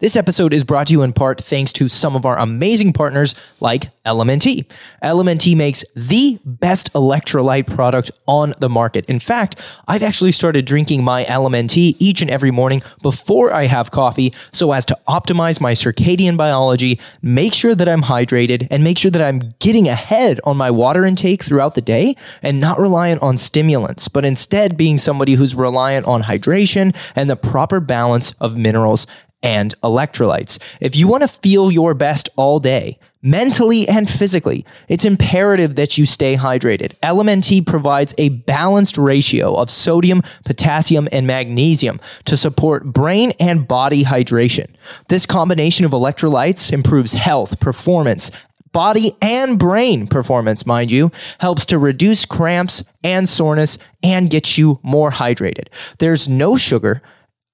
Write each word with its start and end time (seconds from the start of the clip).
This 0.00 0.16
episode 0.16 0.54
is 0.54 0.64
brought 0.64 0.86
to 0.86 0.94
you 0.94 1.02
in 1.02 1.12
part 1.12 1.42
thanks 1.42 1.74
to 1.74 1.86
some 1.86 2.16
of 2.16 2.24
our 2.24 2.38
amazing 2.38 2.94
partners 2.94 3.34
like 3.60 3.90
LMNT. 4.06 4.64
LMNT 5.04 5.54
makes 5.54 5.84
the 5.94 6.38
best 6.46 6.90
electrolyte 6.94 7.66
product 7.66 8.10
on 8.26 8.54
the 8.60 8.70
market. 8.70 9.04
In 9.10 9.20
fact, 9.20 9.60
I've 9.88 10.02
actually 10.02 10.32
started 10.32 10.64
drinking 10.64 11.04
my 11.04 11.24
LMNT 11.24 11.96
each 11.98 12.22
and 12.22 12.30
every 12.30 12.50
morning 12.50 12.82
before 13.02 13.52
I 13.52 13.64
have 13.64 13.90
coffee 13.90 14.32
so 14.52 14.72
as 14.72 14.86
to 14.86 14.98
optimize 15.06 15.60
my 15.60 15.72
circadian 15.72 16.38
biology, 16.38 16.98
make 17.20 17.52
sure 17.52 17.74
that 17.74 17.86
I'm 17.86 18.02
hydrated, 18.02 18.68
and 18.70 18.82
make 18.82 18.96
sure 18.96 19.10
that 19.10 19.20
I'm 19.20 19.52
getting 19.58 19.86
ahead 19.86 20.40
on 20.44 20.56
my 20.56 20.70
water 20.70 21.04
intake 21.04 21.42
throughout 21.42 21.74
the 21.74 21.82
day 21.82 22.16
and 22.42 22.58
not 22.58 22.78
reliant 22.78 23.20
on 23.20 23.36
stimulants, 23.36 24.08
but 24.08 24.24
instead 24.24 24.78
being 24.78 24.96
somebody 24.96 25.34
who's 25.34 25.54
reliant 25.54 26.06
on 26.06 26.22
hydration 26.22 26.96
and 27.14 27.28
the 27.28 27.36
proper 27.36 27.80
balance 27.80 28.32
of 28.40 28.56
minerals 28.56 29.06
and 29.42 29.74
electrolytes. 29.80 30.58
If 30.80 30.96
you 30.96 31.08
want 31.08 31.22
to 31.22 31.28
feel 31.28 31.70
your 31.70 31.94
best 31.94 32.28
all 32.36 32.60
day, 32.60 32.98
mentally 33.22 33.88
and 33.88 34.08
physically, 34.08 34.64
it's 34.88 35.04
imperative 35.04 35.76
that 35.76 35.98
you 35.98 36.06
stay 36.06 36.36
hydrated. 36.36 36.92
LMNT 37.02 37.66
provides 37.66 38.14
a 38.18 38.30
balanced 38.30 38.98
ratio 38.98 39.54
of 39.54 39.70
sodium, 39.70 40.22
potassium, 40.44 41.08
and 41.12 41.26
magnesium 41.26 42.00
to 42.26 42.36
support 42.36 42.84
brain 42.84 43.32
and 43.40 43.66
body 43.66 44.04
hydration. 44.04 44.66
This 45.08 45.26
combination 45.26 45.84
of 45.84 45.92
electrolytes 45.92 46.72
improves 46.72 47.12
health, 47.12 47.60
performance, 47.60 48.30
body 48.72 49.12
and 49.20 49.58
brain 49.58 50.06
performance, 50.06 50.66
mind 50.66 50.90
you, 50.90 51.10
helps 51.38 51.66
to 51.66 51.78
reduce 51.78 52.24
cramps 52.24 52.84
and 53.02 53.28
soreness 53.28 53.78
and 54.02 54.30
get 54.30 54.56
you 54.56 54.78
more 54.82 55.10
hydrated. 55.10 55.68
There's 55.98 56.28
no 56.28 56.56
sugar. 56.56 57.02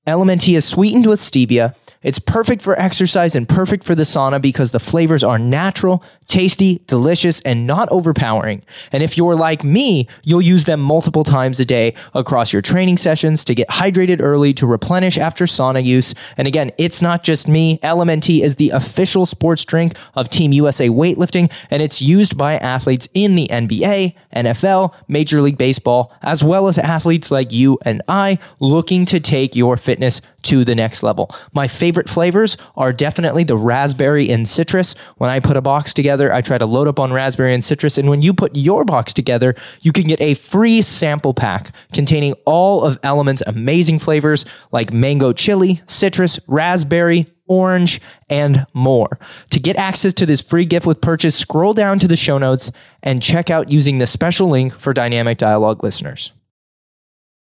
LMNT 0.07 0.57
is 0.57 0.65
sweetened 0.65 1.07
with 1.07 1.21
stevia 1.21 1.75
it's 2.07 2.21
perfect 2.21 2.63
for 2.63 2.79
exercise 2.79 3.35
and 3.35 3.49
perfect 3.49 3.83
for 3.83 3.97
the 3.97 4.05
sauna 4.05 4.41
because 4.41 4.71
the 4.71 4.79
flavors 4.79 5.25
are 5.25 5.41
natural, 5.41 6.05
tasty, 6.29 6.81
delicious, 6.87 7.41
and 7.41 7.67
not 7.67 7.89
overpowering. 7.91 8.63
And 8.93 9.03
if 9.03 9.17
you're 9.17 9.35
like 9.35 9.65
me, 9.65 10.07
you'll 10.23 10.41
use 10.41 10.67
them 10.67 10.79
multiple 10.81 11.25
times 11.25 11.59
a 11.59 11.65
day 11.65 11.95
across 12.15 12.53
your 12.53 12.63
training 12.63 12.99
sessions 12.99 13.45
to 13.47 13.57
get 13.57 13.67
hydrated 13.67 14.21
early 14.23 14.55
to 14.55 14.69
replenish 14.69 15.19
after 15.19 15.47
sauna 15.47 15.85
use. 15.85 16.15
And 16.37 16.47
again, 16.47 16.71
it's 16.79 17.03
not 17.03 17.25
just 17.25 17.49
me. 17.49 17.79
LMNT 17.79 18.41
is 18.41 18.55
the 18.55 18.71
official 18.71 19.27
sports 19.27 19.65
drink 19.65 19.97
of 20.15 20.29
Team 20.29 20.53
USA 20.53 20.89
weightlifting, 20.89 21.51
and 21.71 21.83
it's 21.83 22.01
used 22.01 22.39
by 22.39 22.55
athletes 22.59 23.09
in 23.15 23.35
the 23.35 23.49
NBA, 23.49 24.15
NFL, 24.33 24.95
Major 25.09 25.43
League 25.43 25.59
Baseball, 25.59 26.13
as 26.23 26.45
well 26.45 26.69
as 26.69 26.79
athletes 26.79 27.33
like 27.33 27.51
you 27.51 27.81
and 27.85 28.01
I 28.07 28.39
looking 28.61 29.07
to 29.07 29.19
take 29.19 29.57
your 29.57 29.77
fitness 29.77 29.96
to 30.43 30.65
the 30.65 30.75
next 30.75 31.03
level. 31.03 31.31
My 31.53 31.69
favorite 31.69 32.09
flavors 32.09 32.57
are 32.77 32.93
definitely 32.93 33.45
the 33.45 33.57
raspberry 33.57 34.31
and 34.31 34.47
citrus. 34.47 34.95
When 35.17 35.31
I 35.31 35.41
put 35.41 35.57
a 35.57 35.61
box 35.61 35.93
together, 35.93 36.33
I 36.33 36.41
try 36.41 36.59
to 36.59 36.67
load 36.67 36.89
up 36.89 37.01
on 37.01 37.13
raspberry 37.13 37.55
and 37.55 37.65
citrus. 37.65 37.99
And 37.99 38.09
when 38.09 38.23
you 38.23 38.33
put 38.33 38.57
your 38.57 38.85
box 38.85 39.13
together, 39.13 39.55
you 39.81 39.93
can 39.93 40.05
get 40.05 40.21
a 40.21 40.35
free 40.35 40.83
sample 40.83 41.35
pack 41.35 41.71
containing 41.93 42.35
all 42.45 42.85
of 42.85 43.01
LMNT's 43.03 43.43
amazing 43.47 43.99
flavors 43.99 44.45
like 44.73 44.93
mango 44.93 45.33
chili, 45.33 45.83
citrus, 45.87 46.39
raspberry, 46.47 47.27
orange, 47.49 48.01
and 48.29 48.67
more. 48.75 49.19
To 49.51 49.61
get 49.61 49.77
access 49.77 50.13
to 50.15 50.27
this 50.27 50.41
free 50.41 50.65
gift 50.65 50.87
with 50.87 51.01
purchase, 51.01 51.37
scroll 51.37 51.75
down 51.75 51.99
to 52.01 52.09
the 52.09 52.17
show 52.17 52.39
notes 52.39 52.71
and 53.03 53.23
check 53.23 53.51
out 53.51 53.71
using 53.71 53.99
the 53.99 54.07
special 54.07 54.49
link 54.49 54.75
for 54.75 54.93
Dynamic 54.93 55.39
Dialogue 55.39 55.83
listeners. 55.83 56.33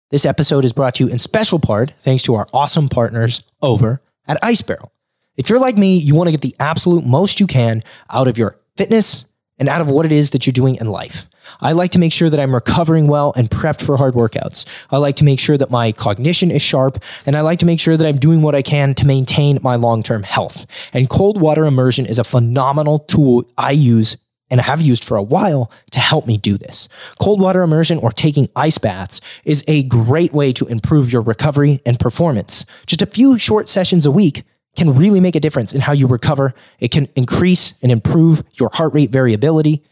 This 0.10 0.26
episode 0.26 0.64
is 0.64 0.72
brought 0.72 0.96
to 0.96 1.04
you 1.04 1.10
in 1.12 1.20
special 1.20 1.60
part 1.60 1.94
thanks 2.00 2.24
to 2.24 2.36
our 2.36 2.48
awesome 2.54 2.88
partners 2.88 3.42
over 3.62 4.02
at 4.26 4.40
Ice 4.42 4.62
Barrel. 4.62 4.94
If 5.36 5.50
you're 5.50 5.60
like 5.60 5.76
me, 5.76 5.98
you 5.98 6.16
want 6.16 6.30
to 6.30 6.32
get 6.32 6.40
the 6.40 6.56
absolute 6.62 7.06
most 7.06 7.42
you 7.42 7.48
can 7.48 7.84
out 8.10 8.30
of 8.30 8.38
your 8.38 8.58
fitness 8.78 9.26
and 9.60 9.68
out 9.68 9.82
of 9.82 9.90
what 9.90 10.06
it 10.06 10.14
is 10.14 10.30
that 10.30 10.46
you're 10.46 10.54
doing 10.54 10.76
in 10.76 10.88
life. 10.88 11.28
I 11.60 11.74
like 11.74 11.92
to 11.92 12.00
make 12.00 12.14
sure 12.14 12.30
that 12.30 12.40
I'm 12.40 12.56
recovering 12.56 13.08
well 13.08 13.34
and 13.36 13.50
prepped 13.50 13.82
for 13.82 13.98
hard 13.98 14.14
workouts. 14.14 14.66
I 14.92 14.98
like 14.98 15.18
to 15.18 15.26
make 15.26 15.42
sure 15.42 15.58
that 15.58 15.72
my 15.72 15.92
cognition 15.92 16.52
is 16.52 16.62
sharp, 16.62 17.04
and 17.26 17.36
I 17.36 17.42
like 17.42 17.60
to 17.60 17.66
make 17.66 17.82
sure 17.82 17.98
that 17.98 18.08
I'm 18.08 18.18
doing 18.18 18.42
what 18.42 18.56
I 18.56 18.62
can 18.62 18.94
to 18.96 19.08
maintain 19.08 19.60
my 19.62 19.76
long 19.76 20.04
term 20.04 20.24
health. 20.24 20.66
And 20.94 21.10
cold 21.10 21.42
water 21.42 21.66
immersion 21.66 22.06
is 22.06 22.20
a 22.20 22.24
phenomenal 22.24 23.00
tool 23.00 23.44
I 23.58 23.72
use 23.72 24.16
and 24.50 24.62
have 24.62 24.82
used 24.82 25.04
for 25.04 25.18
a 25.18 25.24
while 25.24 25.72
to 25.92 26.00
help 26.00 26.28
me 26.28 26.38
do 26.38 26.58
this. 26.58 26.90
Cold 27.20 27.42
water 27.42 27.64
immersion 27.64 27.98
or 28.00 28.12
taking 28.12 28.50
ice 28.56 28.78
baths 28.78 29.22
is 29.46 29.64
a 29.68 29.84
great 29.84 30.34
way 30.34 30.54
to 30.54 30.68
improve 30.68 31.12
your 31.12 31.22
recovery 31.22 31.82
and 31.86 32.00
performance. 32.00 32.66
Just 32.86 33.02
a 33.02 33.06
few 33.06 33.38
short 33.38 33.70
sessions 33.70 34.06
a 34.06 34.12
week 34.12 34.44
can 34.76 34.94
really 34.94 35.20
make 35.20 35.36
a 35.36 35.40
difference 35.40 35.74
in 35.74 35.82
how 35.82 35.92
you 35.92 36.08
recover. 36.08 36.54
It 36.80 36.92
can 36.92 37.08
increase 37.16 37.74
and 37.82 37.92
improve 37.92 38.44
your 38.54 38.70
heart 38.72 38.94
rate 38.94 39.10
variability. 39.10 39.84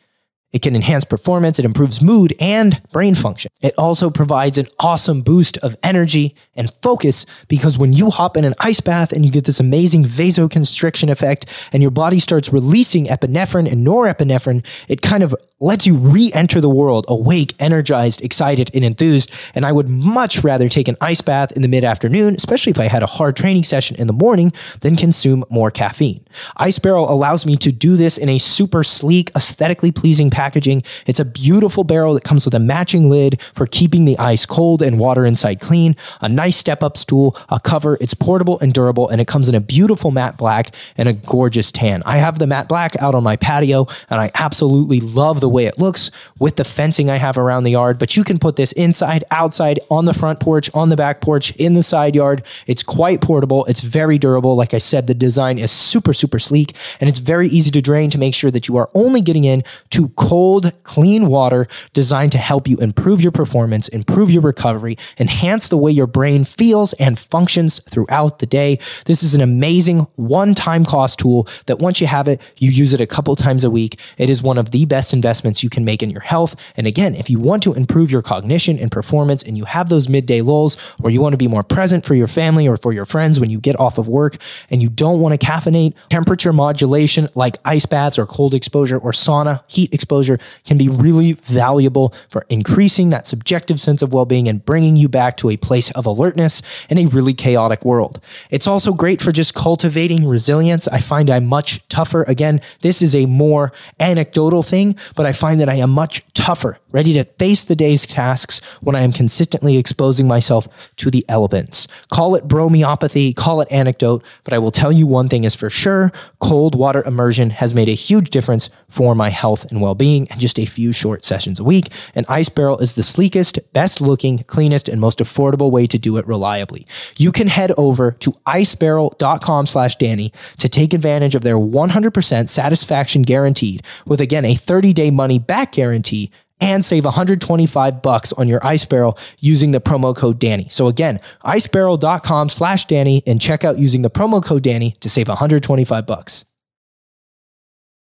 It 0.56 0.62
can 0.62 0.74
enhance 0.74 1.04
performance, 1.04 1.60
it 1.60 1.66
improves 1.66 2.02
mood 2.02 2.34
and 2.40 2.82
brain 2.94 3.14
function. 3.14 3.52
It 3.62 3.74
also 3.78 4.10
provides 4.10 4.58
an 4.58 4.68
awesome 4.80 5.22
boost 5.22 5.58
of 5.58 5.76
energy 5.84 6.34
and 6.56 6.72
focus 6.76 7.26
because 7.50 7.78
when 7.78 7.92
you 7.92 8.10
hop 8.10 8.38
in 8.38 8.46
an 8.46 8.54
ice 8.60 8.80
bath 8.80 9.12
and 9.12 9.26
you 9.26 9.32
get 9.34 9.44
this 9.44 9.60
amazing 9.60 10.06
vasoconstriction 10.06 11.10
effect 11.10 11.48
and 11.74 11.82
your 11.82 11.92
body 11.92 12.22
starts 12.22 12.54
releasing 12.54 13.08
epinephrine 13.08 13.70
and 13.70 13.86
norepinephrine, 13.86 14.66
it 14.88 15.02
kind 15.02 15.24
of 15.24 15.36
lets 15.60 15.88
you 15.88 15.96
re 15.96 16.32
enter 16.34 16.60
the 16.60 16.70
world 16.70 17.06
awake, 17.08 17.54
energized, 17.60 18.22
excited, 18.22 18.70
and 18.74 18.84
enthused. 18.84 19.32
And 19.54 19.66
I 19.66 19.72
would 19.72 19.90
much 19.90 20.44
rather 20.44 20.70
take 20.70 20.88
an 20.88 20.98
ice 21.02 21.22
bath 21.22 21.52
in 21.54 21.62
the 21.62 21.68
mid 21.68 21.84
afternoon, 21.84 22.36
especially 22.36 22.72
if 22.72 22.80
I 22.80 22.88
had 22.88 23.04
a 23.04 23.08
hard 23.08 23.36
training 23.36 23.64
session 23.64 23.96
in 23.98 24.08
the 24.08 24.14
morning, 24.14 24.52
than 24.82 24.96
consume 24.96 25.44
more 25.50 25.72
caffeine. 25.72 26.26
Ice 26.58 26.80
Barrel 26.80 27.12
allows 27.12 27.46
me 27.46 27.56
to 27.58 27.72
do 27.72 27.96
this 27.96 28.18
in 28.18 28.30
a 28.30 28.38
super 28.38 28.84
sleek, 28.84 29.32
aesthetically 29.36 29.92
pleasing 29.92 30.30
packaging. 30.46 30.84
It's 31.08 31.20
a 31.20 31.26
beautiful 31.26 31.84
barrel 31.84 32.14
that 32.14 32.24
comes 32.24 32.46
with 32.46 32.54
a 32.54 32.60
matching 32.60 33.10
lid 33.10 33.42
for 33.56 33.66
keeping 33.66 34.06
the 34.06 34.18
ice 34.20 34.46
cold 34.46 34.84
and 34.84 35.00
water 35.00 35.26
inside 35.26 35.60
clean, 35.60 35.96
a 36.22 36.30
nice 36.30 36.56
step 36.56 36.84
up 36.84 36.98
stool, 36.98 37.36
a 37.50 37.60
cover. 37.60 37.98
It's 38.00 38.14
portable 38.14 38.60
and 38.60 38.72
durable, 38.72 39.10
and 39.10 39.20
it 39.20 39.28
comes 39.28 39.50
in 39.50 39.56
a 39.56 39.60
beautiful 39.60 40.12
matte 40.12 40.38
black 40.38 40.76
and 40.98 41.10
a 41.10 41.14
gorgeous 41.14 41.72
tan. 41.72 42.04
I 42.06 42.18
have 42.18 42.38
the 42.38 42.46
matte 42.46 42.70
black 42.70 42.96
out 43.02 43.16
on 43.16 43.24
my 43.24 43.38
patio, 43.38 43.88
and 44.12 44.22
I 44.22 44.30
absolutely 44.36 45.00
love 45.00 45.40
the 45.40 45.50
way 45.50 45.66
it 45.66 45.80
looks 45.80 46.12
with 46.38 46.58
the 46.58 46.64
fencing 46.64 47.10
I 47.10 47.16
have 47.16 47.40
around 47.40 47.64
the 47.64 47.72
yard. 47.72 47.98
But 47.98 48.16
you 48.16 48.24
can 48.24 48.38
put 48.38 48.56
this 48.56 48.72
inside, 48.74 49.24
outside, 49.32 49.80
on 49.90 50.06
the 50.06 50.14
front 50.14 50.40
porch, 50.40 50.70
on 50.76 50.90
the 50.90 50.96
back 50.96 51.22
porch, 51.22 51.56
in 51.56 51.74
the 51.74 51.82
side 51.82 52.16
yard. 52.16 52.44
It's 52.68 52.84
quite 52.84 53.20
portable. 53.22 53.66
It's 53.66 53.82
very 53.82 54.20
durable. 54.20 54.56
Like 54.56 54.76
I 54.76 54.78
said, 54.78 55.08
the 55.08 55.16
design 55.16 55.58
is 55.58 55.72
super, 55.72 56.14
super 56.14 56.38
sleek 56.38 56.76
and 57.00 57.10
it's 57.10 57.20
very 57.20 57.48
easy 57.48 57.72
to 57.72 57.82
drain 57.82 58.12
to 58.12 58.20
make 58.20 58.36
sure 58.36 58.52
that 58.52 58.68
you 58.68 58.78
are 58.78 58.90
only 58.94 59.22
getting 59.22 59.44
in 59.44 59.64
to 59.92 60.10
cold, 60.26 60.72
clean 60.82 61.28
water 61.28 61.68
designed 61.94 62.32
to 62.32 62.40
help 62.40 62.68
you 62.68 62.78
improve 62.78 63.22
your 63.22 63.32
performance, 63.32 63.88
improve 63.90 64.32
your 64.32 64.42
recovery, 64.42 64.98
enhance 65.20 65.68
the 65.68 65.78
way 65.78 65.92
your 65.92 66.08
brain 66.08 66.44
feels 66.44 66.94
and 66.94 67.20
functions 67.20 67.80
throughout 67.82 68.40
the 68.40 68.48
day. 68.48 68.80
This 69.06 69.22
is 69.22 69.36
an 69.36 69.42
amazing 69.42 70.00
one 70.16 70.56
time 70.56 70.84
cost 70.84 71.20
tool 71.20 71.48
that 71.68 71.78
once 71.78 72.02
you 72.02 72.08
have 72.08 72.28
it, 72.28 72.42
you 72.58 72.72
use 72.72 72.92
it 72.92 73.02
a 73.02 73.06
couple 73.06 73.36
times 73.36 73.64
a 73.64 73.70
week. 73.70 74.00
It 74.18 74.32
is 74.32 74.42
one 74.42 74.58
of 74.58 74.72
the 74.72 74.86
best 74.86 75.14
investments 75.14 75.62
you 75.62 75.70
can 75.70 75.86
make 75.86 76.02
in 76.02 76.10
your 76.10 76.22
health. 76.22 76.56
And 76.76 76.88
again, 76.88 77.14
if 77.14 77.30
you 77.30 77.40
want 77.40 77.62
to 77.64 77.76
improve 77.76 78.10
your 78.10 78.24
cognition 78.24 78.80
and 78.80 78.92
performance 78.92 79.44
and 79.44 79.56
you 79.56 79.66
have 79.66 79.90
those 79.90 80.10
midday 80.10 80.42
lulls 80.42 80.76
or 81.04 81.12
you 81.12 81.22
want 81.22 81.34
to 81.34 81.38
be 81.38 81.48
more 81.48 81.64
present 81.64 82.04
for 82.04 82.16
your 82.16 82.28
family 82.28 82.68
or 82.68 82.78
for 82.78 82.92
your 82.92 83.06
friends 83.06 83.40
when 83.40 83.52
you 83.52 83.60
get 83.60 83.80
off 83.80 84.00
of 84.00 84.08
work 84.08 84.38
and 84.72 84.82
you 84.82 84.90
don't 84.90 85.20
want 85.20 85.40
to 85.40 85.46
caffeinate, 85.46 85.94
temperature 86.10 86.52
modulation 86.52 87.30
like 87.36 87.58
ice 87.64 87.86
baths 87.86 88.18
or 88.18 88.26
cold 88.26 88.56
exposure 88.56 88.98
or 88.98 89.12
sauna, 89.12 89.62
heat 89.68 89.94
exposure 89.94 90.15
can 90.64 90.78
be 90.78 90.88
really 90.88 91.34
valuable 91.34 92.14
for 92.30 92.46
increasing 92.50 93.10
that 93.10 93.28
subjective 93.28 93.80
sense 93.82 94.02
of 94.02 94.14
well 94.14 94.26
being 94.26 94.48
and 94.48 94.64
bringing 94.64 94.96
you 94.96 95.10
back 95.10 95.36
to 95.38 95.50
a 95.50 95.58
place 95.58 95.92
of 95.92 96.06
alertness 96.06 96.62
in 96.90 96.98
a 96.98 97.08
really 97.08 97.34
chaotic 97.34 97.84
world. 97.84 98.22
It's 98.50 98.68
also 98.68 98.94
great 98.94 99.22
for 99.22 99.34
just 99.34 99.54
cultivating 99.54 100.26
resilience. 100.26 100.88
I 100.88 101.00
find 101.00 101.30
I'm 101.30 101.46
much 101.46 101.86
tougher. 101.90 102.24
Again, 102.24 102.62
this 102.82 103.02
is 103.02 103.16
a 103.16 103.26
more 103.26 103.74
anecdotal 104.00 104.64
thing, 104.64 104.96
but 105.16 105.26
but 105.26 105.30
I 105.30 105.34
find 105.34 105.60
that 105.60 105.70
I 105.70 105.76
am 105.78 105.90
much 105.90 106.24
tougher, 106.36 106.78
ready 106.92 107.14
to 107.14 107.24
face 107.24 107.64
the 107.64 107.76
day's 107.76 108.06
tasks 108.06 108.62
when 108.82 108.96
I 108.96 109.00
am 109.00 109.12
consistently 109.12 109.76
exposing 109.76 110.28
myself 110.28 110.68
to 110.98 111.10
the 111.10 111.26
elements. 111.30 111.88
Call 112.12 112.36
it 112.36 112.48
bromeopathy, 112.48 113.34
call 113.34 113.60
it 113.62 113.72
anecdote, 113.72 114.24
but 114.44 114.54
I 114.54 114.60
will 114.60 114.70
tell 114.70 114.92
you 114.92 115.08
one 115.08 115.30
thing 115.30 115.46
is 115.46 115.56
for 115.56 115.72
sure 115.72 116.12
cold 116.38 116.76
water 116.76 117.02
immersion 117.08 117.50
has 117.50 117.74
made 117.74 117.90
a 117.90 117.94
huge 117.94 118.30
difference 118.30 118.70
for 118.96 119.14
my 119.14 119.30
health 119.30 119.70
and 119.70 119.82
well 119.82 119.94
being 119.94 120.26
in 120.28 120.40
just 120.40 120.58
a 120.58 120.66
few 120.66 120.94
short 120.94 121.26
sessions 121.26 121.60
a 121.60 121.64
week. 121.66 121.90
And 122.16 122.26
Ice 122.30 122.48
Barrel 122.48 122.80
is 122.80 122.94
the 122.94 123.04
sleekest, 123.04 123.60
best 123.74 124.00
looking, 124.00 124.40
cleanest, 124.44 124.88
and 124.88 125.02
most 125.02 125.20
affordable 125.20 125.70
way 125.70 125.86
to 125.88 125.98
do 125.98 126.16
it 126.16 126.26
reliably. 126.26 126.88
You 127.18 127.34
can 127.34 127.48
head 127.48 127.74
over 127.78 128.12
to 128.12 128.32
icebarrel.com 128.48 129.66
slash 129.66 129.98
Danny 129.98 130.32
to 130.60 130.70
take 130.70 130.94
advantage 130.94 131.36
of 131.36 131.42
their 131.42 131.58
100% 131.58 132.48
satisfaction 132.48 133.22
guaranteed 133.24 133.84
with 134.06 134.22
again 134.22 134.46
a 134.46 134.56
30 134.56 134.94
day 134.94 135.12
money 135.12 135.40
back 135.40 135.74
guarantee 135.74 136.32
and 136.62 136.86
save 136.86 137.04
125 137.04 138.02
bucks 138.02 138.32
on 138.34 138.48
your 138.48 138.66
Ice 138.66 138.86
Barrel 138.86 139.18
using 139.40 139.72
the 139.72 139.82
promo 139.82 140.16
code 140.16 140.40
Danny. 140.40 140.68
So 140.70 140.88
again, 140.88 141.20
icebarrel.com 141.44 142.48
slash 142.48 142.86
Danny 142.86 143.24
and 143.28 143.42
check 143.42 143.66
out 143.66 143.78
using 143.78 144.04
the 144.04 144.10
promo 144.10 144.42
code 144.42 144.64
Danny 144.64 144.92
to 145.02 145.10
save 145.10 145.28
125 145.28 146.06
bucks. 146.06 146.46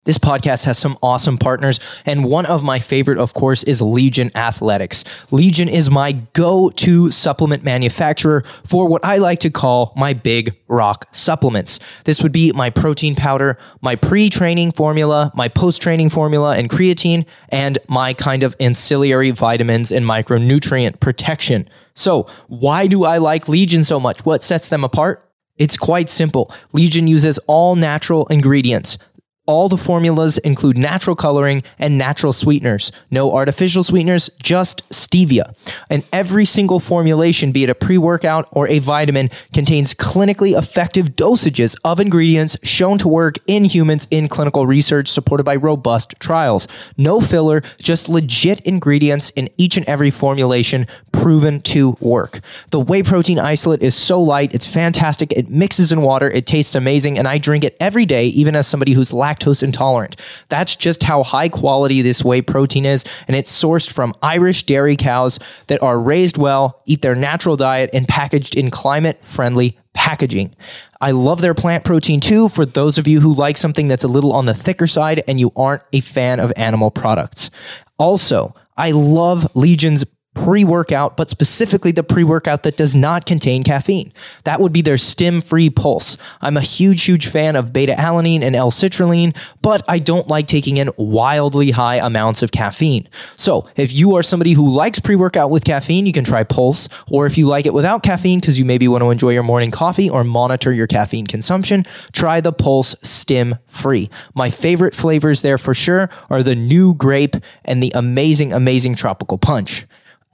This 0.04 0.18
podcast 0.18 0.66
has 0.66 0.78
some 0.78 0.98
awesome 1.02 1.38
partners, 1.38 1.80
and 2.04 2.26
one 2.26 2.44
of 2.44 2.62
my 2.62 2.78
favorite, 2.78 3.16
of 3.16 3.32
course, 3.32 3.62
is 3.62 3.80
Legion 3.80 4.30
Athletics. 4.36 5.02
Legion 5.30 5.66
is 5.66 5.90
my 5.90 6.12
go 6.34 6.68
to 6.76 7.10
supplement 7.10 7.64
manufacturer 7.64 8.44
for 8.64 8.86
what 8.86 9.02
I 9.02 9.16
like 9.16 9.40
to 9.40 9.50
call 9.50 9.94
my 9.96 10.12
big 10.12 10.54
rock 10.68 11.08
supplements. 11.10 11.80
This 12.04 12.22
would 12.22 12.32
be 12.32 12.52
my 12.52 12.68
protein 12.68 13.14
powder, 13.14 13.56
my 13.80 13.96
pre 13.96 14.28
training 14.28 14.72
formula, 14.72 15.32
my 15.34 15.48
post 15.48 15.80
training 15.80 16.10
formula, 16.10 16.54
and 16.54 16.68
creatine, 16.68 17.24
and 17.48 17.78
my 17.88 18.12
kind 18.12 18.42
of 18.42 18.54
ancillary 18.60 19.30
vitamins 19.30 19.90
and 19.90 20.04
micronutrient 20.04 21.00
protection. 21.00 21.66
So, 21.94 22.26
why 22.48 22.88
do 22.88 23.04
I 23.04 23.16
like 23.16 23.48
Legion 23.48 23.84
so 23.84 23.98
much? 23.98 24.22
What 24.26 24.42
sets 24.42 24.68
them 24.68 24.84
apart? 24.84 25.22
It's 25.56 25.78
quite 25.78 26.10
simple. 26.10 26.52
Legion 26.72 27.06
uses 27.06 27.38
all 27.46 27.74
natural 27.74 28.26
ingredients. 28.26 28.98
All 29.46 29.68
the 29.68 29.76
formulas 29.76 30.38
include 30.38 30.78
natural 30.78 31.14
coloring 31.14 31.62
and 31.78 31.98
natural 31.98 32.32
sweeteners. 32.32 32.90
No 33.10 33.34
artificial 33.34 33.84
sweeteners, 33.84 34.30
just 34.42 34.88
stevia. 34.88 35.54
And 35.90 36.02
every 36.14 36.46
single 36.46 36.80
formulation, 36.80 37.52
be 37.52 37.64
it 37.64 37.68
a 37.68 37.74
pre 37.74 37.98
workout 37.98 38.48
or 38.52 38.66
a 38.68 38.78
vitamin, 38.78 39.28
contains 39.52 39.92
clinically 39.92 40.56
effective 40.56 41.08
dosages 41.08 41.76
of 41.84 42.00
ingredients 42.00 42.56
shown 42.62 42.96
to 42.96 43.06
work 43.06 43.36
in 43.46 43.66
humans 43.66 44.08
in 44.10 44.28
clinical 44.28 44.66
research 44.66 45.08
supported 45.08 45.44
by 45.44 45.56
robust 45.56 46.14
trials. 46.20 46.66
No 46.96 47.20
filler, 47.20 47.60
just 47.76 48.08
legit 48.08 48.60
ingredients 48.60 49.28
in 49.30 49.50
each 49.58 49.76
and 49.76 49.86
every 49.86 50.10
formulation 50.10 50.86
proven 51.12 51.60
to 51.60 51.98
work. 52.00 52.40
The 52.70 52.80
whey 52.80 53.02
protein 53.02 53.38
isolate 53.38 53.82
is 53.82 53.94
so 53.94 54.22
light, 54.22 54.54
it's 54.54 54.66
fantastic. 54.66 55.32
It 55.32 55.50
mixes 55.50 55.92
in 55.92 56.00
water, 56.00 56.30
it 56.30 56.46
tastes 56.46 56.74
amazing, 56.74 57.18
and 57.18 57.28
I 57.28 57.36
drink 57.36 57.62
it 57.62 57.76
every 57.78 58.06
day, 58.06 58.28
even 58.28 58.56
as 58.56 58.66
somebody 58.66 58.94
who's 58.94 59.12
lactose 59.12 59.33
lactose 59.34 59.62
intolerant. 59.62 60.16
That's 60.48 60.76
just 60.76 61.02
how 61.02 61.22
high 61.22 61.48
quality 61.48 62.02
this 62.02 62.24
whey 62.24 62.42
protein 62.42 62.86
is, 62.86 63.04
and 63.28 63.36
it's 63.36 63.52
sourced 63.52 63.90
from 63.90 64.14
Irish 64.22 64.64
dairy 64.64 64.96
cows 64.96 65.38
that 65.66 65.82
are 65.82 66.00
raised 66.00 66.38
well, 66.38 66.82
eat 66.86 67.02
their 67.02 67.14
natural 67.14 67.56
diet, 67.56 67.90
and 67.92 68.06
packaged 68.08 68.56
in 68.56 68.70
climate 68.70 69.20
friendly 69.24 69.78
packaging. 69.92 70.54
I 71.00 71.12
love 71.12 71.40
their 71.40 71.54
plant 71.54 71.84
protein 71.84 72.20
too 72.20 72.48
for 72.48 72.66
those 72.66 72.98
of 72.98 73.06
you 73.06 73.20
who 73.20 73.34
like 73.34 73.56
something 73.56 73.88
that's 73.88 74.04
a 74.04 74.08
little 74.08 74.32
on 74.32 74.46
the 74.46 74.54
thicker 74.54 74.86
side 74.86 75.22
and 75.28 75.38
you 75.38 75.52
aren't 75.54 75.82
a 75.92 76.00
fan 76.00 76.40
of 76.40 76.52
animal 76.56 76.90
products. 76.90 77.50
Also, 77.98 78.54
I 78.76 78.90
love 78.90 79.46
Legion's 79.54 80.04
pre 80.34 80.64
workout, 80.64 81.16
but 81.16 81.30
specifically 81.30 81.92
the 81.92 82.02
pre 82.02 82.24
workout 82.24 82.64
that 82.64 82.76
does 82.76 82.94
not 82.94 83.26
contain 83.26 83.62
caffeine. 83.62 84.12
That 84.44 84.60
would 84.60 84.72
be 84.72 84.82
their 84.82 84.98
stim 84.98 85.40
free 85.40 85.70
pulse. 85.70 86.16
I'm 86.40 86.56
a 86.56 86.60
huge, 86.60 87.04
huge 87.04 87.28
fan 87.28 87.56
of 87.56 87.72
beta 87.72 87.94
alanine 87.94 88.42
and 88.42 88.54
L 88.54 88.70
citrulline, 88.70 89.36
but 89.62 89.82
I 89.88 89.98
don't 89.98 90.28
like 90.28 90.46
taking 90.46 90.76
in 90.76 90.90
wildly 90.96 91.70
high 91.70 91.96
amounts 91.96 92.42
of 92.42 92.52
caffeine. 92.52 93.08
So 93.36 93.66
if 93.76 93.92
you 93.92 94.16
are 94.16 94.22
somebody 94.22 94.52
who 94.52 94.68
likes 94.68 94.98
pre 94.98 95.16
workout 95.16 95.50
with 95.50 95.64
caffeine, 95.64 96.06
you 96.06 96.12
can 96.12 96.24
try 96.24 96.44
Pulse. 96.44 96.88
Or 97.10 97.26
if 97.26 97.38
you 97.38 97.46
like 97.46 97.66
it 97.66 97.74
without 97.74 98.02
caffeine, 98.02 98.40
because 98.40 98.58
you 98.58 98.64
maybe 98.64 98.88
want 98.88 99.02
to 99.02 99.10
enjoy 99.10 99.30
your 99.30 99.42
morning 99.42 99.70
coffee 99.70 100.10
or 100.10 100.24
monitor 100.24 100.72
your 100.72 100.86
caffeine 100.86 101.26
consumption, 101.26 101.84
try 102.12 102.40
the 102.40 102.52
Pulse 102.52 102.94
Stim 103.02 103.56
Free. 103.66 104.10
My 104.34 104.50
favorite 104.50 104.94
flavors 104.94 105.42
there 105.42 105.58
for 105.58 105.74
sure 105.74 106.10
are 106.30 106.42
the 106.42 106.54
new 106.54 106.94
grape 106.94 107.36
and 107.64 107.82
the 107.82 107.92
amazing, 107.94 108.52
amazing 108.52 108.94
tropical 108.94 109.38
punch. 109.38 109.86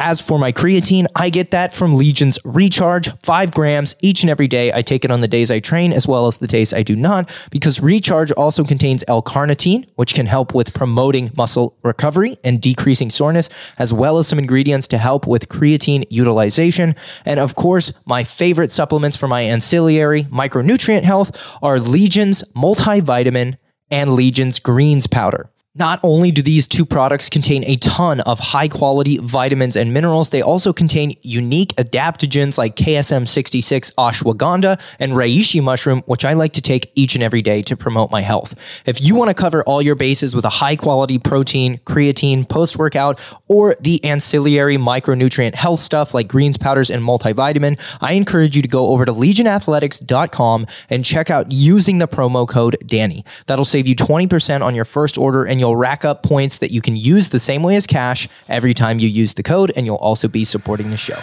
As 0.02 0.18
for 0.18 0.38
my 0.38 0.50
creatine, 0.50 1.04
I 1.14 1.28
get 1.28 1.50
that 1.50 1.74
from 1.74 1.94
Legion's 1.94 2.38
Recharge, 2.42 3.10
five 3.22 3.52
grams 3.52 3.94
each 4.00 4.22
and 4.22 4.30
every 4.30 4.48
day. 4.48 4.72
I 4.72 4.80
take 4.80 5.04
it 5.04 5.10
on 5.10 5.20
the 5.20 5.28
days 5.28 5.50
I 5.50 5.60
train 5.60 5.92
as 5.92 6.08
well 6.08 6.26
as 6.26 6.38
the 6.38 6.46
days 6.46 6.72
I 6.72 6.82
do 6.82 6.96
not, 6.96 7.28
because 7.50 7.80
Recharge 7.80 8.32
also 8.32 8.64
contains 8.64 9.04
L 9.08 9.22
carnitine, 9.22 9.86
which 9.96 10.14
can 10.14 10.24
help 10.24 10.54
with 10.54 10.72
promoting 10.72 11.30
muscle 11.36 11.76
recovery 11.82 12.38
and 12.44 12.62
decreasing 12.62 13.10
soreness, 13.10 13.50
as 13.76 13.92
well 13.92 14.16
as 14.16 14.26
some 14.26 14.38
ingredients 14.38 14.88
to 14.88 14.96
help 14.96 15.26
with 15.26 15.50
creatine 15.50 16.06
utilization. 16.08 16.96
And 17.26 17.38
of 17.38 17.54
course, 17.54 17.92
my 18.06 18.24
favorite 18.24 18.72
supplements 18.72 19.18
for 19.18 19.28
my 19.28 19.42
ancillary 19.42 20.24
micronutrient 20.24 21.02
health 21.02 21.36
are 21.60 21.78
Legion's 21.78 22.42
multivitamin 22.56 23.58
and 23.90 24.14
Legion's 24.14 24.60
greens 24.60 25.06
powder. 25.06 25.50
Not 25.76 26.00
only 26.02 26.32
do 26.32 26.42
these 26.42 26.66
two 26.66 26.84
products 26.84 27.28
contain 27.28 27.62
a 27.62 27.76
ton 27.76 28.18
of 28.22 28.40
high 28.40 28.66
quality 28.66 29.18
vitamins 29.18 29.76
and 29.76 29.94
minerals, 29.94 30.30
they 30.30 30.42
also 30.42 30.72
contain 30.72 31.12
unique 31.22 31.68
adaptogens 31.76 32.58
like 32.58 32.74
KSM66 32.74 33.94
ashwagandha 33.94 34.80
and 34.98 35.12
reishi 35.12 35.62
mushroom, 35.62 36.02
which 36.06 36.24
I 36.24 36.32
like 36.32 36.54
to 36.54 36.60
take 36.60 36.90
each 36.96 37.14
and 37.14 37.22
every 37.22 37.40
day 37.40 37.62
to 37.62 37.76
promote 37.76 38.10
my 38.10 38.20
health. 38.20 38.56
If 38.84 39.00
you 39.00 39.14
want 39.14 39.28
to 39.28 39.34
cover 39.34 39.62
all 39.62 39.80
your 39.80 39.94
bases 39.94 40.34
with 40.34 40.44
a 40.44 40.48
high 40.48 40.74
quality 40.74 41.20
protein, 41.20 41.78
creatine, 41.84 42.48
post 42.48 42.76
workout, 42.76 43.20
or 43.46 43.76
the 43.80 44.02
ancillary 44.04 44.76
micronutrient 44.76 45.54
health 45.54 45.78
stuff 45.78 46.14
like 46.14 46.26
greens 46.26 46.58
powders 46.58 46.90
and 46.90 47.00
multivitamin, 47.00 47.78
I 48.00 48.14
encourage 48.14 48.56
you 48.56 48.62
to 48.62 48.68
go 48.68 48.88
over 48.88 49.04
to 49.04 49.12
legionathletics.com 49.12 50.66
and 50.88 51.04
check 51.04 51.30
out 51.30 51.52
using 51.52 51.98
the 51.98 52.08
promo 52.08 52.48
code 52.48 52.76
Danny. 52.86 53.24
That'll 53.46 53.64
save 53.64 53.86
you 53.86 53.94
20% 53.94 54.62
on 54.62 54.74
your 54.74 54.84
first 54.84 55.16
order 55.16 55.44
and 55.44 55.59
you'll 55.60 55.76
rack 55.76 56.04
up 56.04 56.22
points 56.22 56.58
that 56.58 56.72
you 56.72 56.80
can 56.80 56.96
use 56.96 57.28
the 57.28 57.38
same 57.38 57.62
way 57.62 57.76
as 57.76 57.86
cash 57.86 58.28
every 58.48 58.74
time 58.74 58.98
you 58.98 59.08
use 59.08 59.34
the 59.34 59.42
code, 59.42 59.72
and 59.76 59.86
you'll 59.86 59.96
also 59.96 60.26
be 60.26 60.44
supporting 60.44 60.90
the 60.90 60.96
show. 60.96 61.18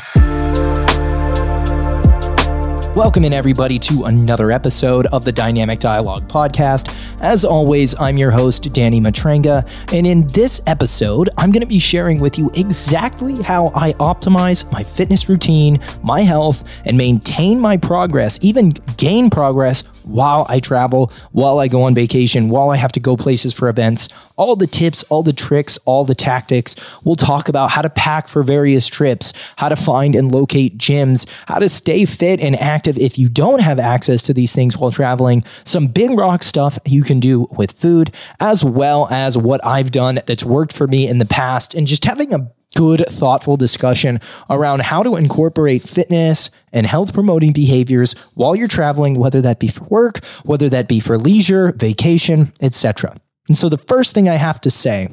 Welcome 2.97 3.25
in, 3.25 3.33
everybody, 3.33 3.77
to 3.77 4.05
another 4.05 4.49
episode 4.49 5.05
of 5.07 5.23
the 5.23 5.31
Dynamic 5.31 5.79
Dialogue 5.79 6.27
Podcast. 6.27 6.91
As 7.19 7.45
always, 7.45 7.93
I'm 7.99 8.17
your 8.17 8.31
host, 8.31 8.73
Danny 8.73 8.99
Matranga, 8.99 9.69
and 9.93 10.07
in 10.07 10.25
this 10.29 10.61
episode, 10.65 11.29
I'm 11.37 11.51
going 11.51 11.61
to 11.61 11.67
be 11.67 11.77
sharing 11.77 12.19
with 12.19 12.39
you 12.39 12.49
exactly 12.55 13.39
how 13.43 13.71
I 13.75 13.93
optimize 13.93 14.71
my 14.71 14.83
fitness 14.83 15.29
routine, 15.29 15.79
my 16.01 16.21
health, 16.21 16.63
and 16.85 16.97
maintain 16.97 17.59
my 17.59 17.77
progress, 17.77 18.39
even 18.41 18.71
gain 18.97 19.29
progress 19.29 19.83
while 20.07 20.45
I 20.49 20.59
travel, 20.59 21.11
while 21.31 21.59
I 21.59 21.67
go 21.67 21.83
on 21.83 21.93
vacation, 21.93 22.49
while 22.49 22.69
I 22.69 22.77
have 22.77 22.91
to 22.93 22.99
go 22.99 23.17
places 23.17 23.53
for 23.53 23.69
events, 23.69 24.09
all 24.35 24.55
the 24.55 24.67
tips, 24.67 25.03
all 25.03 25.23
the 25.23 25.33
tricks, 25.33 25.77
all 25.85 26.05
the 26.05 26.15
tactics. 26.15 26.75
We'll 27.03 27.15
talk 27.15 27.49
about 27.49 27.71
how 27.71 27.81
to 27.81 27.89
pack 27.89 28.27
for 28.27 28.43
various 28.43 28.87
trips, 28.87 29.33
how 29.55 29.69
to 29.69 29.75
find 29.75 30.15
and 30.15 30.31
locate 30.31 30.77
gyms, 30.77 31.27
how 31.47 31.59
to 31.59 31.69
stay 31.69 32.05
fit 32.05 32.39
and 32.39 32.55
active 32.59 32.97
if 32.97 33.17
you 33.17 33.29
don't 33.29 33.59
have 33.59 33.79
access 33.79 34.23
to 34.23 34.33
these 34.33 34.53
things 34.53 34.77
while 34.77 34.91
traveling, 34.91 35.43
some 35.63 35.87
big 35.87 36.11
rock 36.11 36.43
stuff 36.43 36.77
you 36.85 37.03
can 37.03 37.19
do 37.19 37.47
with 37.57 37.71
food, 37.71 38.13
as 38.39 38.63
well 38.63 39.07
as 39.11 39.37
what 39.37 39.65
I've 39.65 39.91
done 39.91 40.19
that's 40.25 40.45
worked 40.45 40.73
for 40.73 40.87
me 40.87 41.07
in 41.07 41.17
the 41.17 41.25
past, 41.25 41.73
and 41.73 41.87
just 41.87 42.05
having 42.05 42.33
a 42.33 42.51
good, 42.77 43.03
thoughtful 43.09 43.57
discussion 43.57 44.19
around 44.51 44.83
how 44.83 45.01
to 45.01 45.15
incorporate 45.15 45.81
fitness 45.81 46.51
and 46.71 46.85
health 46.85 47.11
promoting 47.11 47.51
behaviors 47.51 48.13
while 48.35 48.55
you're 48.55 48.67
traveling, 48.67 49.15
whether 49.15 49.41
that 49.41 49.59
be 49.59 49.67
for 49.67 49.85
work, 49.85 50.23
whether 50.43 50.69
that 50.69 50.87
be 50.87 50.99
for 50.99 51.17
leisure, 51.17 51.71
vacation, 51.71 52.53
etc. 52.61 53.15
And 53.47 53.57
so 53.57 53.67
the 53.67 53.79
first 53.79 54.13
thing 54.13 54.29
I 54.29 54.35
have 54.35 54.61
to 54.61 54.69
say 54.69 55.09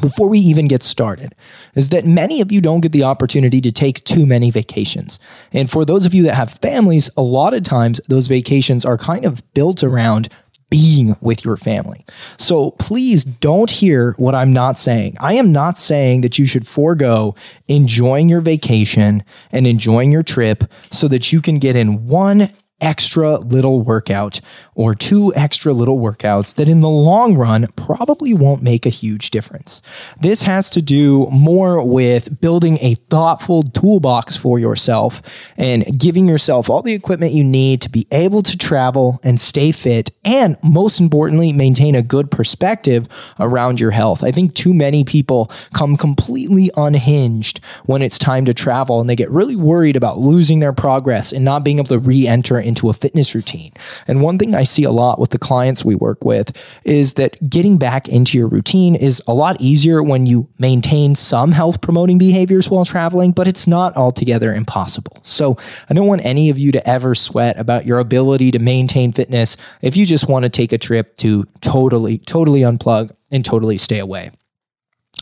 before 0.00 0.28
we 0.28 0.38
even 0.40 0.68
get 0.68 0.82
started 0.82 1.34
is 1.74 1.90
that 1.90 2.04
many 2.04 2.40
of 2.40 2.52
you 2.52 2.60
don't 2.60 2.80
get 2.80 2.92
the 2.92 3.04
opportunity 3.04 3.60
to 3.60 3.72
take 3.72 4.04
too 4.04 4.26
many 4.26 4.50
vacations. 4.50 5.18
And 5.52 5.70
for 5.70 5.84
those 5.84 6.04
of 6.04 6.12
you 6.12 6.24
that 6.24 6.34
have 6.34 6.58
families, 6.58 7.08
a 7.16 7.22
lot 7.22 7.54
of 7.54 7.62
times 7.62 8.00
those 8.08 8.26
vacations 8.26 8.84
are 8.84 8.98
kind 8.98 9.24
of 9.24 9.42
built 9.54 9.82
around 9.82 10.28
being 10.70 11.16
with 11.20 11.44
your 11.44 11.56
family. 11.56 12.04
So 12.38 12.72
please 12.72 13.24
don't 13.24 13.70
hear 13.70 14.12
what 14.18 14.34
I'm 14.34 14.52
not 14.52 14.76
saying. 14.76 15.16
I 15.20 15.34
am 15.34 15.52
not 15.52 15.78
saying 15.78 16.22
that 16.22 16.38
you 16.38 16.46
should 16.46 16.66
forego 16.66 17.34
enjoying 17.68 18.28
your 18.28 18.40
vacation 18.40 19.22
and 19.52 19.66
enjoying 19.66 20.10
your 20.10 20.22
trip 20.22 20.64
so 20.90 21.08
that 21.08 21.32
you 21.32 21.40
can 21.40 21.58
get 21.58 21.76
in 21.76 22.06
one 22.06 22.50
extra 22.80 23.36
little 23.38 23.80
workout 23.80 24.40
or 24.74 24.94
two 24.94 25.32
extra 25.34 25.72
little 25.72 25.98
workouts 25.98 26.54
that 26.56 26.68
in 26.68 26.80
the 26.80 26.88
long 26.88 27.36
run 27.36 27.66
probably 27.76 28.34
won't 28.34 28.62
make 28.62 28.84
a 28.84 28.90
huge 28.90 29.30
difference. 29.30 29.80
This 30.20 30.42
has 30.42 30.68
to 30.70 30.82
do 30.82 31.28
more 31.30 31.82
with 31.82 32.40
building 32.40 32.78
a 32.80 32.94
thoughtful 33.08 33.62
toolbox 33.62 34.36
for 34.36 34.58
yourself 34.58 35.22
and 35.56 35.84
giving 35.98 36.28
yourself 36.28 36.68
all 36.68 36.82
the 36.82 36.92
equipment 36.92 37.32
you 37.32 37.44
need 37.44 37.80
to 37.82 37.88
be 37.88 38.06
able 38.10 38.42
to 38.42 38.56
travel 38.58 39.20
and 39.22 39.40
stay 39.40 39.70
fit 39.70 40.10
and 40.24 40.56
most 40.62 40.98
importantly 40.98 41.52
maintain 41.52 41.94
a 41.94 42.02
good 42.02 42.30
perspective 42.30 43.06
around 43.38 43.78
your 43.78 43.92
health. 43.92 44.24
I 44.24 44.32
think 44.32 44.54
too 44.54 44.74
many 44.74 45.04
people 45.04 45.50
come 45.72 45.96
completely 45.96 46.70
unhinged 46.76 47.60
when 47.84 48.02
it's 48.02 48.18
time 48.18 48.44
to 48.46 48.54
travel 48.54 49.00
and 49.00 49.08
they 49.08 49.16
get 49.16 49.30
really 49.30 49.56
worried 49.56 49.96
about 49.96 50.18
losing 50.18 50.58
their 50.58 50.72
progress 50.72 51.32
and 51.32 51.44
not 51.44 51.62
being 51.62 51.78
able 51.78 51.88
to 51.88 51.98
re-enter 51.98 52.63
into 52.64 52.88
a 52.88 52.92
fitness 52.92 53.34
routine. 53.34 53.72
And 54.06 54.22
one 54.22 54.38
thing 54.38 54.54
I 54.54 54.64
see 54.64 54.84
a 54.84 54.90
lot 54.90 55.18
with 55.18 55.30
the 55.30 55.38
clients 55.38 55.84
we 55.84 55.94
work 55.94 56.24
with 56.24 56.56
is 56.84 57.14
that 57.14 57.48
getting 57.48 57.76
back 57.76 58.08
into 58.08 58.38
your 58.38 58.48
routine 58.48 58.94
is 58.94 59.22
a 59.26 59.34
lot 59.34 59.60
easier 59.60 60.02
when 60.02 60.26
you 60.26 60.48
maintain 60.58 61.14
some 61.14 61.52
health 61.52 61.80
promoting 61.80 62.18
behaviors 62.18 62.70
while 62.70 62.84
traveling, 62.84 63.32
but 63.32 63.46
it's 63.46 63.66
not 63.66 63.96
altogether 63.96 64.54
impossible. 64.54 65.18
So 65.22 65.56
I 65.88 65.94
don't 65.94 66.06
want 66.06 66.24
any 66.24 66.50
of 66.50 66.58
you 66.58 66.72
to 66.72 66.88
ever 66.88 67.14
sweat 67.14 67.58
about 67.58 67.86
your 67.86 67.98
ability 67.98 68.50
to 68.52 68.58
maintain 68.58 69.12
fitness 69.12 69.56
if 69.82 69.96
you 69.96 70.06
just 70.06 70.28
want 70.28 70.44
to 70.44 70.48
take 70.48 70.72
a 70.72 70.78
trip 70.78 71.16
to 71.16 71.44
totally, 71.60 72.18
totally 72.18 72.60
unplug 72.60 73.14
and 73.30 73.44
totally 73.44 73.78
stay 73.78 73.98
away. 73.98 74.30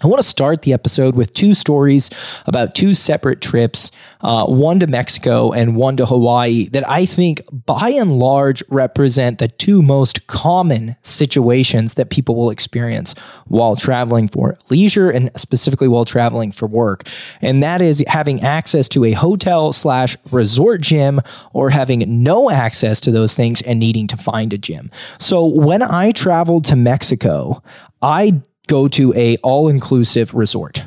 I 0.02 0.08
want 0.08 0.20
to 0.20 0.28
start 0.28 0.62
the 0.62 0.72
episode 0.72 1.14
with 1.14 1.32
two 1.32 1.54
stories 1.54 2.10
about 2.46 2.74
two 2.74 2.92
separate 2.92 3.40
trips, 3.40 3.92
uh, 4.22 4.46
one 4.46 4.80
to 4.80 4.88
Mexico 4.88 5.52
and 5.52 5.76
one 5.76 5.96
to 5.98 6.06
Hawaii, 6.06 6.68
that 6.70 6.88
I 6.88 7.06
think 7.06 7.40
by 7.52 7.90
and 7.90 8.18
large 8.18 8.64
represent 8.68 9.38
the 9.38 9.46
two 9.46 9.80
most 9.80 10.26
common 10.26 10.96
situations 11.02 11.94
that 11.94 12.10
people 12.10 12.34
will 12.34 12.50
experience 12.50 13.14
while 13.46 13.76
traveling 13.76 14.26
for 14.26 14.58
leisure 14.70 15.08
and 15.08 15.30
specifically 15.36 15.86
while 15.86 16.04
traveling 16.04 16.50
for 16.50 16.66
work. 16.66 17.06
And 17.40 17.62
that 17.62 17.80
is 17.80 18.02
having 18.08 18.40
access 18.40 18.88
to 18.90 19.04
a 19.04 19.12
hotel 19.12 19.72
slash 19.72 20.16
resort 20.32 20.82
gym 20.82 21.20
or 21.52 21.70
having 21.70 22.22
no 22.24 22.50
access 22.50 23.00
to 23.02 23.12
those 23.12 23.34
things 23.34 23.62
and 23.62 23.78
needing 23.78 24.08
to 24.08 24.16
find 24.16 24.52
a 24.52 24.58
gym. 24.58 24.90
So 25.18 25.46
when 25.46 25.80
I 25.82 26.10
traveled 26.10 26.64
to 26.66 26.76
Mexico, 26.76 27.62
I 28.00 28.42
go 28.68 28.88
to 28.88 29.12
a 29.14 29.36
all-inclusive 29.38 30.34
resort. 30.34 30.84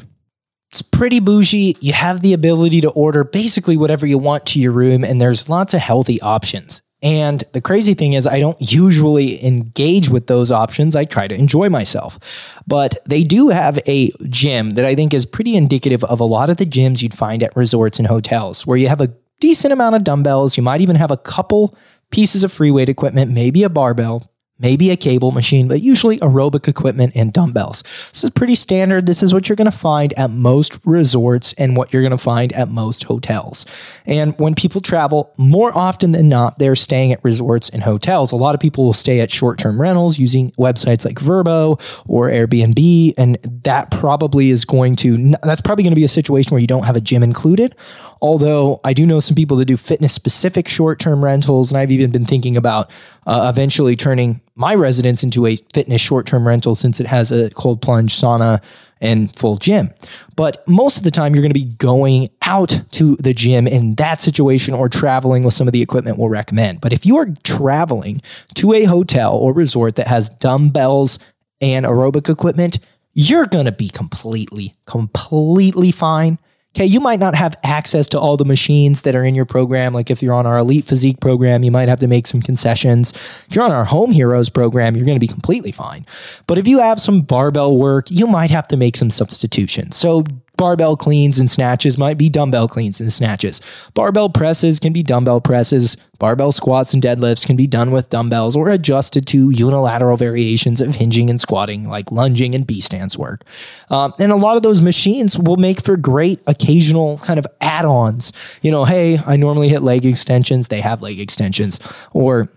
It's 0.72 0.82
pretty 0.82 1.20
bougie. 1.20 1.77
You 1.79 1.94
have 1.94 2.20
the 2.20 2.34
ability 2.34 2.82
to 2.82 2.89
order 2.89 3.24
basically 3.24 3.77
whatever 3.77 4.05
you 4.05 4.17
want 4.17 4.46
to 4.48 4.60
your 4.60 4.74
room, 4.74 5.03
and 5.03 5.22
there's 5.22 5.48
lots 5.48 5.74
of 5.74 5.79
healthy 5.79 6.20
options. 6.22 6.82
And 7.01 7.44
the 7.53 7.62
crazy 7.62 7.94
thing 7.94 8.13
is, 8.13 8.25
I 8.25 8.39
don't 8.39 8.58
usually 8.60 9.46
engage 9.46 10.10
with 10.10 10.27
those 10.27 10.51
options. 10.51 10.96
I 10.96 11.05
try 11.05 11.27
to 11.27 11.36
enjoy 11.36 11.70
myself. 11.70 12.17
But 12.65 12.98
they 13.05 13.24
do 13.24 13.50
have 13.50 13.79
a 13.88 14.12
gym 14.27 14.72
that 14.72 14.86
I 14.86 14.96
think 14.96 15.13
is 15.13 15.25
pretty 15.25 15.55
indicative 15.55 16.03
of 16.03 16.20
a 16.20 16.25
lot 16.25 16.50
of 16.50 16.58
the 16.58 16.65
gyms 16.65 17.03
you'd 17.03 17.13
find 17.13 17.44
at 17.44 17.55
resorts 17.55 18.00
and 18.00 18.08
hotels, 18.08 18.65
where 18.65 18.77
you 18.77 18.88
have 18.88 19.01
a 19.01 19.13
decent 19.39 19.72
amount 19.72 19.96
of 19.96 20.03
dumbbells. 20.03 20.58
You 20.58 20.63
might 20.63 20.82
even 20.82 20.96
have 20.96 21.12
a 21.12 21.17
couple 21.17 21.77
pieces 22.10 22.44
of 22.44 22.51
free 22.51 22.72
weight 22.72 22.89
equipment, 22.89 23.32
maybe 23.32 23.63
a 23.63 23.70
barbell, 23.70 24.32
maybe 24.59 24.89
a 24.89 24.95
cable 24.95 25.31
machine, 25.31 25.67
but 25.67 25.81
usually 25.81 26.17
aerobic 26.19 26.67
equipment 26.67 27.12
and 27.15 27.33
dumbbells. 27.33 27.83
This 28.12 28.24
is 28.24 28.29
pretty 28.29 28.55
standard. 28.55 29.05
This 29.05 29.21
is 29.21 29.33
what 29.33 29.50
you're 29.50 29.55
going 29.55 29.69
to 29.69 29.77
find 29.77 30.13
at 30.13 30.31
most 30.31 30.79
resorts 30.85 31.53
and 31.53 31.75
what 31.75 31.91
you're 31.91 32.01
going 32.01 32.12
to 32.12 32.17
find 32.17 32.53
at 32.53 32.69
most 32.69 33.03
hotels. 33.03 33.65
And 34.05 34.38
when 34.39 34.55
people 34.55 34.79
travel, 34.79 35.33
more 35.38 35.75
often 35.77 36.12
than 36.12 36.29
not, 36.29 36.57
they're 36.57 36.75
staying 36.75 37.12
at 37.12 37.24
resorts 37.24 37.69
and 37.69 37.83
hotels. 37.83 38.31
A 38.31 38.38
lot 38.38 38.55
of 38.55 38.62
people 38.62 38.85
will 38.85 38.93
stay 38.93 39.19
at 39.19 39.29
short 39.29 39.59
term 39.59 39.79
rentals 39.79 40.17
using 40.17 40.51
websites 40.51 41.05
like 41.05 41.17
Vrbo 41.17 41.81
or 42.07 42.29
Airbnb. 42.29 43.13
And 43.17 43.38
that 43.63 43.91
probably 43.91 44.51
is 44.51 44.63
going 44.63 44.95
to, 44.97 45.35
that's 45.43 45.62
probably 45.62 45.83
going 45.83 45.91
to 45.91 46.00
be 46.00 46.05
a 46.05 46.09
situation 46.09 46.51
where 46.51 46.62
you 46.62 46.67
don't 46.67 46.83
have 46.83 46.95
a 46.95 47.01
gym 47.01 47.24
included. 47.24 47.75
Although 48.21 48.79
I 48.85 48.93
do 48.93 49.05
know 49.05 49.19
some 49.19 49.35
people 49.35 49.57
that 49.57 49.65
do 49.65 49.75
fitness 49.75 50.13
specific 50.13 50.67
short 50.67 51.00
term 51.00 51.24
rentals. 51.24 51.71
And 51.71 51.77
I've 51.77 51.91
even 51.91 52.12
been 52.12 52.25
thinking 52.25 52.55
about 52.55 52.89
uh, 53.25 53.51
eventually 53.53 53.95
turning 53.95 54.41
my 54.55 54.74
residence 54.75 55.24
into 55.24 55.45
a 55.45 55.57
fitness 55.74 56.01
short 56.01 56.25
term 56.25 56.47
rental 56.47 56.75
since 56.75 57.00
it 57.00 57.07
has 57.07 57.31
a 57.31 57.50
cold 57.51 57.81
plunge 57.81 58.13
sauna 58.13 58.62
and 59.01 59.35
full 59.35 59.57
gym. 59.57 59.91
But 60.35 60.65
most 60.67 60.97
of 60.97 61.03
the 61.03 61.12
time, 61.12 61.35
you're 61.35 61.41
going 61.41 61.53
to 61.53 61.59
be 61.59 61.74
going 61.75 62.29
out 62.43 62.81
to 62.91 63.15
the 63.17 63.33
gym 63.33 63.67
in 63.67 63.95
that 63.95 64.21
situation 64.21 64.74
or 64.74 64.88
traveling 64.88 65.43
with 65.43 65.53
some 65.53 65.67
of 65.67 65.74
the 65.74 65.81
equipment 65.81 66.17
we'll 66.17 66.29
recommend. 66.29 66.81
But 66.81 66.93
if 66.93 67.05
you 67.05 67.17
are 67.17 67.27
traveling 67.43 68.21
to 68.55 68.74
a 68.74 68.85
hotel 68.85 69.35
or 69.35 69.53
resort 69.53 69.95
that 69.95 70.07
has 70.07 70.29
dumbbells 70.29 71.19
and 71.59 71.85
aerobic 71.85 72.29
equipment, 72.29 72.79
you're 73.13 73.45
going 73.47 73.65
to 73.65 73.71
be 73.71 73.89
completely, 73.89 74.75
completely 74.85 75.91
fine 75.91 76.38
Okay, 76.75 76.86
you 76.86 77.00
might 77.00 77.20
not 77.20 77.36
have 77.36 77.55
access 77.63 78.05
to 78.10 78.20
all 78.20 78.36
the 78.36 78.44
machines 78.44 79.03
that 79.03 79.15
are 79.15 79.24
in 79.24 79.34
your 79.34 79.46
program. 79.46 79.94
Like 79.94 80.12
if 80.12 80.22
you're 80.22 80.34
on 80.34 80.46
our 80.46 80.58
Elite 80.58 80.86
Physique 80.86 81.22
program, 81.22 81.63
you 81.63 81.72
might 81.72 81.88
have 81.88 82.00
to 82.00 82.08
make 82.08 82.27
some 82.27 82.41
concessions. 82.41 83.13
If 83.48 83.55
you're 83.55 83.63
on 83.63 83.72
our 83.72 83.86
Home 83.86 84.12
Heroes 84.12 84.50
program, 84.50 84.98
you're 84.98 85.05
going 85.05 85.15
to 85.15 85.25
be 85.25 85.27
completely 85.27 85.72
fine. 85.72 86.05
But 86.48 86.58
if 86.58 86.67
you 86.67 86.79
have 86.79 87.00
some 87.00 87.22
barbell 87.22 87.77
work, 87.77 88.12
you 88.12 88.27
might 88.27 88.51
have 88.51 88.67
to 88.67 88.75
make 88.75 88.98
some 88.98 89.10
substitutions. 89.10 89.96
So 89.96 90.25
Barbell 90.57 90.97
cleans 90.97 91.39
and 91.39 91.50
snatches 91.50 91.97
might 91.97 92.17
be 92.17 92.29
dumbbell 92.29 92.67
cleans 92.67 93.00
and 93.00 93.12
snatches. 93.12 93.62
Barbell 93.93 94.29
presses 94.29 94.79
can 94.79 94.93
be 94.93 95.03
dumbbell 95.03 95.41
presses. 95.41 95.97
Barbell 96.17 96.51
squats 96.51 96.93
and 96.93 97.03
deadlifts 97.03 97.45
can 97.45 97.55
be 97.55 97.67
done 97.67 97.91
with 97.91 98.09
dumbbells 98.09 98.55
or 98.55 98.69
adjusted 98.69 99.27
to 99.27 99.50
unilateral 99.50 100.15
variations 100.17 100.79
of 100.79 100.95
hinging 100.95 101.29
and 101.29 101.41
squatting, 101.41 101.89
like 101.89 102.12
lunging 102.12 102.55
and 102.55 102.65
B 102.65 102.79
stance 102.81 103.17
work. 103.17 103.43
Um, 103.89 104.13
and 104.17 104.31
a 104.31 104.38
lot 104.38 104.55
of 104.55 104.63
those 104.63 104.81
machines 104.81 105.38
will 105.38 105.57
make 105.57 105.81
for 105.81 105.97
great 105.97 106.39
occasional 106.47 107.17
kind 107.19 107.38
of 107.38 107.45
add 107.62 107.85
ons. 107.85 108.31
You 108.62 108.71
know, 108.71 108.85
hey, 108.85 109.19
I 109.25 109.35
normally 109.35 109.69
hit 109.69 109.81
leg 109.81 110.05
extensions, 110.05 110.69
they 110.69 110.81
have 110.81 111.01
leg 111.01 111.19
extensions. 111.19 111.79
Or 112.13 112.50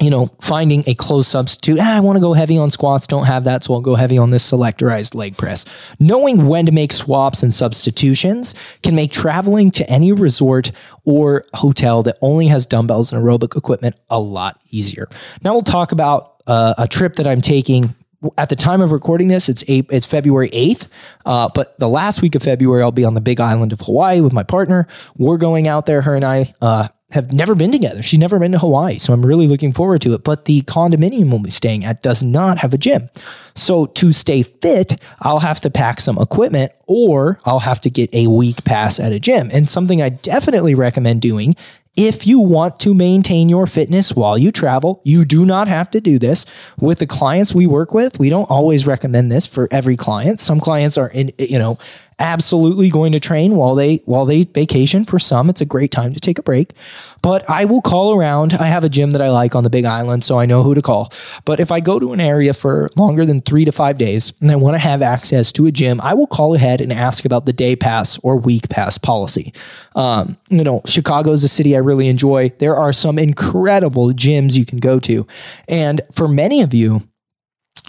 you 0.00 0.10
know, 0.10 0.30
finding 0.40 0.82
a 0.86 0.94
close 0.94 1.28
substitute. 1.28 1.78
Ah, 1.80 1.96
I 1.96 2.00
want 2.00 2.16
to 2.16 2.20
go 2.20 2.32
heavy 2.32 2.58
on 2.58 2.70
squats, 2.70 3.06
don't 3.06 3.26
have 3.26 3.44
that, 3.44 3.62
so 3.62 3.74
I'll 3.74 3.80
go 3.80 3.94
heavy 3.94 4.18
on 4.18 4.30
this 4.30 4.50
selectorized 4.50 5.14
leg 5.14 5.36
press. 5.36 5.64
Knowing 6.00 6.48
when 6.48 6.66
to 6.66 6.72
make 6.72 6.92
swaps 6.92 7.42
and 7.42 7.52
substitutions 7.52 8.54
can 8.82 8.94
make 8.94 9.12
traveling 9.12 9.70
to 9.72 9.88
any 9.88 10.12
resort 10.12 10.72
or 11.04 11.44
hotel 11.54 12.02
that 12.04 12.16
only 12.20 12.46
has 12.46 12.66
dumbbells 12.66 13.12
and 13.12 13.22
aerobic 13.22 13.56
equipment 13.56 13.94
a 14.10 14.18
lot 14.18 14.60
easier. 14.70 15.08
Now 15.42 15.52
we'll 15.52 15.62
talk 15.62 15.92
about 15.92 16.42
uh, 16.46 16.74
a 16.78 16.88
trip 16.88 17.16
that 17.16 17.26
I'm 17.26 17.40
taking 17.40 17.94
at 18.38 18.48
the 18.48 18.56
time 18.56 18.80
of 18.80 18.92
recording 18.92 19.28
this, 19.28 19.48
it's 19.48 19.64
eight, 19.68 19.86
it's 19.90 20.06
February 20.06 20.48
8th. 20.50 20.86
Uh, 21.26 21.48
but 21.54 21.78
the 21.78 21.88
last 21.88 22.22
week 22.22 22.34
of 22.34 22.42
February, 22.42 22.82
I'll 22.82 22.92
be 22.92 23.04
on 23.04 23.14
the 23.14 23.20
big 23.20 23.40
island 23.40 23.72
of 23.72 23.80
Hawaii 23.80 24.20
with 24.20 24.32
my 24.32 24.44
partner. 24.44 24.86
We're 25.16 25.38
going 25.38 25.66
out 25.66 25.86
there, 25.86 26.02
her 26.02 26.14
and 26.14 26.24
I, 26.24 26.54
uh, 26.60 26.88
have 27.12 27.32
never 27.32 27.54
been 27.54 27.70
together. 27.70 28.02
She's 28.02 28.18
never 28.18 28.38
been 28.38 28.52
to 28.52 28.58
Hawaii. 28.58 28.98
So 28.98 29.12
I'm 29.12 29.24
really 29.24 29.46
looking 29.46 29.72
forward 29.72 30.00
to 30.02 30.14
it. 30.14 30.24
But 30.24 30.46
the 30.46 30.62
condominium 30.62 31.30
we'll 31.30 31.42
be 31.42 31.50
staying 31.50 31.84
at 31.84 32.02
does 32.02 32.22
not 32.22 32.58
have 32.58 32.72
a 32.72 32.78
gym. 32.78 33.10
So 33.54 33.86
to 33.86 34.12
stay 34.12 34.42
fit, 34.42 35.00
I'll 35.20 35.40
have 35.40 35.60
to 35.60 35.70
pack 35.70 36.00
some 36.00 36.18
equipment 36.18 36.72
or 36.86 37.38
I'll 37.44 37.60
have 37.60 37.82
to 37.82 37.90
get 37.90 38.12
a 38.14 38.28
week 38.28 38.64
pass 38.64 38.98
at 38.98 39.12
a 39.12 39.20
gym. 39.20 39.50
And 39.52 39.68
something 39.68 40.00
I 40.00 40.08
definitely 40.08 40.74
recommend 40.74 41.20
doing 41.20 41.54
if 41.96 42.26
you 42.26 42.40
want 42.40 42.80
to 42.80 42.94
maintain 42.94 43.50
your 43.50 43.66
fitness 43.66 44.16
while 44.16 44.38
you 44.38 44.50
travel, 44.50 45.02
you 45.04 45.26
do 45.26 45.44
not 45.44 45.68
have 45.68 45.90
to 45.90 46.00
do 46.00 46.18
this. 46.18 46.46
With 46.80 47.00
the 47.00 47.06
clients 47.06 47.54
we 47.54 47.66
work 47.66 47.92
with, 47.92 48.18
we 48.18 48.30
don't 48.30 48.48
always 48.48 48.86
recommend 48.86 49.30
this 49.30 49.46
for 49.46 49.68
every 49.70 49.96
client. 49.96 50.40
Some 50.40 50.58
clients 50.58 50.96
are 50.96 51.10
in, 51.10 51.32
you 51.38 51.58
know, 51.58 51.78
absolutely 52.18 52.90
going 52.90 53.12
to 53.12 53.20
train 53.20 53.56
while 53.56 53.74
they 53.74 53.96
while 54.04 54.24
they 54.24 54.44
vacation. 54.44 55.04
For 55.04 55.18
some, 55.18 55.50
it's 55.50 55.60
a 55.60 55.66
great 55.66 55.90
time 55.90 56.14
to 56.14 56.20
take 56.20 56.38
a 56.38 56.42
break. 56.42 56.72
But 57.22 57.48
I 57.48 57.66
will 57.66 57.82
call 57.82 58.14
around. 58.14 58.54
I 58.54 58.66
have 58.66 58.82
a 58.82 58.88
gym 58.88 59.12
that 59.12 59.22
I 59.22 59.30
like 59.30 59.54
on 59.54 59.62
the 59.62 59.70
Big 59.70 59.84
Island, 59.84 60.24
so 60.24 60.38
I 60.38 60.46
know 60.46 60.62
who 60.62 60.74
to 60.74 60.82
call. 60.82 61.12
But 61.44 61.60
if 61.60 61.70
I 61.70 61.80
go 61.80 61.98
to 61.98 62.12
an 62.12 62.20
area 62.20 62.52
for 62.52 62.88
longer 62.96 63.24
than 63.24 63.40
three 63.40 63.64
to 63.64 63.72
five 63.72 63.96
days 63.96 64.32
and 64.40 64.50
I 64.50 64.56
want 64.56 64.74
to 64.74 64.78
have 64.78 65.02
access 65.02 65.52
to 65.52 65.66
a 65.66 65.72
gym, 65.72 66.00
I 66.00 66.14
will 66.14 66.26
call 66.26 66.54
ahead 66.54 66.80
and 66.80 66.92
ask 66.92 67.24
about 67.24 67.46
the 67.46 67.52
day 67.52 67.76
pass 67.76 68.18
or 68.18 68.36
week 68.36 68.68
pass 68.68 68.98
policy. 68.98 69.52
Um, 69.94 70.36
you 70.50 70.64
know, 70.64 70.82
Chicago 70.84 71.32
is 71.32 71.44
a 71.44 71.48
city 71.48 71.76
I 71.76 71.80
really 71.80 72.08
enjoy. 72.08 72.50
There 72.58 72.76
are 72.76 72.92
some 72.92 73.18
incredible 73.18 74.08
gyms 74.10 74.56
you 74.56 74.66
can 74.66 74.78
go 74.78 74.98
to, 75.00 75.26
and 75.68 76.00
for 76.10 76.26
many 76.26 76.62
of 76.62 76.74
you 76.74 77.02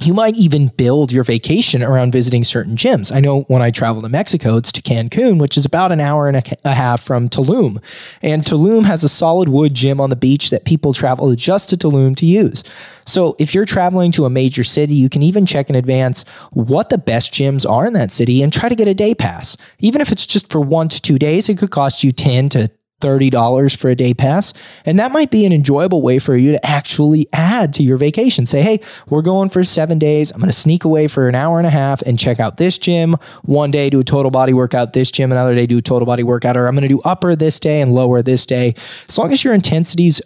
you 0.02 0.14
might 0.14 0.36
even 0.36 0.68
build 0.70 1.12
your 1.12 1.24
vacation 1.24 1.84
around 1.84 2.12
visiting 2.12 2.44
certain 2.44 2.76
gyms. 2.76 3.14
I 3.16 3.20
know 3.20 3.42
when 3.42 3.62
I 3.62 3.70
travel 3.70 4.02
to 4.02 4.10
Mexico, 4.10 4.58
it's 4.58 4.72
to 4.72 4.82
Cancun, 4.82 5.40
which 5.40 5.56
is 5.56 5.66
about 5.66 5.92
an 5.92 6.00
hour 6.00 6.28
and 6.28 6.42
a 6.66 6.74
half 6.74 7.02
from 7.04 7.30
Tulum. 7.30 7.78
And 8.24 8.44
Tulum 8.44 8.86
has 8.86 9.04
a 9.04 9.10
solid 9.10 9.50
wood 9.50 9.76
gym 9.76 10.02
on 10.02 10.10
the 10.10 10.16
beach 10.16 10.50
that 10.50 10.66
people 10.66 10.94
travel 10.94 11.34
just 11.36 11.70
to 11.70 11.78
Tulum 11.78 12.16
to 12.18 12.26
use. 12.26 12.64
So 13.06 13.36
if 13.38 13.54
you're 13.54 13.66
traveling 13.66 14.12
to 14.14 14.26
a 14.26 14.32
major 14.32 14.64
city, 14.64 14.96
you 14.96 15.10
can 15.10 15.22
even 15.22 15.46
check 15.46 15.70
in 15.70 15.76
advance 15.76 16.26
what 16.52 16.90
the 16.90 16.98
best 16.98 17.32
gyms 17.32 17.70
are 17.70 17.86
in 17.86 17.94
that 17.94 18.12
city 18.12 18.42
and 18.42 18.52
try 18.52 18.70
to 18.70 18.76
get 18.76 18.88
a 18.88 18.96
day 18.96 19.14
pass. 19.14 19.56
Even 19.78 20.02
if 20.02 20.12
it's 20.12 20.26
just 20.26 20.52
for 20.52 20.60
one 20.60 20.90
to 20.90 21.02
two 21.02 21.20
days, 21.20 21.50
it 21.50 21.60
could 21.60 21.72
cost 21.72 22.04
you 22.04 22.12
10 22.12 22.50
to 22.50 22.72
$30 23.02 23.78
for 23.78 23.90
a 23.90 23.96
day 23.96 24.14
pass. 24.14 24.54
And 24.86 24.98
that 25.00 25.12
might 25.12 25.30
be 25.30 25.46
an 25.46 25.52
enjoyable 25.52 26.02
way 26.02 26.20
for 26.20 26.36
you 26.36 26.52
to 26.54 26.66
actually 26.66 27.28
add 27.34 27.74
to 27.76 27.84
your 27.84 27.98
vacation. 27.98 28.46
Say, 28.46 28.62
hey, 28.62 28.80
we're 29.10 29.22
going 29.22 29.50
for 29.50 29.64
seven 29.64 30.00
days. 30.00 30.32
I'm 30.32 30.40
going 30.40 30.50
to 30.50 30.58
sneak 30.58 30.86
away 30.86 31.08
for 31.08 31.28
an 31.28 31.36
hour 31.36 31.58
and 31.58 31.68
a 31.68 31.72
half 31.72 32.02
and 32.04 32.18
check 32.18 32.40
out 32.40 32.58
this 32.58 32.78
gym. 32.78 33.16
One 33.44 33.72
day, 33.72 33.90
do 33.90 34.00
a 34.00 34.04
total 34.04 34.32
body 34.32 34.54
workout, 34.54 34.94
this 34.94 35.12
gym, 35.12 35.32
another 35.32 35.54
day, 35.54 35.66
do 35.66 35.80
a 35.80 35.82
total 35.82 36.06
body 36.06 36.24
workout, 36.24 36.56
or 36.56 36.68
I'm 36.68 36.76
going 36.76 36.84
to 36.84 36.88
do 36.88 37.02
upper 37.04 37.36
this 37.36 37.60
day 37.60 37.82
and 37.82 37.94
lower 37.94 38.22
this 38.22 38.46
day. 38.46 38.76
As 39.10 39.18
long 39.18 39.32
as 39.32 39.44
your 39.44 39.54
intensity's 39.54 40.22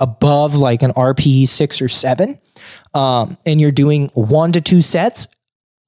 above 0.00 0.54
like 0.54 0.82
an 0.82 0.92
RPE 0.92 1.48
six 1.48 1.82
or 1.82 1.88
seven, 1.88 2.38
um, 2.94 3.36
and 3.44 3.60
you're 3.60 3.72
doing 3.72 4.08
one 4.14 4.52
to 4.52 4.60
two 4.60 4.80
sets, 4.80 5.28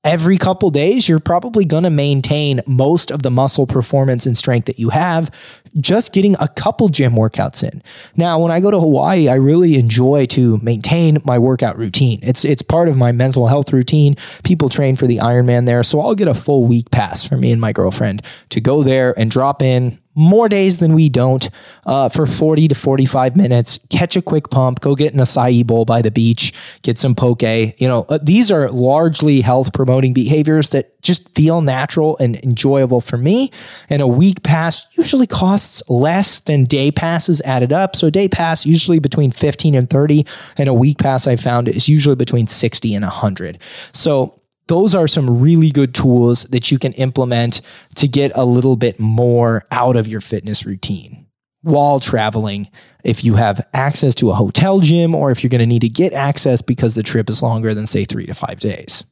every 0.08 0.38
couple 0.38 0.70
days, 0.70 1.06
you're 1.06 1.20
probably 1.20 1.66
going 1.66 1.84
to 1.84 1.90
maintain 1.90 2.62
most 2.66 3.10
of 3.10 3.22
the 3.22 3.30
muscle 3.30 3.66
performance 3.66 4.24
and 4.24 4.34
strength 4.34 4.64
that 4.64 4.78
you 4.78 4.88
have 4.88 5.30
just 5.76 6.14
getting 6.14 6.34
a 6.40 6.48
couple 6.48 6.88
gym 6.88 7.12
workouts 7.12 7.62
in. 7.62 7.82
Now, 8.16 8.38
when 8.38 8.50
I 8.50 8.58
go 8.58 8.70
to 8.70 8.80
Hawaii, 8.80 9.28
I 9.28 9.34
really 9.34 9.76
enjoy 9.76 10.24
to 10.26 10.56
maintain 10.58 11.18
my 11.24 11.38
workout 11.38 11.76
routine. 11.76 12.20
It's 12.22 12.42
it's 12.42 12.62
part 12.62 12.88
of 12.88 12.96
my 12.96 13.12
mental 13.12 13.48
health 13.48 13.70
routine. 13.70 14.16
People 14.44 14.70
train 14.70 14.96
for 14.96 15.06
the 15.06 15.18
Ironman 15.18 15.66
there, 15.66 15.82
so 15.82 16.00
I'll 16.00 16.14
get 16.14 16.26
a 16.26 16.34
full 16.34 16.64
week 16.64 16.90
pass 16.90 17.22
for 17.22 17.36
me 17.36 17.52
and 17.52 17.60
my 17.60 17.74
girlfriend 17.74 18.22
to 18.48 18.62
go 18.62 18.82
there 18.82 19.16
and 19.18 19.30
drop 19.30 19.62
in 19.62 19.98
more 20.18 20.48
days 20.48 20.80
than 20.80 20.94
we 20.94 21.08
don't 21.08 21.48
uh, 21.86 22.08
for 22.08 22.26
40 22.26 22.68
to 22.68 22.74
45 22.74 23.36
minutes. 23.36 23.78
Catch 23.88 24.16
a 24.16 24.22
quick 24.22 24.50
pump. 24.50 24.80
Go 24.80 24.94
get 24.94 25.14
an 25.14 25.20
acai 25.20 25.64
bowl 25.64 25.84
by 25.84 26.02
the 26.02 26.10
beach. 26.10 26.52
Get 26.82 26.98
some 26.98 27.14
poke. 27.14 27.38
You 27.42 27.72
know 27.80 28.04
uh, 28.08 28.18
these 28.20 28.50
are 28.50 28.68
largely 28.68 29.40
health 29.40 29.72
promoting 29.72 30.12
behaviors 30.12 30.70
that 30.70 31.00
just 31.02 31.28
feel 31.36 31.60
natural 31.60 32.18
and 32.18 32.34
enjoyable 32.42 33.00
for 33.00 33.16
me. 33.16 33.52
And 33.88 34.02
a 34.02 34.06
week 34.06 34.42
pass 34.42 34.86
usually 34.96 35.28
costs 35.28 35.82
less 35.88 36.40
than 36.40 36.64
day 36.64 36.90
passes 36.90 37.40
added 37.42 37.72
up. 37.72 37.94
So 37.94 38.10
day 38.10 38.28
pass 38.28 38.66
usually 38.66 38.98
between 38.98 39.30
15 39.30 39.76
and 39.76 39.88
30 39.88 40.26
and 40.56 40.68
a 40.68 40.74
week 40.74 40.98
pass 40.98 41.26
i 41.26 41.36
found 41.36 41.68
is 41.68 41.88
usually 41.88 42.16
between 42.16 42.46
60 42.46 42.94
and 42.94 43.04
100 43.04 43.58
so 43.92 44.37
those 44.68 44.94
are 44.94 45.08
some 45.08 45.40
really 45.40 45.70
good 45.70 45.94
tools 45.94 46.44
that 46.44 46.70
you 46.70 46.78
can 46.78 46.92
implement 46.94 47.60
to 47.96 48.06
get 48.06 48.30
a 48.34 48.44
little 48.44 48.76
bit 48.76 49.00
more 49.00 49.64
out 49.70 49.96
of 49.96 50.06
your 50.06 50.20
fitness 50.20 50.64
routine 50.64 51.26
while 51.62 52.00
traveling. 52.00 52.68
If 53.04 53.24
you 53.24 53.34
have 53.34 53.66
access 53.74 54.14
to 54.16 54.30
a 54.30 54.34
hotel 54.34 54.80
gym 54.80 55.14
or 55.14 55.30
if 55.30 55.42
you're 55.42 55.50
going 55.50 55.60
to 55.60 55.66
need 55.66 55.82
to 55.82 55.88
get 55.88 56.12
access 56.12 56.62
because 56.62 56.94
the 56.94 57.02
trip 57.02 57.28
is 57.28 57.42
longer 57.42 57.74
than, 57.74 57.86
say, 57.86 58.04
three 58.04 58.26
to 58.26 58.34
five 58.34 58.60
days. 58.60 59.04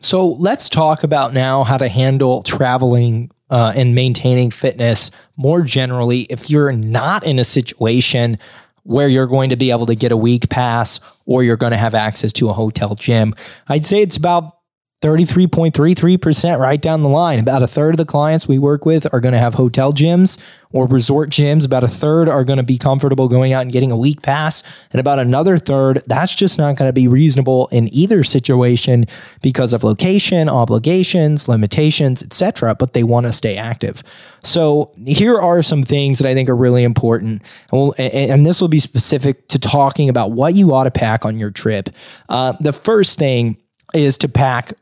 So 0.00 0.28
let's 0.32 0.68
talk 0.68 1.04
about 1.04 1.32
now 1.32 1.62
how 1.64 1.78
to 1.78 1.88
handle 1.88 2.42
traveling 2.42 3.30
uh, 3.50 3.72
and 3.76 3.94
maintaining 3.94 4.50
fitness 4.50 5.10
more 5.36 5.62
generally. 5.62 6.22
If 6.22 6.50
you're 6.50 6.72
not 6.72 7.24
in 7.24 7.38
a 7.38 7.44
situation 7.44 8.38
where 8.84 9.08
you're 9.08 9.26
going 9.26 9.50
to 9.50 9.56
be 9.56 9.70
able 9.70 9.86
to 9.86 9.94
get 9.94 10.12
a 10.12 10.16
week 10.16 10.48
pass 10.48 11.00
or 11.24 11.42
you're 11.42 11.56
going 11.56 11.72
to 11.72 11.76
have 11.76 11.94
access 11.94 12.32
to 12.32 12.48
a 12.48 12.52
hotel 12.52 12.94
gym. 12.94 13.34
I'd 13.68 13.86
say 13.86 14.02
it's 14.02 14.16
about 14.16 14.58
33.33% 15.02 16.60
right 16.60 16.80
down 16.80 17.02
the 17.02 17.08
line. 17.08 17.40
About 17.40 17.60
a 17.60 17.66
third 17.66 17.94
of 17.94 17.98
the 17.98 18.04
clients 18.04 18.46
we 18.46 18.58
work 18.58 18.86
with 18.86 19.12
are 19.12 19.20
going 19.20 19.32
to 19.32 19.38
have 19.38 19.54
hotel 19.54 19.92
gyms 19.92 20.40
or 20.70 20.86
resort 20.86 21.28
gyms. 21.28 21.66
About 21.66 21.82
a 21.82 21.88
third 21.88 22.28
are 22.28 22.44
going 22.44 22.58
to 22.58 22.62
be 22.62 22.78
comfortable 22.78 23.26
going 23.26 23.52
out 23.52 23.62
and 23.62 23.72
getting 23.72 23.90
a 23.90 23.96
week 23.96 24.22
pass. 24.22 24.62
And 24.92 25.00
about 25.00 25.18
another 25.18 25.58
third, 25.58 26.04
that's 26.06 26.36
just 26.36 26.56
not 26.56 26.76
going 26.76 26.88
to 26.88 26.92
be 26.92 27.08
reasonable 27.08 27.66
in 27.72 27.92
either 27.92 28.22
situation 28.22 29.06
because 29.42 29.72
of 29.72 29.82
location, 29.82 30.48
obligations, 30.48 31.48
limitations, 31.48 32.22
etc. 32.22 32.76
but 32.76 32.92
they 32.92 33.02
want 33.02 33.26
to 33.26 33.32
stay 33.32 33.56
active. 33.56 34.04
So 34.44 34.92
here 35.04 35.36
are 35.36 35.62
some 35.62 35.82
things 35.82 36.20
that 36.20 36.28
I 36.28 36.34
think 36.34 36.48
are 36.48 36.56
really 36.56 36.84
important. 36.84 37.42
And, 37.72 37.80
we'll, 37.80 37.94
and 37.98 38.46
this 38.46 38.60
will 38.60 38.68
be 38.68 38.78
specific 38.78 39.48
to 39.48 39.58
talking 39.58 40.08
about 40.08 40.30
what 40.30 40.54
you 40.54 40.72
ought 40.72 40.84
to 40.84 40.92
pack 40.92 41.24
on 41.24 41.40
your 41.40 41.50
trip. 41.50 41.88
Uh, 42.28 42.52
the 42.60 42.72
first 42.72 43.18
thing 43.18 43.56
is 43.94 44.16
to 44.18 44.28
pack 44.28 44.72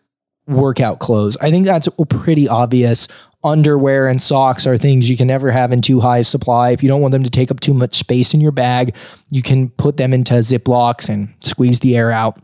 workout 0.50 0.98
clothes. 0.98 1.36
I 1.40 1.50
think 1.50 1.66
that's 1.66 1.88
pretty 2.08 2.48
obvious. 2.48 3.08
Underwear 3.42 4.06
and 4.06 4.20
socks 4.20 4.66
are 4.66 4.76
things 4.76 5.08
you 5.08 5.16
can 5.16 5.26
never 5.26 5.50
have 5.50 5.72
in 5.72 5.80
too 5.80 6.00
high 6.00 6.22
supply. 6.22 6.72
If 6.72 6.82
you 6.82 6.88
don't 6.88 7.00
want 7.00 7.12
them 7.12 7.22
to 7.22 7.30
take 7.30 7.50
up 7.50 7.60
too 7.60 7.72
much 7.72 7.94
space 7.94 8.34
in 8.34 8.40
your 8.40 8.52
bag, 8.52 8.94
you 9.30 9.42
can 9.42 9.70
put 9.70 9.96
them 9.96 10.12
into 10.12 10.34
Ziplocs 10.34 11.08
and 11.08 11.32
squeeze 11.40 11.78
the 11.78 11.96
air 11.96 12.10
out. 12.10 12.38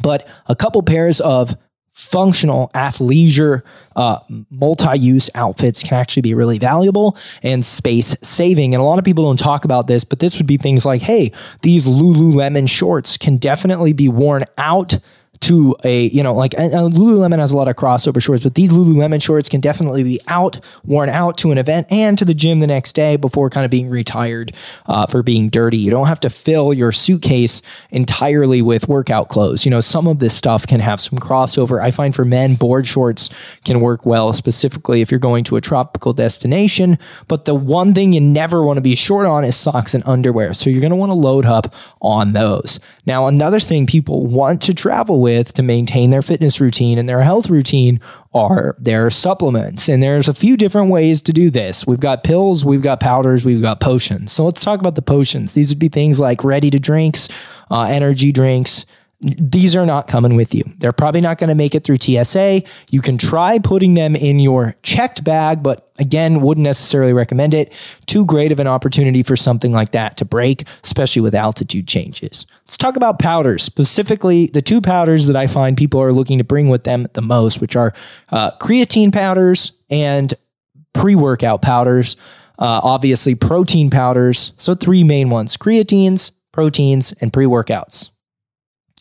But 0.00 0.26
a 0.46 0.56
couple 0.56 0.82
pairs 0.82 1.20
of 1.20 1.56
functional 1.96 2.70
athleisure 2.74 3.62
uh, 3.96 4.18
multi-use 4.50 5.30
outfits 5.34 5.82
can 5.82 5.94
actually 5.94 6.20
be 6.20 6.34
really 6.34 6.58
valuable 6.58 7.16
and 7.42 7.64
space 7.64 8.14
saving 8.22 8.74
and 8.74 8.82
a 8.82 8.84
lot 8.84 8.98
of 8.98 9.04
people 9.04 9.24
don't 9.24 9.38
talk 9.38 9.64
about 9.64 9.86
this 9.86 10.04
but 10.04 10.18
this 10.18 10.36
would 10.36 10.46
be 10.46 10.58
things 10.58 10.84
like 10.84 11.00
hey 11.00 11.32
these 11.62 11.86
lululemon 11.86 12.68
shorts 12.68 13.16
can 13.16 13.38
definitely 13.38 13.94
be 13.94 14.10
worn 14.10 14.44
out 14.58 14.98
to 15.40 15.76
a 15.84 16.04
you 16.04 16.22
know 16.22 16.34
like 16.34 16.52
Lululemon 16.52 17.38
has 17.38 17.52
a 17.52 17.56
lot 17.56 17.68
of 17.68 17.76
crossover 17.76 18.22
shorts, 18.22 18.42
but 18.42 18.54
these 18.54 18.70
Lululemon 18.70 19.22
shorts 19.22 19.48
can 19.48 19.60
definitely 19.60 20.02
be 20.02 20.20
out 20.28 20.60
worn 20.84 21.08
out 21.08 21.38
to 21.38 21.50
an 21.50 21.58
event 21.58 21.86
and 21.90 22.16
to 22.18 22.24
the 22.24 22.34
gym 22.34 22.58
the 22.58 22.66
next 22.66 22.94
day 22.94 23.16
before 23.16 23.50
kind 23.50 23.64
of 23.64 23.70
being 23.70 23.88
retired 23.88 24.52
uh, 24.86 25.06
for 25.06 25.22
being 25.22 25.48
dirty. 25.48 25.76
You 25.76 25.90
don't 25.90 26.06
have 26.06 26.20
to 26.20 26.30
fill 26.30 26.72
your 26.72 26.92
suitcase 26.92 27.62
entirely 27.90 28.62
with 28.62 28.88
workout 28.88 29.28
clothes. 29.28 29.64
You 29.64 29.70
know 29.70 29.80
some 29.80 30.06
of 30.06 30.18
this 30.18 30.34
stuff 30.34 30.66
can 30.66 30.80
have 30.80 31.00
some 31.00 31.18
crossover. 31.18 31.80
I 31.80 31.90
find 31.90 32.14
for 32.14 32.24
men 32.24 32.54
board 32.54 32.86
shorts 32.86 33.30
can 33.64 33.80
work 33.80 34.06
well, 34.06 34.32
specifically 34.32 35.00
if 35.00 35.10
you're 35.10 35.20
going 35.20 35.44
to 35.44 35.56
a 35.56 35.60
tropical 35.60 36.12
destination. 36.12 36.98
But 37.28 37.44
the 37.44 37.54
one 37.54 37.94
thing 37.94 38.12
you 38.12 38.20
never 38.20 38.62
want 38.62 38.76
to 38.76 38.82
be 38.82 38.94
short 38.94 39.26
on 39.26 39.44
is 39.44 39.56
socks 39.56 39.94
and 39.94 40.02
underwear. 40.06 40.54
So 40.54 40.70
you're 40.70 40.80
going 40.80 40.90
to 40.90 40.96
want 40.96 41.10
to 41.10 41.18
load 41.18 41.44
up 41.44 41.74
on 42.00 42.32
those. 42.32 42.80
Now 43.06 43.26
another 43.26 43.60
thing 43.60 43.86
people 43.86 44.26
want 44.26 44.62
to 44.62 44.74
travel 44.74 45.20
with 45.26 45.52
to 45.54 45.62
maintain 45.64 46.10
their 46.10 46.22
fitness 46.22 46.60
routine 46.60 46.98
and 46.98 47.08
their 47.08 47.20
health 47.20 47.50
routine 47.50 48.00
are 48.32 48.76
their 48.78 49.10
supplements. 49.10 49.88
And 49.88 50.00
there's 50.00 50.28
a 50.28 50.34
few 50.34 50.56
different 50.56 50.88
ways 50.88 51.20
to 51.22 51.32
do 51.32 51.50
this. 51.50 51.84
We've 51.84 51.98
got 51.98 52.22
pills, 52.22 52.64
we've 52.64 52.80
got 52.80 53.00
powders, 53.00 53.44
we've 53.44 53.60
got 53.60 53.80
potions. 53.80 54.30
So 54.30 54.44
let's 54.44 54.62
talk 54.64 54.78
about 54.78 54.94
the 54.94 55.02
potions. 55.02 55.52
These 55.52 55.70
would 55.70 55.80
be 55.80 55.88
things 55.88 56.20
like 56.20 56.44
ready 56.44 56.70
to 56.70 56.78
drinks, 56.78 57.28
uh, 57.72 57.88
energy 57.90 58.30
drinks, 58.30 58.86
these 59.20 59.74
are 59.74 59.86
not 59.86 60.08
coming 60.08 60.36
with 60.36 60.54
you. 60.54 60.62
They're 60.76 60.92
probably 60.92 61.22
not 61.22 61.38
going 61.38 61.48
to 61.48 61.54
make 61.54 61.74
it 61.74 61.84
through 61.84 61.96
TSA. 61.96 62.62
You 62.90 63.00
can 63.00 63.16
try 63.16 63.58
putting 63.58 63.94
them 63.94 64.14
in 64.14 64.38
your 64.38 64.76
checked 64.82 65.24
bag, 65.24 65.62
but 65.62 65.90
again, 65.98 66.42
wouldn't 66.42 66.64
necessarily 66.64 67.14
recommend 67.14 67.54
it. 67.54 67.72
Too 68.04 68.26
great 68.26 68.52
of 68.52 68.60
an 68.60 68.66
opportunity 68.66 69.22
for 69.22 69.34
something 69.34 69.72
like 69.72 69.92
that 69.92 70.18
to 70.18 70.26
break, 70.26 70.64
especially 70.84 71.22
with 71.22 71.34
altitude 71.34 71.88
changes. 71.88 72.44
Let's 72.64 72.76
talk 72.76 72.96
about 72.96 73.18
powders, 73.18 73.62
specifically 73.62 74.48
the 74.48 74.62
two 74.62 74.82
powders 74.82 75.26
that 75.28 75.36
I 75.36 75.46
find 75.46 75.78
people 75.78 76.02
are 76.02 76.12
looking 76.12 76.36
to 76.36 76.44
bring 76.44 76.68
with 76.68 76.84
them 76.84 77.06
the 77.14 77.22
most, 77.22 77.60
which 77.60 77.74
are 77.74 77.94
uh, 78.28 78.50
creatine 78.60 79.14
powders 79.14 79.72
and 79.88 80.34
pre 80.92 81.14
workout 81.14 81.62
powders. 81.62 82.16
Uh, 82.58 82.80
obviously, 82.82 83.34
protein 83.34 83.90
powders. 83.90 84.52
So, 84.56 84.74
three 84.74 85.04
main 85.04 85.28
ones 85.28 85.56
creatines, 85.56 86.30
proteins, 86.52 87.12
and 87.20 87.30
pre 87.32 87.44
workouts. 87.44 88.10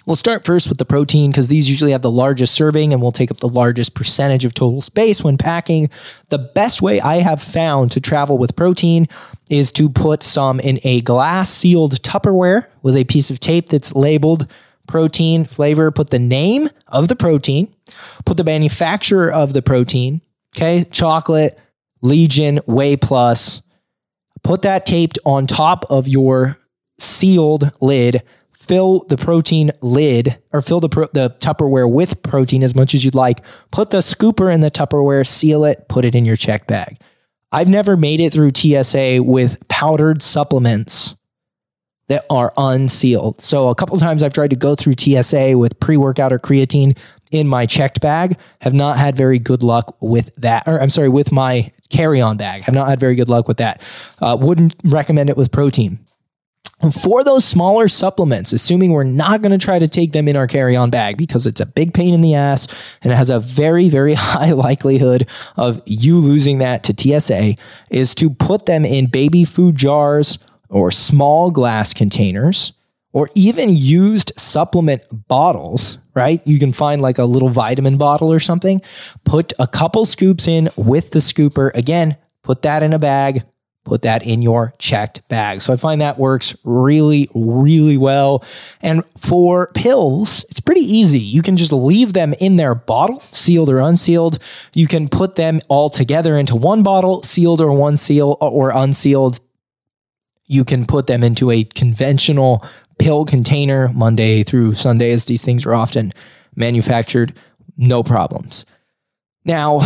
We'll 0.06 0.16
start 0.16 0.46
first 0.46 0.70
with 0.70 0.78
the 0.78 0.86
protein 0.86 1.32
because 1.32 1.48
these 1.48 1.68
usually 1.68 1.92
have 1.92 2.04
the 2.04 2.12
largest 2.12 2.54
serving 2.54 2.94
and 2.94 3.02
will 3.02 3.12
take 3.12 3.32
up 3.32 3.38
the 3.38 3.50
largest 3.50 3.96
percentage 3.96 4.46
of 4.46 4.54
total 4.54 4.82
space 4.82 5.24
when 5.24 5.38
packing. 5.38 5.90
The 6.30 6.38
best 6.38 6.82
way 6.82 7.02
I 7.02 7.18
have 7.18 7.42
found 7.42 7.92
to 7.92 8.02
travel 8.02 8.38
with 8.38 8.56
protein 8.56 9.08
is 9.50 9.72
to 9.74 9.90
put 9.90 10.22
some 10.22 10.60
in 10.60 10.80
a 10.84 11.02
glass 11.02 11.50
sealed 11.50 12.02
Tupperware 12.04 12.68
with 12.84 12.96
a 12.96 13.04
piece 13.06 13.32
of 13.32 13.40
tape 13.40 13.70
that's 13.70 13.96
labeled 13.96 14.48
protein 14.88 15.46
flavor, 15.46 15.90
put 15.90 16.12
the 16.12 16.20
name 16.20 16.70
of 16.88 17.08
the 17.08 17.16
protein, 17.16 17.74
put 18.26 18.38
the 18.38 18.44
manufacturer 18.44 19.32
of 19.32 19.54
the 19.54 19.62
protein, 19.64 20.22
okay, 20.56 20.86
chocolate, 20.92 21.60
Legion, 22.02 22.60
Whey 22.68 22.96
Plus, 22.96 23.64
put 24.44 24.62
that 24.62 24.86
taped 24.86 25.18
on 25.26 25.48
top 25.48 25.86
of 25.90 26.08
your 26.08 26.60
sealed 27.00 27.72
lid 27.82 28.22
fill 28.68 29.06
the 29.08 29.18
protein 29.18 29.72
lid 29.82 30.38
or 30.52 30.62
fill 30.62 30.80
the, 30.80 30.90
the 31.14 31.36
Tupperware 31.40 31.92
with 31.92 32.22
protein 32.24 32.64
as 32.64 32.76
much 32.76 32.94
as 32.94 33.06
you'd 33.06 33.16
like. 33.16 33.40
Put 33.72 33.92
the 33.92 34.00
scooper 34.00 34.54
in 34.54 34.62
the 34.62 34.72
Tupperware, 34.72 35.26
seal 35.26 35.66
it, 35.66 35.88
put 35.88 36.06
it 36.06 36.16
in 36.16 36.26
your 36.26 36.36
check 36.36 36.68
bag. 36.68 37.00
I've 37.52 37.70
never 37.70 37.96
made 37.96 38.20
it 38.20 38.34
through 38.34 38.52
TSA 38.56 39.24
with 39.24 39.66
powdered 39.68 40.22
supplements 40.22 41.16
that 42.08 42.26
are 42.30 42.54
unsealed. 42.58 43.42
So 43.42 43.70
a 43.70 43.76
couple 43.76 43.98
times 43.98 44.22
I've 44.24 44.34
tried 44.34 44.52
to 44.52 44.56
go 44.56 44.76
through 44.76 44.94
TSA 45.00 45.58
with 45.58 45.80
pre-workout 45.80 46.34
or 46.34 46.40
creatine 46.40 46.98
in 47.32 47.48
my 47.48 47.66
checked 47.66 48.02
bag, 48.02 48.40
have 48.62 48.74
not 48.74 48.98
had 48.98 49.16
very 49.16 49.40
good 49.40 49.64
luck 49.64 49.98
with 50.00 50.34
that. 50.36 50.68
Or 50.68 50.80
I'm 50.80 50.90
sorry, 50.90 51.10
with 51.10 51.32
my 51.32 51.72
carry-on 51.90 52.38
bag, 52.38 52.62
have 52.64 52.76
not 52.76 52.88
had 52.88 53.00
very 53.00 53.16
good 53.16 53.30
luck 53.30 53.48
with 53.48 53.58
that. 53.58 53.82
Uh, 54.22 54.38
wouldn't 54.40 54.76
recommend 54.84 55.30
it 55.30 55.38
with 55.38 55.52
protein 55.52 56.05
for 56.94 57.24
those 57.24 57.46
smaller 57.46 57.88
supplements, 57.88 58.52
assuming 58.52 58.92
we're 58.92 59.04
not 59.04 59.42
going 59.42 59.58
to 59.58 59.64
try 59.64 59.80
to 59.80 59.88
take 59.88 60.12
them 60.12 60.28
in 60.28 60.36
our 60.36 60.46
carry 60.46 60.76
on 60.76 60.90
bag 60.90 61.18
because 61.18 61.48
it's 61.48 61.62
a 61.62 61.66
big 61.66 61.94
pain 61.94 62.14
in 62.14 62.22
the 62.22 62.36
ass 62.36 62.68
and 63.02 63.14
it 63.14 63.16
has 63.16 63.30
a 63.30 63.40
very, 63.40 63.90
very 63.90 64.14
high 64.18 64.52
likelihood 64.52 65.28
of 65.56 65.82
you 65.86 66.18
losing 66.18 66.60
that 66.60 66.84
to 66.84 67.20
TSA, 67.20 67.56
is 67.90 68.14
to 68.16 68.30
put 68.30 68.66
them 68.66 68.86
in 68.86 69.08
baby 69.08 69.46
food 69.46 69.76
jars 69.76 70.38
or 70.70 70.92
small 70.92 71.50
glass 71.50 71.94
containers 71.94 72.74
or 73.14 73.30
even 73.34 73.70
used 73.72 74.34
supplement 74.36 75.02
bottles, 75.30 75.98
right? 76.14 76.42
You 76.46 76.60
can 76.60 76.74
find 76.74 77.02
like 77.02 77.18
a 77.18 77.24
little 77.24 77.48
vitamin 77.48 77.98
bottle 77.98 78.32
or 78.32 78.40
something. 78.40 78.82
Put 79.24 79.54
a 79.58 79.68
couple 79.68 80.06
scoops 80.06 80.50
in 80.50 80.70
with 80.76 81.12
the 81.12 81.20
scooper. 81.20 81.74
Again, 81.74 82.18
put 82.44 82.64
that 82.64 82.84
in 82.84 82.92
a 82.92 83.00
bag, 83.00 83.44
put 83.86 84.02
that 84.02 84.26
in 84.26 84.42
your 84.42 84.74
checked 84.80 85.26
bag. 85.30 85.62
So 85.62 85.72
I 85.72 85.78
find 85.78 86.02
that 86.02 86.20
works 86.20 86.56
really, 86.66 87.30
really 87.34 87.98
well. 87.98 88.44
And 88.82 89.04
for 89.18 89.72
pills, 89.74 90.44
it's 90.50 90.60
pretty 90.60 90.82
easy. 90.82 91.20
You 91.20 91.42
can 91.42 91.56
just 91.56 91.72
leave 91.72 92.14
them 92.14 92.34
in 92.40 92.58
their 92.58 92.76
bottle, 92.76 93.22
sealed 93.32 93.70
or 93.70 93.80
unsealed. 93.80 94.40
You 94.74 94.88
can 94.88 95.08
put 95.08 95.36
them 95.36 95.62
all 95.70 95.90
together 95.90 96.38
into 96.38 96.56
one 96.56 96.84
bottle, 96.84 97.24
sealed 97.24 97.62
or 97.62 97.72
one 97.72 97.96
seal 97.96 98.38
or 98.42 98.72
unsealed. 98.72 99.40
You 100.48 100.66
can 100.66 100.86
put 100.86 101.08
them 101.08 101.24
into 101.24 101.50
a 101.52 101.64
conventional 101.64 102.66
pill 103.00 103.26
container 103.26 103.90
Monday 103.94 104.44
through 104.44 104.74
Sunday, 104.74 105.12
as 105.12 105.26
these 105.26 105.44
things 105.44 105.66
are 105.66 105.74
often 105.74 106.12
manufactured. 106.56 107.34
No 107.78 108.04
problems. 108.04 108.66
Now, 109.46 109.80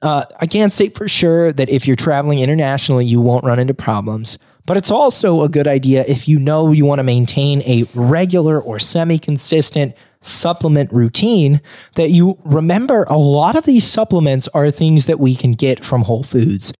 uh, 0.00 0.24
I 0.40 0.46
can't 0.46 0.72
say 0.72 0.88
for 0.88 1.06
sure 1.06 1.52
that 1.52 1.68
if 1.68 1.86
you're 1.86 1.96
traveling 1.96 2.40
internationally, 2.40 3.04
you 3.04 3.20
won't 3.20 3.44
run 3.44 3.58
into 3.58 3.74
problems. 3.74 4.38
But 4.66 4.76
it's 4.76 4.90
also 4.90 5.42
a 5.42 5.48
good 5.48 5.66
idea 5.66 6.04
if 6.06 6.28
you 6.28 6.38
know 6.38 6.72
you 6.72 6.86
want 6.86 7.00
to 7.00 7.04
maintain 7.04 7.62
a 7.62 7.84
regular 7.94 8.60
or 8.60 8.78
semi 8.78 9.18
consistent 9.18 9.94
supplement 10.20 10.92
routine 10.92 11.60
that 11.96 12.10
you 12.10 12.38
remember 12.44 13.02
a 13.04 13.18
lot 13.18 13.56
of 13.56 13.64
these 13.64 13.84
supplements 13.84 14.46
are 14.48 14.70
things 14.70 15.06
that 15.06 15.18
we 15.18 15.34
can 15.34 15.52
get 15.52 15.84
from 15.84 16.02
Whole 16.02 16.22
Foods. 16.22 16.72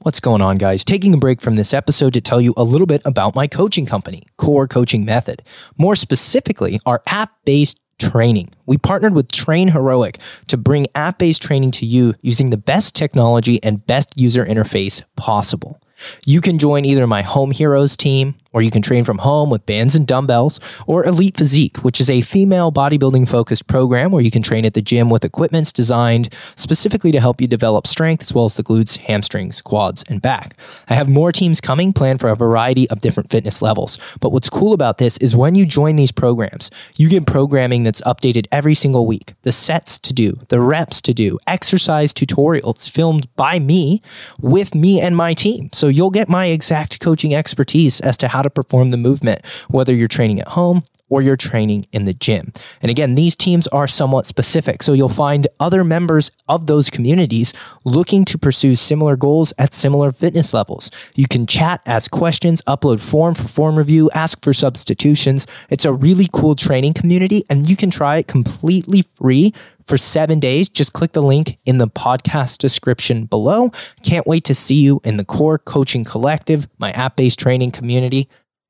What's 0.00 0.18
going 0.18 0.42
on, 0.42 0.58
guys? 0.58 0.84
Taking 0.84 1.14
a 1.14 1.18
break 1.18 1.40
from 1.40 1.54
this 1.54 1.72
episode 1.72 2.14
to 2.14 2.20
tell 2.20 2.40
you 2.40 2.54
a 2.56 2.64
little 2.64 2.88
bit 2.88 3.02
about 3.04 3.36
my 3.36 3.46
coaching 3.46 3.86
company, 3.86 4.22
Core 4.36 4.66
Coaching 4.66 5.04
Method. 5.04 5.42
More 5.78 5.94
specifically, 5.94 6.80
our 6.86 7.02
app 7.06 7.30
based 7.44 7.78
training. 7.98 8.50
We 8.66 8.78
partnered 8.78 9.14
with 9.14 9.28
TrainHeroic 9.28 10.16
to 10.48 10.56
bring 10.56 10.86
app 10.94 11.18
based 11.18 11.42
training 11.42 11.72
to 11.72 11.86
you 11.86 12.14
using 12.22 12.50
the 12.50 12.56
best 12.56 12.94
technology 12.94 13.62
and 13.62 13.86
best 13.86 14.12
user 14.16 14.44
interface 14.44 15.02
possible. 15.16 15.80
You 16.24 16.40
can 16.40 16.58
join 16.58 16.84
either 16.84 17.06
my 17.06 17.22
Home 17.22 17.50
Heroes 17.50 17.96
team 17.96 18.34
or 18.52 18.62
you 18.62 18.70
can 18.70 18.82
train 18.82 19.04
from 19.04 19.18
home 19.18 19.50
with 19.50 19.64
bands 19.66 19.94
and 19.94 20.06
dumbbells, 20.06 20.60
or 20.86 21.04
Elite 21.04 21.36
Physique, 21.36 21.78
which 21.78 22.00
is 22.00 22.10
a 22.10 22.20
female 22.20 22.70
bodybuilding 22.70 23.28
focused 23.28 23.66
program 23.66 24.10
where 24.12 24.22
you 24.22 24.30
can 24.30 24.42
train 24.42 24.64
at 24.64 24.74
the 24.74 24.82
gym 24.82 25.10
with 25.10 25.24
equipments 25.24 25.72
designed 25.72 26.32
specifically 26.54 27.12
to 27.12 27.20
help 27.20 27.40
you 27.40 27.46
develop 27.46 27.86
strength 27.86 28.22
as 28.22 28.34
well 28.34 28.44
as 28.44 28.56
the 28.56 28.62
glutes, 28.62 28.96
hamstrings, 28.96 29.60
quads, 29.60 30.04
and 30.08 30.20
back. 30.20 30.56
I 30.88 30.94
have 30.94 31.08
more 31.08 31.32
teams 31.32 31.60
coming 31.60 31.92
planned 31.92 32.20
for 32.20 32.28
a 32.28 32.36
variety 32.36 32.88
of 32.90 33.00
different 33.00 33.30
fitness 33.30 33.62
levels. 33.62 33.98
But 34.20 34.30
what's 34.30 34.50
cool 34.50 34.72
about 34.72 34.98
this 34.98 35.16
is 35.18 35.36
when 35.36 35.54
you 35.54 35.66
join 35.66 35.96
these 35.96 36.12
programs, 36.12 36.70
you 36.96 37.08
get 37.08 37.26
programming 37.26 37.82
that's 37.82 38.00
updated 38.02 38.46
every 38.52 38.74
single 38.74 39.06
week, 39.06 39.34
the 39.42 39.52
sets 39.52 39.98
to 40.00 40.12
do, 40.12 40.38
the 40.48 40.60
reps 40.60 41.00
to 41.02 41.14
do, 41.14 41.38
exercise 41.46 42.12
tutorials 42.12 42.90
filmed 42.90 43.34
by 43.36 43.58
me 43.58 44.02
with 44.40 44.74
me 44.74 45.00
and 45.00 45.16
my 45.16 45.34
team. 45.34 45.70
So 45.72 45.88
you'll 45.88 46.10
get 46.10 46.28
my 46.28 46.46
exact 46.46 47.00
coaching 47.00 47.34
expertise 47.34 48.00
as 48.00 48.16
to 48.18 48.28
how 48.28 48.41
how 48.42 48.48
to 48.48 48.50
perform 48.50 48.90
the 48.90 48.96
movement, 48.96 49.40
whether 49.68 49.94
you're 49.94 50.08
training 50.08 50.40
at 50.40 50.48
home 50.48 50.82
or 51.08 51.20
you're 51.20 51.36
training 51.36 51.86
in 51.92 52.06
the 52.06 52.14
gym. 52.14 52.50
And 52.80 52.90
again, 52.90 53.14
these 53.16 53.36
teams 53.36 53.66
are 53.66 53.86
somewhat 53.86 54.24
specific. 54.24 54.82
So 54.82 54.94
you'll 54.94 55.10
find 55.10 55.46
other 55.60 55.84
members 55.84 56.30
of 56.48 56.66
those 56.66 56.88
communities 56.88 57.52
looking 57.84 58.24
to 58.24 58.38
pursue 58.38 58.76
similar 58.76 59.14
goals 59.14 59.52
at 59.58 59.74
similar 59.74 60.10
fitness 60.10 60.54
levels. 60.54 60.90
You 61.14 61.28
can 61.28 61.46
chat, 61.46 61.82
ask 61.84 62.10
questions, 62.10 62.62
upload 62.62 62.98
form 62.98 63.34
for 63.34 63.46
form 63.46 63.76
review, 63.76 64.10
ask 64.14 64.42
for 64.42 64.54
substitutions. 64.54 65.46
It's 65.68 65.84
a 65.84 65.92
really 65.92 66.28
cool 66.32 66.54
training 66.54 66.94
community 66.94 67.44
and 67.50 67.68
you 67.68 67.76
can 67.76 67.90
try 67.90 68.16
it 68.16 68.26
completely 68.26 69.02
free 69.02 69.52
for 69.86 69.98
seven 69.98 70.40
days. 70.40 70.68
Just 70.68 70.92
click 70.92 71.12
the 71.12 71.22
link 71.22 71.58
in 71.64 71.78
the 71.78 71.88
podcast 71.88 72.58
description 72.58 73.26
below. 73.26 73.70
Can't 74.02 74.26
wait 74.26 74.44
to 74.44 74.54
see 74.54 74.82
you 74.82 75.00
in 75.04 75.16
the 75.16 75.24
Core 75.24 75.58
Coaching 75.58 76.04
Collective, 76.04 76.68
my 76.78 76.90
app 76.92 77.16
based 77.16 77.38
training 77.38 77.70
community. 77.70 78.28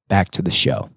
Back 0.09 0.31
to 0.33 0.42
the 0.42 0.51
show. 0.51 0.90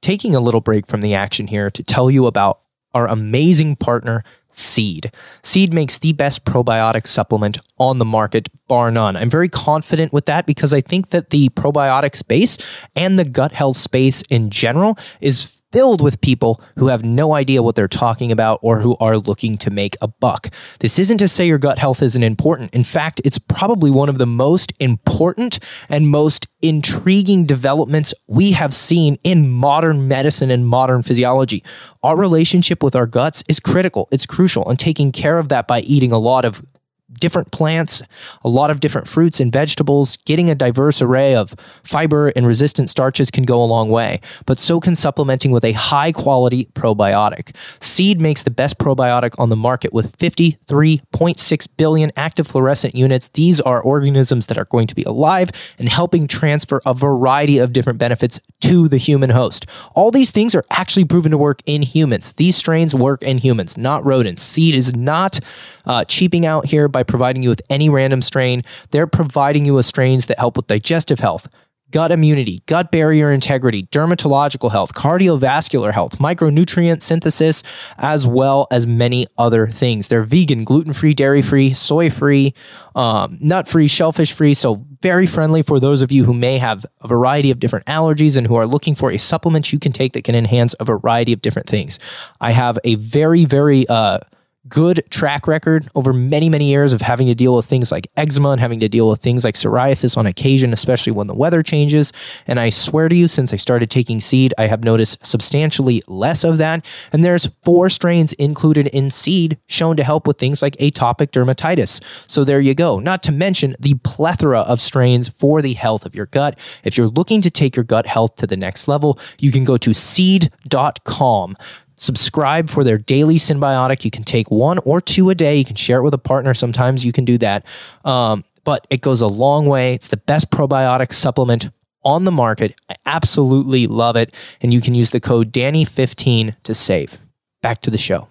Taking 0.00 0.34
a 0.34 0.40
little 0.40 0.60
break 0.60 0.86
from 0.86 1.00
the 1.00 1.14
action 1.14 1.46
here 1.46 1.70
to 1.70 1.82
tell 1.82 2.10
you 2.10 2.26
about 2.26 2.60
our 2.94 3.08
amazing 3.08 3.76
partner, 3.76 4.22
Seed. 4.50 5.10
Seed 5.42 5.74
makes 5.74 5.98
the 5.98 6.12
best 6.12 6.44
probiotic 6.44 7.08
supplement 7.08 7.58
on 7.78 7.98
the 7.98 8.04
market, 8.04 8.48
bar 8.68 8.92
none. 8.92 9.16
I'm 9.16 9.28
very 9.28 9.48
confident 9.48 10.12
with 10.12 10.26
that 10.26 10.46
because 10.46 10.72
I 10.72 10.80
think 10.80 11.10
that 11.10 11.30
the 11.30 11.48
probiotic 11.50 12.14
space 12.14 12.58
and 12.94 13.18
the 13.18 13.24
gut 13.24 13.52
health 13.52 13.76
space 13.76 14.22
in 14.30 14.50
general 14.50 14.96
is 15.20 15.53
filled 15.74 16.00
with 16.00 16.20
people 16.20 16.62
who 16.76 16.86
have 16.86 17.04
no 17.04 17.34
idea 17.34 17.60
what 17.60 17.74
they're 17.74 17.88
talking 17.88 18.30
about 18.30 18.60
or 18.62 18.78
who 18.78 18.96
are 19.00 19.18
looking 19.18 19.58
to 19.58 19.70
make 19.70 19.96
a 20.00 20.06
buck. 20.06 20.48
This 20.78 21.00
isn't 21.00 21.18
to 21.18 21.26
say 21.26 21.48
your 21.48 21.58
gut 21.58 21.78
health 21.78 22.00
isn't 22.00 22.22
important. 22.22 22.72
In 22.72 22.84
fact, 22.84 23.20
it's 23.24 23.40
probably 23.40 23.90
one 23.90 24.08
of 24.08 24.18
the 24.18 24.26
most 24.26 24.72
important 24.78 25.58
and 25.88 26.08
most 26.08 26.46
intriguing 26.62 27.44
developments 27.44 28.14
we 28.28 28.52
have 28.52 28.72
seen 28.72 29.18
in 29.24 29.50
modern 29.50 30.06
medicine 30.06 30.52
and 30.52 30.64
modern 30.64 31.02
physiology. 31.02 31.64
Our 32.04 32.16
relationship 32.16 32.80
with 32.80 32.94
our 32.94 33.06
guts 33.08 33.42
is 33.48 33.58
critical, 33.58 34.08
it's 34.12 34.26
crucial, 34.26 34.68
and 34.70 34.78
taking 34.78 35.10
care 35.10 35.40
of 35.40 35.48
that 35.48 35.66
by 35.66 35.80
eating 35.80 36.12
a 36.12 36.18
lot 36.18 36.44
of 36.44 36.64
different 37.14 37.50
plants, 37.50 38.02
a 38.44 38.48
lot 38.48 38.70
of 38.70 38.80
different 38.80 39.08
fruits 39.08 39.40
and 39.40 39.52
vegetables. 39.52 40.16
Getting 40.24 40.50
a 40.50 40.54
diverse 40.54 41.00
array 41.00 41.34
of 41.34 41.54
fiber 41.82 42.28
and 42.36 42.46
resistant 42.46 42.90
starches 42.90 43.30
can 43.30 43.44
go 43.44 43.62
a 43.62 43.66
long 43.66 43.88
way, 43.90 44.20
but 44.46 44.58
so 44.58 44.80
can 44.80 44.94
supplementing 44.94 45.50
with 45.50 45.64
a 45.64 45.72
high 45.72 46.12
quality 46.12 46.66
probiotic. 46.74 47.54
Seed 47.80 48.20
makes 48.20 48.42
the 48.42 48.50
best 48.50 48.78
probiotic 48.78 49.34
on 49.38 49.48
the 49.48 49.56
market 49.56 49.92
with 49.92 50.16
53.6 50.18 51.68
billion 51.76 52.12
active 52.16 52.46
fluorescent 52.46 52.94
units. 52.94 53.28
These 53.28 53.60
are 53.60 53.80
organisms 53.80 54.46
that 54.46 54.58
are 54.58 54.64
going 54.66 54.86
to 54.88 54.94
be 54.94 55.02
alive 55.04 55.50
and 55.78 55.88
helping 55.88 56.26
transfer 56.26 56.80
a 56.84 56.94
variety 56.94 57.58
of 57.58 57.72
different 57.72 57.98
benefits 57.98 58.40
to 58.62 58.88
the 58.88 58.98
human 58.98 59.30
host. 59.30 59.66
All 59.94 60.10
these 60.10 60.30
things 60.30 60.54
are 60.54 60.64
actually 60.70 61.04
proven 61.04 61.30
to 61.30 61.38
work 61.38 61.60
in 61.66 61.82
humans. 61.82 62.32
These 62.34 62.56
strains 62.56 62.94
work 62.94 63.22
in 63.22 63.38
humans, 63.38 63.78
not 63.78 64.04
rodents. 64.04 64.42
Seed 64.42 64.74
is 64.74 64.94
not 64.96 65.38
uh, 65.86 66.04
cheaping 66.04 66.46
out 66.46 66.66
here 66.66 66.88
by 66.88 67.02
providing 67.04 67.42
you 67.42 67.48
with 67.48 67.62
any 67.70 67.88
random 67.88 68.22
strain. 68.22 68.62
They're 68.90 69.06
providing 69.06 69.66
you 69.66 69.74
with 69.74 69.86
strains 69.86 70.26
that 70.26 70.38
help 70.38 70.56
with 70.56 70.66
digestive 70.66 71.20
health, 71.20 71.48
gut 71.94 72.10
immunity, 72.10 72.60
gut 72.66 72.90
barrier 72.90 73.30
integrity, 73.30 73.84
dermatological 73.84 74.68
health, 74.68 74.94
cardiovascular 74.94 75.92
health, 75.92 76.18
micronutrient 76.18 77.00
synthesis, 77.00 77.62
as 77.98 78.26
well 78.26 78.66
as 78.72 78.84
many 78.84 79.26
other 79.38 79.68
things. 79.68 80.08
They're 80.08 80.24
vegan, 80.24 80.64
gluten 80.64 80.92
free, 80.92 81.14
dairy 81.14 81.40
free, 81.40 81.72
soy 81.72 82.10
free, 82.10 82.52
um, 82.96 83.38
nut 83.40 83.68
free, 83.68 83.86
shellfish 83.86 84.32
free. 84.32 84.54
So, 84.54 84.84
very 85.02 85.26
friendly 85.26 85.62
for 85.62 85.78
those 85.78 86.02
of 86.02 86.10
you 86.10 86.24
who 86.24 86.34
may 86.34 86.58
have 86.58 86.84
a 87.02 87.06
variety 87.06 87.52
of 87.52 87.60
different 87.60 87.86
allergies 87.86 88.36
and 88.36 88.46
who 88.46 88.56
are 88.56 88.66
looking 88.66 88.96
for 88.96 89.12
a 89.12 89.18
supplement 89.18 89.72
you 89.72 89.78
can 89.78 89.92
take 89.92 90.14
that 90.14 90.24
can 90.24 90.34
enhance 90.34 90.74
a 90.80 90.84
variety 90.84 91.32
of 91.32 91.42
different 91.42 91.68
things. 91.68 92.00
I 92.40 92.50
have 92.50 92.76
a 92.82 92.96
very, 92.96 93.44
very, 93.44 93.86
uh, 93.88 94.18
good 94.68 95.02
track 95.10 95.46
record 95.46 95.88
over 95.94 96.12
many, 96.12 96.48
many 96.48 96.70
years 96.70 96.92
of 96.92 97.02
having 97.02 97.26
to 97.26 97.34
deal 97.34 97.54
with 97.54 97.66
things 97.66 97.92
like 97.92 98.06
eczema 98.16 98.50
and 98.50 98.60
having 98.60 98.80
to 98.80 98.88
deal 98.88 99.08
with 99.08 99.20
things 99.20 99.44
like 99.44 99.54
psoriasis 99.54 100.16
on 100.16 100.26
occasion, 100.26 100.72
especially 100.72 101.12
when 101.12 101.26
the 101.26 101.34
weather 101.34 101.62
changes. 101.62 102.12
And 102.46 102.58
I 102.58 102.70
swear 102.70 103.08
to 103.08 103.14
you, 103.14 103.28
since 103.28 103.52
I 103.52 103.56
started 103.56 103.90
taking 103.90 104.20
seed, 104.20 104.54
I 104.58 104.66
have 104.66 104.84
noticed 104.84 105.24
substantially 105.24 106.02
less 106.08 106.44
of 106.44 106.58
that. 106.58 106.84
And 107.12 107.24
there's 107.24 107.48
four 107.62 107.90
strains 107.90 108.32
included 108.34 108.88
in 108.88 109.10
seed 109.10 109.58
shown 109.66 109.96
to 109.96 110.04
help 110.04 110.26
with 110.26 110.38
things 110.38 110.62
like 110.62 110.76
atopic 110.76 111.28
dermatitis. 111.28 112.02
So 112.26 112.44
there 112.44 112.60
you 112.60 112.74
go. 112.74 112.98
Not 112.98 113.22
to 113.24 113.32
mention 113.32 113.74
the 113.78 113.94
plethora 114.02 114.60
of 114.60 114.80
strains 114.80 115.28
for 115.28 115.60
the 115.60 115.74
health 115.74 116.06
of 116.06 116.14
your 116.14 116.26
gut. 116.26 116.58
If 116.84 116.96
you're 116.96 117.08
looking 117.08 117.42
to 117.42 117.50
take 117.50 117.76
your 117.76 117.84
gut 117.84 118.06
health 118.06 118.36
to 118.36 118.46
the 118.46 118.56
next 118.56 118.88
level, 118.88 119.18
you 119.38 119.52
can 119.52 119.64
go 119.64 119.76
to 119.76 119.92
seed.com 119.92 121.56
subscribe 121.96 122.70
for 122.70 122.84
their 122.84 122.98
daily 122.98 123.36
synbiotic. 123.36 124.04
You 124.04 124.10
can 124.10 124.24
take 124.24 124.50
one 124.50 124.78
or 124.78 125.00
two 125.00 125.30
a 125.30 125.34
day. 125.34 125.56
You 125.56 125.64
can 125.64 125.76
share 125.76 125.98
it 125.98 126.02
with 126.02 126.14
a 126.14 126.18
partner. 126.18 126.54
Sometimes 126.54 127.04
you 127.04 127.12
can 127.12 127.24
do 127.24 127.38
that. 127.38 127.64
Um, 128.04 128.44
but 128.64 128.86
it 128.90 129.00
goes 129.00 129.20
a 129.20 129.26
long 129.26 129.66
way. 129.66 129.94
It's 129.94 130.08
the 130.08 130.16
best 130.16 130.50
probiotic 130.50 131.12
supplement 131.12 131.68
on 132.02 132.24
the 132.24 132.30
market. 132.30 132.74
I 132.88 132.96
absolutely 133.06 133.86
love 133.86 134.16
it. 134.16 134.34
And 134.60 134.72
you 134.72 134.80
can 134.80 134.94
use 134.94 135.10
the 135.10 135.20
code 135.20 135.52
Danny15 135.52 136.54
to 136.62 136.74
save. 136.74 137.18
Back 137.62 137.80
to 137.82 137.90
the 137.90 137.98
show. 137.98 138.28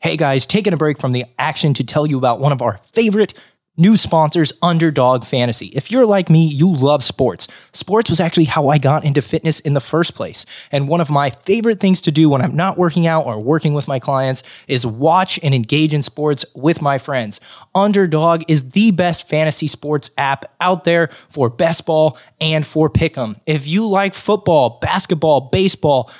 Hey 0.00 0.16
guys, 0.18 0.44
taking 0.44 0.74
a 0.74 0.76
break 0.76 1.00
from 1.00 1.12
the 1.12 1.24
action 1.38 1.72
to 1.74 1.84
tell 1.84 2.06
you 2.06 2.18
about 2.18 2.38
one 2.38 2.52
of 2.52 2.60
our 2.60 2.78
favorite 2.92 3.32
New 3.76 3.96
sponsors, 3.96 4.52
Underdog 4.62 5.24
Fantasy. 5.24 5.66
If 5.66 5.90
you're 5.90 6.06
like 6.06 6.30
me, 6.30 6.46
you 6.46 6.72
love 6.72 7.02
sports. 7.02 7.48
Sports 7.72 8.08
was 8.08 8.20
actually 8.20 8.44
how 8.44 8.68
I 8.68 8.78
got 8.78 9.04
into 9.04 9.20
fitness 9.20 9.58
in 9.58 9.74
the 9.74 9.80
first 9.80 10.14
place. 10.14 10.46
And 10.70 10.86
one 10.86 11.00
of 11.00 11.10
my 11.10 11.30
favorite 11.30 11.80
things 11.80 12.00
to 12.02 12.12
do 12.12 12.28
when 12.28 12.40
I'm 12.40 12.54
not 12.54 12.78
working 12.78 13.08
out 13.08 13.26
or 13.26 13.40
working 13.40 13.74
with 13.74 13.88
my 13.88 13.98
clients 13.98 14.44
is 14.68 14.86
watch 14.86 15.40
and 15.42 15.52
engage 15.52 15.92
in 15.92 16.04
sports 16.04 16.44
with 16.54 16.80
my 16.80 16.98
friends. 16.98 17.40
Underdog 17.74 18.44
is 18.46 18.70
the 18.70 18.92
best 18.92 19.28
fantasy 19.28 19.66
sports 19.66 20.12
app 20.18 20.44
out 20.60 20.84
there 20.84 21.08
for 21.28 21.50
best 21.50 21.84
ball 21.84 22.16
and 22.40 22.64
for 22.64 22.88
pick'em. 22.88 23.40
If 23.44 23.66
you 23.66 23.88
like 23.88 24.14
football, 24.14 24.78
basketball, 24.80 25.40
baseball, 25.52 26.12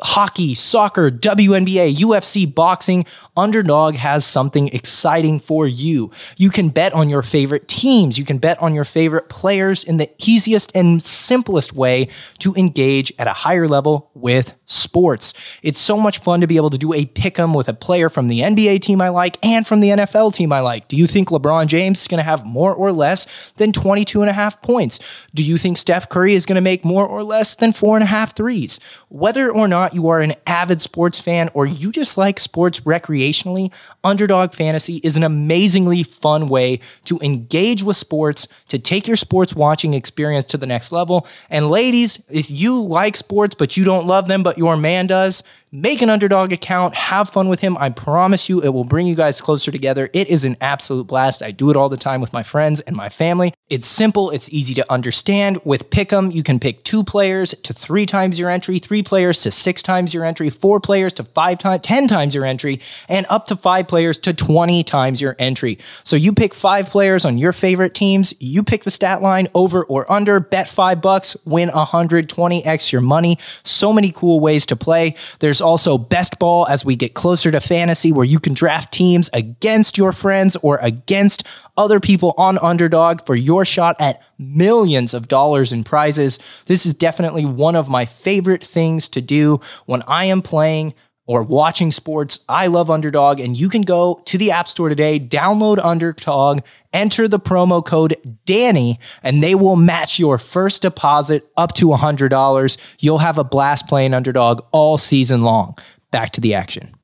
hockey, 0.00 0.54
soccer, 0.54 1.10
WNBA, 1.10 1.94
UFC, 1.96 2.52
boxing, 2.52 3.06
Underdog 3.36 3.96
has 3.96 4.24
something 4.24 4.68
exciting 4.68 5.38
for 5.38 5.66
you. 5.66 6.10
You 6.36 6.50
can 6.50 6.70
bet 6.70 6.92
on 6.94 7.08
your 7.08 7.22
favorite 7.22 7.68
teams. 7.68 8.18
You 8.18 8.24
can 8.24 8.38
bet 8.38 8.60
on 8.62 8.74
your 8.74 8.84
favorite 8.84 9.28
players 9.28 9.84
in 9.84 9.98
the 9.98 10.10
easiest 10.26 10.74
and 10.74 11.02
simplest 11.02 11.74
way 11.74 12.08
to 12.38 12.54
engage 12.54 13.12
at 13.18 13.26
a 13.26 13.32
higher 13.32 13.68
level 13.68 14.10
with 14.14 14.54
sports. 14.64 15.34
It's 15.62 15.78
so 15.78 15.96
much 15.96 16.18
fun 16.20 16.40
to 16.40 16.46
be 16.46 16.56
able 16.56 16.70
to 16.70 16.78
do 16.78 16.94
a 16.94 17.04
pick 17.04 17.38
'em 17.38 17.52
with 17.52 17.68
a 17.68 17.74
player 17.74 18.08
from 18.08 18.28
the 18.28 18.42
NBA 18.42 18.78
team 18.78 19.00
I 19.00 19.10
like 19.10 19.38
and 19.42 19.66
from 19.66 19.80
the 19.80 19.90
NFL 19.90 20.30
team 20.30 20.52
I 20.52 20.60
like. 20.60 20.88
Do 20.88 20.96
you 20.96 21.06
think 21.06 21.28
LeBron 21.28 21.66
James 21.66 22.00
is 22.00 22.08
going 22.08 22.18
to 22.18 22.24
have 22.24 22.44
more 22.44 22.74
or 22.74 22.90
less 22.92 23.26
than 23.58 23.72
22 23.72 24.22
and 24.22 24.30
a 24.30 24.34
half 24.34 24.60
points? 24.62 24.98
Do 25.34 25.42
you 25.42 25.58
think 25.58 25.78
Steph 25.78 26.08
Curry 26.08 26.34
is 26.34 26.46
going 26.46 26.56
to 26.56 26.62
make 26.62 26.84
more 26.84 27.06
or 27.06 27.22
less 27.22 27.54
than 27.54 27.72
four 27.72 27.96
and 27.96 28.02
a 28.02 28.06
half 28.06 28.34
threes? 28.34 28.80
Whether 29.08 29.50
or 29.50 29.68
not 29.68 29.85
you 29.94 30.08
are 30.08 30.20
an 30.20 30.34
avid 30.46 30.80
sports 30.80 31.20
fan 31.20 31.50
or 31.54 31.66
you 31.66 31.92
just 31.92 32.18
like 32.18 32.38
sports 32.38 32.80
recreationally, 32.80 33.72
Underdog 34.06 34.54
Fantasy 34.54 35.00
is 35.02 35.16
an 35.16 35.24
amazingly 35.24 36.04
fun 36.04 36.48
way 36.48 36.78
to 37.06 37.18
engage 37.22 37.82
with 37.82 37.96
sports, 37.96 38.46
to 38.68 38.78
take 38.78 39.08
your 39.08 39.16
sports 39.16 39.54
watching 39.54 39.94
experience 39.94 40.46
to 40.46 40.56
the 40.56 40.66
next 40.66 40.92
level. 40.92 41.26
And 41.50 41.68
ladies, 41.68 42.22
if 42.30 42.48
you 42.48 42.80
like 42.80 43.16
sports 43.16 43.56
but 43.56 43.76
you 43.76 43.84
don't 43.84 44.06
love 44.06 44.28
them, 44.28 44.44
but 44.44 44.58
your 44.58 44.76
man 44.76 45.08
does, 45.08 45.42
Make 45.72 46.00
an 46.00 46.10
underdog 46.10 46.52
account, 46.52 46.94
have 46.94 47.28
fun 47.28 47.48
with 47.48 47.58
him. 47.58 47.76
I 47.76 47.90
promise 47.90 48.48
you, 48.48 48.62
it 48.62 48.68
will 48.68 48.84
bring 48.84 49.06
you 49.06 49.16
guys 49.16 49.40
closer 49.40 49.72
together. 49.72 50.08
It 50.12 50.28
is 50.28 50.44
an 50.44 50.56
absolute 50.60 51.08
blast. 51.08 51.42
I 51.42 51.50
do 51.50 51.70
it 51.70 51.76
all 51.76 51.88
the 51.88 51.96
time 51.96 52.20
with 52.20 52.32
my 52.32 52.44
friends 52.44 52.80
and 52.80 52.94
my 52.94 53.08
family. 53.08 53.52
It's 53.68 53.88
simple, 53.88 54.30
it's 54.30 54.48
easy 54.50 54.74
to 54.74 54.92
understand. 54.92 55.60
With 55.64 55.90
Pick'em, 55.90 56.32
you 56.32 56.44
can 56.44 56.60
pick 56.60 56.84
two 56.84 57.02
players 57.02 57.50
to 57.64 57.74
three 57.74 58.06
times 58.06 58.38
your 58.38 58.48
entry, 58.48 58.78
three 58.78 59.02
players 59.02 59.42
to 59.42 59.50
six 59.50 59.82
times 59.82 60.14
your 60.14 60.24
entry, 60.24 60.50
four 60.50 60.78
players 60.78 61.12
to 61.14 61.24
five 61.24 61.58
times, 61.58 61.80
10 61.82 62.06
times 62.06 62.32
your 62.32 62.44
entry, 62.44 62.80
and 63.08 63.26
up 63.28 63.46
to 63.46 63.56
five 63.56 63.88
players 63.88 63.95
to 63.96 64.34
20 64.34 64.84
times 64.84 65.20
your 65.20 65.34
entry. 65.38 65.78
So 66.04 66.16
you 66.16 66.32
pick 66.32 66.54
five 66.54 66.88
players 66.88 67.24
on 67.24 67.38
your 67.38 67.52
favorite 67.52 67.94
teams, 67.94 68.34
you 68.38 68.62
pick 68.62 68.84
the 68.84 68.90
stat 68.90 69.22
line 69.22 69.48
over 69.54 69.84
or 69.84 70.10
under, 70.12 70.38
bet 70.38 70.68
five 70.68 71.00
bucks, 71.00 71.36
win 71.44 71.68
120x 71.70 72.92
your 72.92 73.00
money. 73.00 73.38
So 73.64 73.92
many 73.92 74.12
cool 74.12 74.40
ways 74.40 74.66
to 74.66 74.76
play. 74.76 75.16
There's 75.38 75.60
also 75.60 75.98
best 75.98 76.38
ball 76.38 76.66
as 76.66 76.84
we 76.84 76.96
get 76.96 77.14
closer 77.14 77.50
to 77.50 77.60
fantasy, 77.60 78.12
where 78.12 78.24
you 78.24 78.38
can 78.38 78.54
draft 78.54 78.92
teams 78.92 79.30
against 79.32 79.96
your 79.96 80.12
friends 80.12 80.56
or 80.56 80.78
against 80.82 81.46
other 81.76 82.00
people 82.00 82.34
on 82.36 82.58
underdog 82.58 83.24
for 83.26 83.34
your 83.34 83.64
shot 83.64 83.96
at 83.98 84.22
millions 84.38 85.14
of 85.14 85.28
dollars 85.28 85.72
in 85.72 85.84
prizes. 85.84 86.38
This 86.66 86.86
is 86.86 86.94
definitely 86.94 87.44
one 87.44 87.76
of 87.76 87.88
my 87.88 88.04
favorite 88.04 88.64
things 88.64 89.08
to 89.10 89.20
do 89.20 89.60
when 89.86 90.02
I 90.02 90.26
am 90.26 90.42
playing 90.42 90.94
or 91.26 91.42
watching 91.42 91.92
sports, 91.92 92.40
I 92.48 92.68
love 92.68 92.90
Underdog, 92.90 93.40
and 93.40 93.58
you 93.58 93.68
can 93.68 93.82
go 93.82 94.22
to 94.26 94.38
the 94.38 94.52
App 94.52 94.68
Store 94.68 94.88
today, 94.88 95.18
download 95.18 95.84
Underdog, 95.84 96.60
enter 96.92 97.28
the 97.28 97.40
promo 97.40 97.84
code 97.84 98.16
Danny, 98.44 98.98
and 99.22 99.42
they 99.42 99.54
will 99.54 99.76
match 99.76 100.18
your 100.18 100.38
first 100.38 100.82
deposit 100.82 101.48
up 101.56 101.74
to 101.74 101.86
$100. 101.86 102.78
You'll 103.00 103.18
have 103.18 103.38
a 103.38 103.44
blast 103.44 103.88
playing 103.88 104.14
Underdog 104.14 104.64
all 104.72 104.98
season 104.98 105.42
long. 105.42 105.76
Back 106.10 106.32
to 106.32 106.40
the 106.40 106.54
action. 106.54 106.94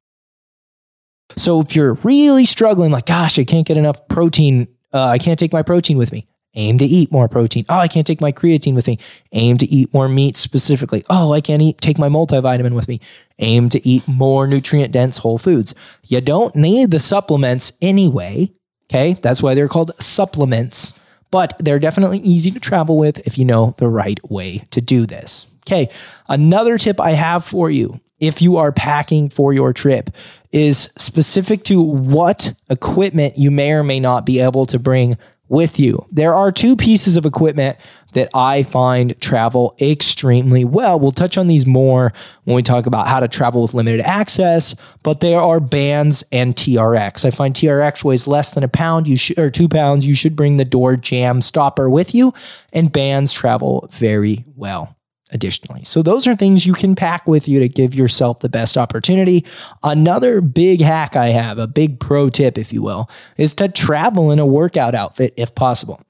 So 1.36 1.60
if 1.60 1.74
you're 1.74 1.94
really 2.04 2.44
struggling, 2.44 2.92
like, 2.92 3.06
gosh, 3.06 3.38
I 3.38 3.44
can't 3.44 3.66
get 3.66 3.76
enough 3.76 4.06
protein, 4.08 4.68
uh, 4.92 5.06
I 5.06 5.18
can't 5.18 5.38
take 5.38 5.52
my 5.52 5.62
protein 5.62 5.96
with 5.98 6.12
me 6.12 6.26
aim 6.54 6.78
to 6.78 6.84
eat 6.84 7.10
more 7.10 7.28
protein. 7.28 7.64
Oh, 7.68 7.78
I 7.78 7.88
can't 7.88 8.06
take 8.06 8.20
my 8.20 8.32
creatine 8.32 8.74
with 8.74 8.86
me. 8.86 8.98
Aim 9.32 9.58
to 9.58 9.66
eat 9.66 9.92
more 9.92 10.08
meat 10.08 10.36
specifically. 10.36 11.04
Oh, 11.10 11.32
I 11.32 11.40
can't 11.40 11.62
eat 11.62 11.80
take 11.80 11.98
my 11.98 12.08
multivitamin 12.08 12.74
with 12.74 12.88
me. 12.88 13.00
Aim 13.38 13.68
to 13.70 13.86
eat 13.88 14.06
more 14.06 14.46
nutrient 14.46 14.92
dense 14.92 15.18
whole 15.18 15.38
foods. 15.38 15.74
You 16.04 16.20
don't 16.20 16.54
need 16.54 16.90
the 16.90 17.00
supplements 17.00 17.72
anyway. 17.80 18.50
Okay? 18.90 19.14
That's 19.14 19.42
why 19.42 19.54
they're 19.54 19.68
called 19.68 19.92
supplements. 20.00 20.94
But 21.30 21.54
they're 21.58 21.78
definitely 21.78 22.18
easy 22.18 22.50
to 22.50 22.60
travel 22.60 22.98
with 22.98 23.26
if 23.26 23.38
you 23.38 23.46
know 23.46 23.74
the 23.78 23.88
right 23.88 24.20
way 24.30 24.64
to 24.70 24.82
do 24.82 25.06
this. 25.06 25.46
Okay. 25.66 25.88
Another 26.28 26.76
tip 26.76 27.00
I 27.00 27.12
have 27.12 27.44
for 27.44 27.70
you 27.70 28.00
if 28.20 28.40
you 28.40 28.56
are 28.56 28.70
packing 28.70 29.28
for 29.28 29.52
your 29.52 29.72
trip 29.72 30.10
is 30.52 30.90
specific 30.96 31.64
to 31.64 31.82
what 31.82 32.52
equipment 32.70 33.34
you 33.36 33.50
may 33.50 33.72
or 33.72 33.82
may 33.82 33.98
not 33.98 34.24
be 34.24 34.40
able 34.40 34.66
to 34.66 34.78
bring 34.78 35.16
with 35.52 35.78
you. 35.78 36.04
There 36.10 36.34
are 36.34 36.50
two 36.50 36.76
pieces 36.76 37.18
of 37.18 37.26
equipment 37.26 37.76
that 38.14 38.30
I 38.34 38.62
find 38.62 39.18
travel 39.20 39.76
extremely 39.80 40.64
well. 40.64 40.98
We'll 40.98 41.12
touch 41.12 41.36
on 41.36 41.46
these 41.46 41.66
more 41.66 42.12
when 42.44 42.56
we 42.56 42.62
talk 42.62 42.86
about 42.86 43.06
how 43.06 43.20
to 43.20 43.28
travel 43.28 43.60
with 43.62 43.74
limited 43.74 44.00
access, 44.00 44.74
but 45.02 45.20
there 45.20 45.40
are 45.40 45.60
bands 45.60 46.24
and 46.32 46.56
TRX. 46.56 47.26
I 47.26 47.30
find 47.30 47.54
TRX 47.54 48.02
weighs 48.02 48.26
less 48.26 48.54
than 48.54 48.64
a 48.64 48.68
pound, 48.68 49.06
you 49.06 49.16
should 49.16 49.38
or 49.38 49.50
2 49.50 49.68
pounds. 49.68 50.06
You 50.06 50.14
should 50.14 50.36
bring 50.36 50.56
the 50.56 50.64
door 50.64 50.96
jamb 50.96 51.42
stopper 51.42 51.90
with 51.90 52.14
you 52.14 52.32
and 52.72 52.90
bands 52.90 53.32
travel 53.32 53.88
very 53.92 54.44
well 54.56 54.96
additionally. 55.32 55.84
So 55.84 56.02
those 56.02 56.26
are 56.26 56.34
things 56.34 56.64
you 56.66 56.72
can 56.72 56.94
pack 56.94 57.26
with 57.26 57.48
you 57.48 57.58
to 57.58 57.68
give 57.68 57.94
yourself 57.94 58.40
the 58.40 58.48
best 58.48 58.76
opportunity. 58.76 59.44
Another 59.82 60.40
big 60.40 60.80
hack 60.80 61.16
I 61.16 61.26
have, 61.26 61.58
a 61.58 61.66
big 61.66 61.98
pro 61.98 62.30
tip, 62.30 62.58
if 62.58 62.72
you 62.72 62.82
will, 62.82 63.10
is 63.36 63.54
to 63.54 63.68
travel 63.68 64.30
in 64.30 64.38
a 64.38 64.46
workout 64.46 64.94
outfit 64.94 65.34
if 65.36 65.54
possible. 65.54 66.00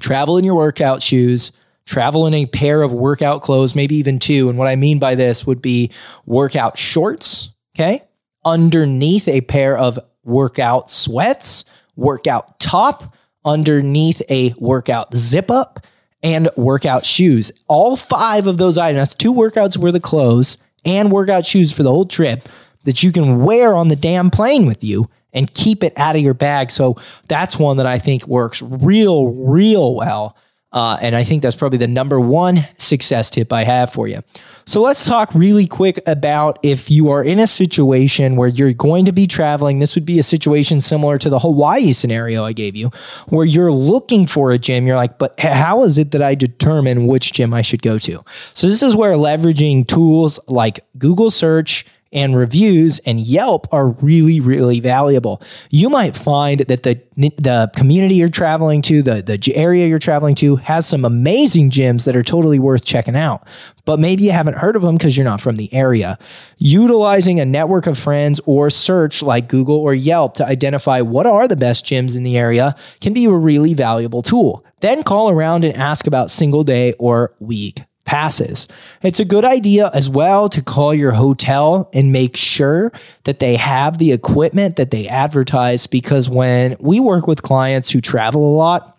Travel 0.00 0.38
in 0.38 0.44
your 0.44 0.54
workout 0.54 1.02
shoes. 1.02 1.52
Travel 1.86 2.26
in 2.26 2.34
a 2.34 2.46
pair 2.46 2.82
of 2.82 2.92
workout 2.92 3.42
clothes, 3.42 3.76
maybe 3.76 3.94
even 3.94 4.18
two. 4.18 4.48
And 4.48 4.58
what 4.58 4.66
I 4.66 4.74
mean 4.74 4.98
by 4.98 5.14
this 5.14 5.46
would 5.46 5.62
be 5.62 5.92
workout 6.24 6.76
shorts, 6.76 7.50
okay? 7.76 8.00
Underneath 8.44 9.28
a 9.28 9.42
pair 9.42 9.78
of 9.78 9.96
workout 10.24 10.90
sweats, 10.90 11.64
workout 11.94 12.58
top, 12.58 13.14
underneath 13.44 14.20
a 14.28 14.52
workout 14.58 15.14
zip 15.14 15.48
up, 15.48 15.86
and 16.22 16.48
workout 16.56 17.04
shoes. 17.04 17.52
All 17.68 17.96
five 17.96 18.46
of 18.46 18.58
those 18.58 18.78
items, 18.78 19.14
two 19.14 19.32
workouts 19.32 19.76
worth 19.76 19.94
of 19.94 20.02
clothes 20.02 20.58
and 20.84 21.12
workout 21.12 21.46
shoes 21.46 21.72
for 21.72 21.82
the 21.82 21.90
whole 21.90 22.06
trip 22.06 22.48
that 22.84 23.02
you 23.02 23.12
can 23.12 23.44
wear 23.44 23.74
on 23.74 23.88
the 23.88 23.96
damn 23.96 24.30
plane 24.30 24.66
with 24.66 24.82
you 24.82 25.10
and 25.32 25.52
keep 25.52 25.84
it 25.84 25.92
out 25.96 26.16
of 26.16 26.22
your 26.22 26.34
bag. 26.34 26.70
So 26.70 26.96
that's 27.28 27.58
one 27.58 27.76
that 27.76 27.86
I 27.86 27.98
think 27.98 28.26
works 28.26 28.62
real, 28.62 29.28
real 29.28 29.94
well 29.94 30.36
uh, 30.76 30.98
and 31.00 31.16
I 31.16 31.24
think 31.24 31.40
that's 31.40 31.56
probably 31.56 31.78
the 31.78 31.88
number 31.88 32.20
one 32.20 32.58
success 32.76 33.30
tip 33.30 33.50
I 33.50 33.64
have 33.64 33.90
for 33.90 34.08
you. 34.08 34.20
So 34.66 34.82
let's 34.82 35.06
talk 35.06 35.34
really 35.34 35.66
quick 35.66 35.98
about 36.06 36.58
if 36.62 36.90
you 36.90 37.08
are 37.10 37.24
in 37.24 37.38
a 37.38 37.46
situation 37.46 38.36
where 38.36 38.48
you're 38.48 38.74
going 38.74 39.06
to 39.06 39.12
be 39.12 39.26
traveling. 39.26 39.78
This 39.78 39.94
would 39.94 40.04
be 40.04 40.18
a 40.18 40.22
situation 40.22 40.82
similar 40.82 41.16
to 41.16 41.30
the 41.30 41.38
Hawaii 41.38 41.94
scenario 41.94 42.44
I 42.44 42.52
gave 42.52 42.76
you, 42.76 42.90
where 43.28 43.46
you're 43.46 43.72
looking 43.72 44.26
for 44.26 44.50
a 44.50 44.58
gym. 44.58 44.86
You're 44.86 44.96
like, 44.96 45.18
but 45.18 45.40
how 45.40 45.82
is 45.82 45.96
it 45.96 46.10
that 46.10 46.20
I 46.20 46.34
determine 46.34 47.06
which 47.06 47.32
gym 47.32 47.54
I 47.54 47.62
should 47.62 47.80
go 47.80 47.96
to? 48.00 48.22
So 48.52 48.66
this 48.66 48.82
is 48.82 48.94
where 48.94 49.14
leveraging 49.14 49.86
tools 49.86 50.38
like 50.46 50.80
Google 50.98 51.30
search 51.30 51.86
and 52.12 52.36
reviews 52.36 52.98
and 53.00 53.20
Yelp 53.20 53.66
are 53.72 53.90
really, 53.90 54.40
really 54.40 54.80
valuable. 54.80 55.42
You 55.70 55.90
might 55.90 56.16
find 56.16 56.60
that 56.60 56.82
the 56.82 57.00
the 57.16 57.70
community 57.74 58.16
you're 58.16 58.28
traveling 58.28 58.82
to, 58.82 59.02
the 59.02 59.22
the 59.22 59.56
area 59.56 59.86
you're 59.86 59.98
traveling 59.98 60.34
to, 60.36 60.56
has 60.56 60.86
some 60.86 61.04
amazing 61.04 61.70
gyms 61.70 62.04
that 62.04 62.16
are 62.16 62.22
totally 62.22 62.58
worth 62.58 62.84
checking 62.84 63.16
out. 63.16 63.46
But 63.84 64.00
maybe 64.00 64.24
you 64.24 64.32
haven't 64.32 64.56
heard 64.56 64.76
of 64.76 64.82
them 64.82 64.96
because 64.96 65.16
you're 65.16 65.24
not 65.24 65.40
from 65.40 65.56
the 65.56 65.72
area. 65.72 66.18
Utilizing 66.58 67.40
a 67.40 67.44
network 67.44 67.86
of 67.86 67.98
friends 67.98 68.40
or 68.46 68.70
search 68.70 69.22
like 69.22 69.48
Google 69.48 69.76
or 69.76 69.94
Yelp 69.94 70.34
to 70.34 70.46
identify 70.46 71.00
what 71.00 71.26
are 71.26 71.46
the 71.46 71.56
best 71.56 71.86
gyms 71.86 72.16
in 72.16 72.22
the 72.22 72.36
area 72.36 72.74
can 73.00 73.12
be 73.12 73.26
a 73.26 73.30
really 73.30 73.74
valuable 73.74 74.22
tool. 74.22 74.64
Then 74.80 75.02
call 75.02 75.30
around 75.30 75.64
and 75.64 75.74
ask 75.74 76.06
about 76.06 76.30
single 76.30 76.64
day 76.64 76.92
or 76.98 77.34
week 77.40 77.80
passes. 78.06 78.66
It's 79.02 79.20
a 79.20 79.24
good 79.24 79.44
idea 79.44 79.90
as 79.92 80.08
well 80.08 80.48
to 80.48 80.62
call 80.62 80.94
your 80.94 81.12
hotel 81.12 81.90
and 81.92 82.12
make 82.12 82.36
sure 82.36 82.92
that 83.24 83.40
they 83.40 83.56
have 83.56 83.98
the 83.98 84.12
equipment 84.12 84.76
that 84.76 84.90
they 84.90 85.08
advertise 85.08 85.86
because 85.86 86.30
when 86.30 86.76
we 86.80 87.00
work 87.00 87.26
with 87.26 87.42
clients 87.42 87.90
who 87.90 88.00
travel 88.00 88.48
a 88.48 88.56
lot, 88.56 88.96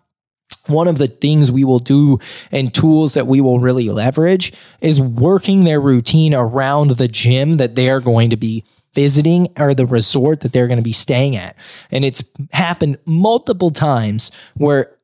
one 0.68 0.88
of 0.88 0.98
the 0.98 1.08
things 1.08 1.52
we 1.52 1.64
will 1.64 1.80
do 1.80 2.20
and 2.52 2.74
tools 2.74 3.14
that 3.14 3.26
we 3.26 3.42
will 3.42 3.60
really 3.60 3.90
leverage 3.90 4.54
is 4.82 5.00
working 5.00 5.64
their 5.64 5.80
routine 5.80 6.34
around 6.34 6.92
the 6.92 7.08
gym 7.08 7.58
that 7.58 7.76
they 7.76 7.90
are 7.90 8.02
going 8.02 8.30
to 8.30 8.38
be 8.38 8.64
visiting 8.94 9.48
or 9.58 9.74
the 9.74 9.86
resort 9.86 10.42
that 10.42 10.52
they're 10.52 10.68
going 10.68 10.80
to 10.80 10.84
be 10.84 10.92
staying 10.92 11.36
at. 11.36 11.56
And 11.92 12.04
it's 12.04 12.24
happened 12.52 12.98
multiple 13.06 13.70
times 13.70 14.32
where 14.56 14.97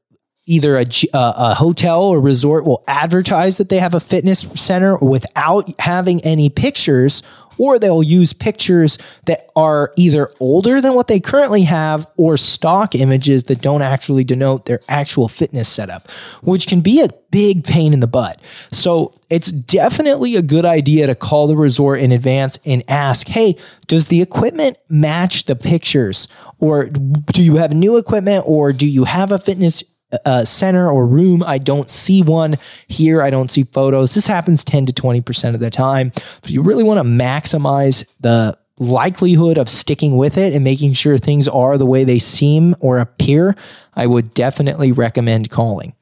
either 0.46 0.78
a, 0.78 0.86
uh, 1.14 1.34
a, 1.36 1.56
hotel 1.56 2.04
or 2.04 2.20
resort 2.20 2.66
will 2.66 2.84
advertise 2.88 3.58
that 3.58 3.70
they 3.70 3.80
have 3.80 3.94
a 3.94 4.00
fitness 4.00 4.42
center 4.42 4.98
without 4.98 5.70
having 5.80 6.22
any 6.26 6.50
pictures 6.50 7.24
or 7.58 7.80
they'll 7.80 8.04
use 8.04 8.34
pictures 8.34 8.98
that 9.26 9.50
are 9.56 9.94
either 9.96 10.30
older 10.40 10.82
than 10.82 10.94
what 10.94 11.08
they 11.08 11.20
currently 11.20 11.64
have 11.64 12.10
or 12.18 12.38
stock 12.38 12.96
images 12.96 13.44
that 13.44 13.62
don't 13.62 13.82
actually 13.82 14.24
denote 14.24 14.66
their 14.66 14.80
actual 14.90 15.28
fitness 15.28 15.70
setup, 15.70 16.10
which 16.42 16.68
can 16.68 16.82
be 16.82 17.02
a 17.02 17.10
big 17.32 17.64
pain 17.64 17.94
in 17.94 18.00
the 18.00 18.08
butt. 18.08 18.42
So 18.72 19.14
it's 19.30 19.52
definitely 19.52 20.36
a 20.36 20.42
good 20.42 20.66
idea 20.66 21.08
to 21.08 21.16
call 21.16 21.48
the 21.48 21.56
resort 21.56 22.00
in 22.00 22.12
advance 22.12 22.60
and 22.66 22.84
ask, 22.88 23.28
hey, 23.28 23.56
does 23.88 24.08
the 24.08 24.22
equipment 24.22 24.78
match 24.90 25.46
the 25.46 25.56
pictures? 25.56 26.28
Or 26.60 26.86
do 26.86 27.44
you 27.44 27.58
have 27.58 27.74
new 27.74 27.98
equipment 27.98 28.46
or 28.48 28.74
do 28.74 28.88
you 28.88 29.04
have 29.04 29.32
a 29.32 29.40
fitness 29.40 29.84
uh, 30.26 30.46
center 30.46 30.90
or 30.90 31.06
room. 31.06 31.44
I 31.44 31.58
don't 31.58 31.90
see 31.90 32.22
one 32.22 32.58
here. 32.88 33.22
I 33.22 33.30
don't 33.30 33.52
see 33.52 33.64
photos. 33.64 34.14
This 34.14 34.28
happens 34.28 34.64
10 34.64 34.88
to 34.88 34.94
20% 34.94 35.54
of 35.54 35.60
the 35.60 35.70
time. 35.70 36.12
If 36.44 36.50
you 36.50 36.62
really 36.62 36.84
want 36.84 36.98
to 36.98 37.04
maximize 37.04 38.06
the 38.20 38.58
likelihood 38.80 39.58
of 39.58 39.70
sticking 39.70 40.18
with 40.18 40.38
it 40.38 40.54
and 40.54 40.64
making 40.64 40.94
sure 40.94 41.18
things 41.18 41.48
are 41.48 41.78
the 41.78 41.86
way 41.86 42.04
they 42.04 42.20
seem 42.20 42.76
or 42.80 43.00
appear, 43.00 43.56
I 43.96 44.08
would 44.08 44.34
definitely 44.34 44.92
recommend 44.92 45.50
calling. 45.50 45.94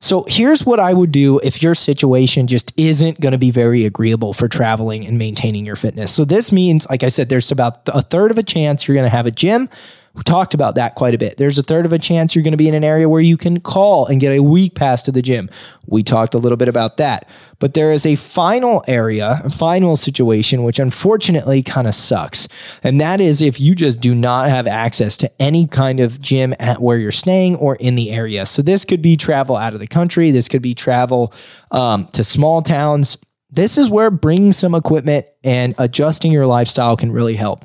So 0.00 0.26
here's 0.28 0.66
what 0.66 0.80
I 0.80 0.92
would 0.92 1.12
do 1.12 1.38
if 1.38 1.62
your 1.62 1.74
situation 1.74 2.46
just 2.46 2.74
isn't 2.76 3.20
going 3.20 3.32
to 3.32 3.38
be 3.38 3.50
very 3.50 3.86
agreeable 3.86 4.34
for 4.34 4.48
traveling 4.48 5.06
and 5.06 5.16
maintaining 5.16 5.64
your 5.64 5.76
fitness. 5.76 6.12
So 6.12 6.26
this 6.26 6.52
means, 6.52 6.86
like 6.90 7.02
I 7.02 7.08
said, 7.08 7.30
there's 7.30 7.50
about 7.50 7.78
a 7.86 8.02
third 8.02 8.30
of 8.30 8.36
a 8.36 8.42
chance 8.42 8.86
you're 8.86 8.96
going 8.96 9.06
to 9.06 9.16
have 9.16 9.26
a 9.26 9.30
gym 9.30 9.70
we 10.14 10.22
talked 10.22 10.54
about 10.54 10.76
that 10.76 10.94
quite 10.94 11.12
a 11.12 11.18
bit. 11.18 11.38
There's 11.38 11.58
a 11.58 11.62
third 11.62 11.86
of 11.86 11.92
a 11.92 11.98
chance 11.98 12.34
you're 12.34 12.44
going 12.44 12.52
to 12.52 12.56
be 12.56 12.68
in 12.68 12.74
an 12.74 12.84
area 12.84 13.08
where 13.08 13.20
you 13.20 13.36
can 13.36 13.58
call 13.60 14.06
and 14.06 14.20
get 14.20 14.32
a 14.32 14.42
week 14.42 14.76
pass 14.76 15.02
to 15.02 15.12
the 15.12 15.22
gym. 15.22 15.50
We 15.86 16.04
talked 16.04 16.34
a 16.34 16.38
little 16.38 16.56
bit 16.56 16.68
about 16.68 16.98
that. 16.98 17.28
But 17.58 17.74
there 17.74 17.90
is 17.90 18.06
a 18.06 18.14
final 18.14 18.84
area, 18.86 19.40
a 19.42 19.50
final 19.50 19.96
situation, 19.96 20.62
which 20.62 20.78
unfortunately 20.78 21.62
kind 21.62 21.88
of 21.88 21.96
sucks. 21.96 22.46
And 22.84 23.00
that 23.00 23.20
is 23.20 23.42
if 23.42 23.60
you 23.60 23.74
just 23.74 24.00
do 24.00 24.14
not 24.14 24.48
have 24.48 24.68
access 24.68 25.16
to 25.18 25.42
any 25.42 25.66
kind 25.66 25.98
of 25.98 26.20
gym 26.20 26.54
at 26.60 26.80
where 26.80 26.98
you're 26.98 27.10
staying 27.10 27.56
or 27.56 27.74
in 27.76 27.96
the 27.96 28.12
area. 28.12 28.46
So 28.46 28.62
this 28.62 28.84
could 28.84 29.02
be 29.02 29.16
travel 29.16 29.56
out 29.56 29.74
of 29.74 29.80
the 29.80 29.88
country, 29.88 30.30
this 30.30 30.48
could 30.48 30.62
be 30.62 30.74
travel 30.74 31.32
um, 31.72 32.06
to 32.08 32.22
small 32.22 32.62
towns. 32.62 33.18
This 33.50 33.78
is 33.78 33.88
where 33.88 34.10
bringing 34.10 34.52
some 34.52 34.74
equipment 34.74 35.26
and 35.42 35.74
adjusting 35.78 36.30
your 36.30 36.46
lifestyle 36.46 36.96
can 36.96 37.10
really 37.10 37.34
help. 37.34 37.64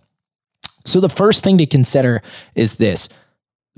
So, 0.85 0.99
the 0.99 1.09
first 1.09 1.43
thing 1.43 1.57
to 1.57 1.65
consider 1.65 2.21
is 2.55 2.75
this 2.75 3.09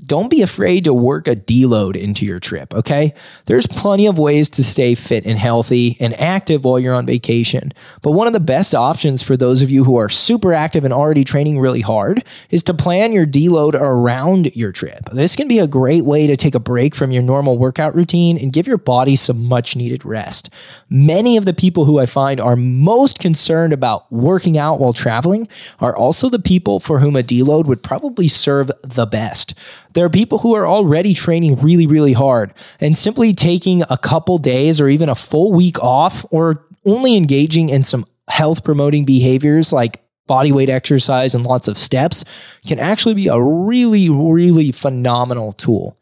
don't 0.04 0.30
be 0.30 0.42
afraid 0.42 0.84
to 0.84 0.92
work 0.92 1.28
a 1.28 1.36
deload 1.36 1.96
into 1.96 2.26
your 2.26 2.40
trip, 2.40 2.74
okay? 2.74 3.14
There's 3.46 3.68
plenty 3.68 4.06
of 4.06 4.18
ways 4.18 4.50
to 4.50 4.64
stay 4.64 4.96
fit 4.96 5.24
and 5.24 5.38
healthy 5.38 5.96
and 6.00 6.18
active 6.18 6.64
while 6.64 6.80
you're 6.80 6.94
on 6.94 7.06
vacation. 7.06 7.72
But 8.02 8.10
one 8.10 8.26
of 8.26 8.32
the 8.32 8.40
best 8.40 8.74
options 8.74 9.22
for 9.22 9.36
those 9.36 9.62
of 9.62 9.70
you 9.70 9.84
who 9.84 9.96
are 9.96 10.08
super 10.08 10.52
active 10.52 10.84
and 10.84 10.92
already 10.92 11.22
training 11.22 11.60
really 11.60 11.82
hard 11.82 12.24
is 12.50 12.64
to 12.64 12.74
plan 12.74 13.12
your 13.12 13.26
deload 13.26 13.74
around 13.74 14.54
your 14.56 14.72
trip. 14.72 15.08
This 15.12 15.36
can 15.36 15.46
be 15.46 15.60
a 15.60 15.68
great 15.68 16.04
way 16.04 16.26
to 16.26 16.36
take 16.36 16.56
a 16.56 16.60
break 16.60 16.96
from 16.96 17.12
your 17.12 17.22
normal 17.22 17.56
workout 17.56 17.94
routine 17.94 18.38
and 18.38 18.52
give 18.52 18.66
your 18.66 18.78
body 18.78 19.14
some 19.14 19.44
much 19.44 19.76
needed 19.76 20.04
rest. 20.04 20.50
Many 20.94 21.38
of 21.38 21.46
the 21.46 21.54
people 21.54 21.86
who 21.86 21.98
I 21.98 22.04
find 22.04 22.38
are 22.38 22.54
most 22.54 23.18
concerned 23.18 23.72
about 23.72 24.12
working 24.12 24.58
out 24.58 24.78
while 24.78 24.92
traveling 24.92 25.48
are 25.80 25.96
also 25.96 26.28
the 26.28 26.38
people 26.38 26.80
for 26.80 26.98
whom 26.98 27.16
a 27.16 27.22
deload 27.22 27.64
would 27.64 27.82
probably 27.82 28.28
serve 28.28 28.70
the 28.82 29.06
best. 29.06 29.54
There 29.94 30.04
are 30.04 30.10
people 30.10 30.36
who 30.36 30.54
are 30.54 30.66
already 30.66 31.14
training 31.14 31.56
really, 31.56 31.86
really 31.86 32.12
hard 32.12 32.52
and 32.78 32.94
simply 32.94 33.32
taking 33.32 33.82
a 33.88 33.96
couple 33.96 34.36
days 34.36 34.82
or 34.82 34.90
even 34.90 35.08
a 35.08 35.14
full 35.14 35.50
week 35.50 35.82
off 35.82 36.26
or 36.30 36.66
only 36.84 37.16
engaging 37.16 37.70
in 37.70 37.84
some 37.84 38.04
health 38.28 38.62
promoting 38.62 39.06
behaviors 39.06 39.72
like 39.72 40.02
body 40.26 40.52
weight 40.52 40.68
exercise 40.68 41.34
and 41.34 41.46
lots 41.46 41.68
of 41.68 41.78
steps 41.78 42.22
can 42.66 42.78
actually 42.78 43.14
be 43.14 43.28
a 43.28 43.40
really, 43.40 44.10
really 44.10 44.72
phenomenal 44.72 45.54
tool. 45.54 45.96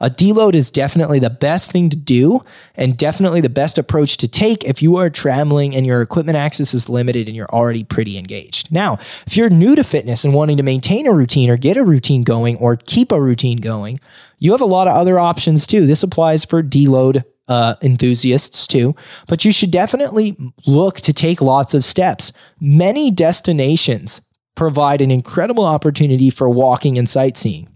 A 0.00 0.10
deload 0.10 0.54
is 0.54 0.70
definitely 0.70 1.20
the 1.20 1.30
best 1.30 1.70
thing 1.70 1.88
to 1.88 1.96
do 1.96 2.44
and 2.74 2.96
definitely 2.96 3.40
the 3.40 3.48
best 3.48 3.78
approach 3.78 4.16
to 4.18 4.28
take 4.28 4.64
if 4.64 4.82
you 4.82 4.96
are 4.96 5.08
traveling 5.08 5.74
and 5.74 5.86
your 5.86 6.02
equipment 6.02 6.36
access 6.36 6.74
is 6.74 6.88
limited 6.88 7.28
and 7.28 7.36
you're 7.36 7.50
already 7.50 7.84
pretty 7.84 8.18
engaged. 8.18 8.72
Now, 8.72 8.98
if 9.26 9.36
you're 9.36 9.50
new 9.50 9.76
to 9.76 9.84
fitness 9.84 10.24
and 10.24 10.34
wanting 10.34 10.56
to 10.56 10.64
maintain 10.64 11.06
a 11.06 11.12
routine 11.12 11.48
or 11.48 11.56
get 11.56 11.76
a 11.76 11.84
routine 11.84 12.22
going 12.24 12.56
or 12.56 12.76
keep 12.76 13.12
a 13.12 13.20
routine 13.20 13.58
going, 13.58 14.00
you 14.38 14.50
have 14.50 14.60
a 14.60 14.66
lot 14.66 14.88
of 14.88 14.96
other 14.96 15.18
options 15.18 15.66
too. 15.66 15.86
This 15.86 16.02
applies 16.02 16.44
for 16.44 16.62
deload 16.62 17.22
uh, 17.46 17.76
enthusiasts 17.80 18.66
too, 18.66 18.96
but 19.28 19.44
you 19.44 19.52
should 19.52 19.70
definitely 19.70 20.36
look 20.66 20.96
to 21.02 21.12
take 21.12 21.40
lots 21.40 21.72
of 21.72 21.84
steps. 21.84 22.32
Many 22.60 23.10
destinations 23.10 24.20
provide 24.56 25.00
an 25.00 25.10
incredible 25.10 25.64
opportunity 25.64 26.30
for 26.30 26.48
walking 26.48 26.98
and 26.98 27.08
sightseeing. 27.08 27.68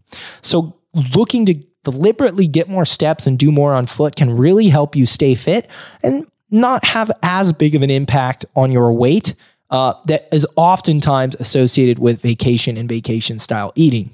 So, 0.42 0.74
looking 1.14 1.44
to 1.46 1.67
deliberately 1.84 2.46
get 2.46 2.68
more 2.68 2.84
steps 2.84 3.26
and 3.26 3.38
do 3.38 3.50
more 3.50 3.72
on 3.72 3.86
foot 3.86 4.16
can 4.16 4.36
really 4.36 4.68
help 4.68 4.96
you 4.96 5.06
stay 5.06 5.34
fit 5.34 5.68
and 6.02 6.26
not 6.50 6.84
have 6.84 7.10
as 7.22 7.52
big 7.52 7.74
of 7.74 7.82
an 7.82 7.90
impact 7.90 8.44
on 8.56 8.72
your 8.72 8.92
weight 8.92 9.34
uh, 9.70 9.94
that 10.06 10.28
is 10.32 10.46
oftentimes 10.56 11.36
associated 11.36 11.98
with 11.98 12.22
vacation 12.22 12.76
and 12.76 12.88
vacation 12.88 13.38
style 13.38 13.72
eating. 13.74 14.10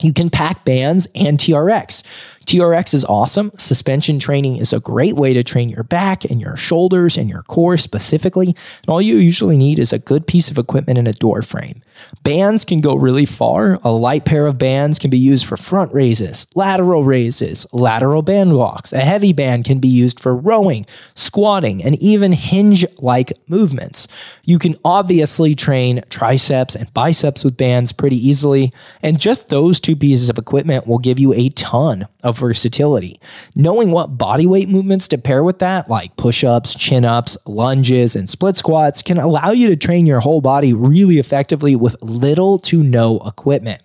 You 0.00 0.12
can 0.12 0.28
pack 0.28 0.64
bands 0.64 1.06
and 1.14 1.38
TRX. 1.38 2.02
TRX 2.44 2.94
is 2.94 3.04
awesome. 3.04 3.50
Suspension 3.56 4.18
training 4.18 4.56
is 4.56 4.72
a 4.72 4.80
great 4.80 5.14
way 5.14 5.34
to 5.34 5.42
train 5.42 5.68
your 5.68 5.84
back 5.84 6.24
and 6.24 6.40
your 6.40 6.56
shoulders 6.56 7.16
and 7.16 7.28
your 7.28 7.42
core 7.42 7.76
specifically. 7.76 8.48
And 8.48 8.88
all 8.88 9.00
you 9.00 9.16
usually 9.16 9.56
need 9.56 9.78
is 9.78 9.92
a 9.92 9.98
good 9.98 10.26
piece 10.26 10.50
of 10.50 10.58
equipment 10.58 10.98
and 10.98 11.08
a 11.08 11.12
door 11.12 11.42
frame. 11.42 11.82
Bands 12.22 12.64
can 12.64 12.80
go 12.80 12.94
really 12.94 13.26
far. 13.26 13.78
A 13.82 13.92
light 13.92 14.24
pair 14.24 14.46
of 14.46 14.58
bands 14.58 14.98
can 14.98 15.10
be 15.10 15.18
used 15.18 15.46
for 15.46 15.56
front 15.56 15.92
raises, 15.92 16.46
lateral 16.54 17.04
raises, 17.04 17.66
lateral 17.72 18.22
band 18.22 18.56
walks. 18.56 18.92
A 18.92 19.00
heavy 19.00 19.32
band 19.32 19.64
can 19.64 19.78
be 19.78 19.88
used 19.88 20.20
for 20.20 20.34
rowing, 20.34 20.86
squatting, 21.14 21.82
and 21.82 22.00
even 22.02 22.32
hinge 22.32 22.84
like 22.98 23.32
movements. 23.48 24.08
You 24.44 24.58
can 24.58 24.74
obviously 24.84 25.54
train 25.54 26.02
triceps 26.10 26.74
and 26.74 26.92
biceps 26.94 27.44
with 27.44 27.56
bands 27.56 27.92
pretty 27.92 28.16
easily. 28.16 28.72
And 29.02 29.20
just 29.20 29.48
those 29.48 29.80
two 29.80 29.96
pieces 29.96 30.28
of 30.28 30.38
equipment 30.38 30.86
will 30.86 30.98
give 30.98 31.18
you 31.18 31.32
a 31.32 31.48
ton 31.50 32.06
of 32.22 32.33
versatility. 32.36 33.20
Knowing 33.54 33.90
what 33.90 34.18
body 34.18 34.46
weight 34.46 34.68
movements 34.68 35.08
to 35.08 35.18
pair 35.18 35.42
with 35.42 35.58
that, 35.60 35.88
like 35.88 36.16
push 36.16 36.44
ups, 36.44 36.74
chin 36.74 37.04
ups, 37.04 37.36
lunges, 37.46 38.16
and 38.16 38.28
split 38.28 38.56
squats, 38.56 39.02
can 39.02 39.18
allow 39.18 39.50
you 39.50 39.68
to 39.68 39.76
train 39.76 40.06
your 40.06 40.20
whole 40.20 40.40
body 40.40 40.72
really 40.72 41.18
effectively 41.18 41.76
with 41.76 42.00
little 42.02 42.58
to 42.58 42.82
no 42.82 43.20
equipment. 43.20 43.80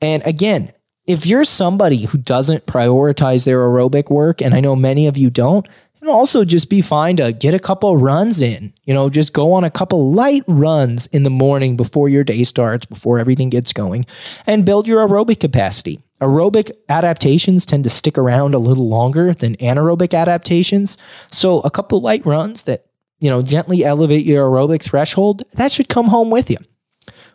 And 0.00 0.22
again, 0.26 0.72
if 1.06 1.24
you're 1.24 1.44
somebody 1.44 2.04
who 2.04 2.18
doesn't 2.18 2.66
prioritize 2.66 3.44
their 3.44 3.60
aerobic 3.60 4.10
work, 4.10 4.42
and 4.42 4.54
I 4.54 4.60
know 4.60 4.74
many 4.74 5.06
of 5.06 5.16
you 5.16 5.30
don't, 5.30 5.66
and 6.00 6.10
also 6.10 6.44
just 6.44 6.70
be 6.70 6.82
fine 6.82 7.16
to 7.16 7.32
get 7.32 7.54
a 7.54 7.58
couple 7.58 7.96
runs 7.96 8.40
in. 8.40 8.72
You 8.84 8.94
know, 8.94 9.08
just 9.08 9.32
go 9.32 9.52
on 9.52 9.64
a 9.64 9.70
couple 9.70 10.12
light 10.12 10.44
runs 10.46 11.06
in 11.06 11.22
the 11.22 11.30
morning 11.30 11.76
before 11.76 12.08
your 12.08 12.24
day 12.24 12.44
starts, 12.44 12.86
before 12.86 13.18
everything 13.18 13.50
gets 13.50 13.72
going, 13.72 14.04
and 14.46 14.64
build 14.64 14.86
your 14.86 15.06
aerobic 15.06 15.40
capacity. 15.40 16.00
Aerobic 16.20 16.70
adaptations 16.88 17.66
tend 17.66 17.84
to 17.84 17.90
stick 17.90 18.16
around 18.16 18.54
a 18.54 18.58
little 18.58 18.88
longer 18.88 19.32
than 19.32 19.56
anaerobic 19.56 20.14
adaptations. 20.14 20.96
So 21.30 21.60
a 21.60 21.70
couple 21.70 22.00
light 22.00 22.24
runs 22.24 22.62
that, 22.64 22.86
you 23.18 23.28
know, 23.28 23.42
gently 23.42 23.84
elevate 23.84 24.24
your 24.24 24.48
aerobic 24.48 24.82
threshold, 24.82 25.42
that 25.54 25.72
should 25.72 25.88
come 25.88 26.06
home 26.06 26.30
with 26.30 26.50
you. 26.50 26.56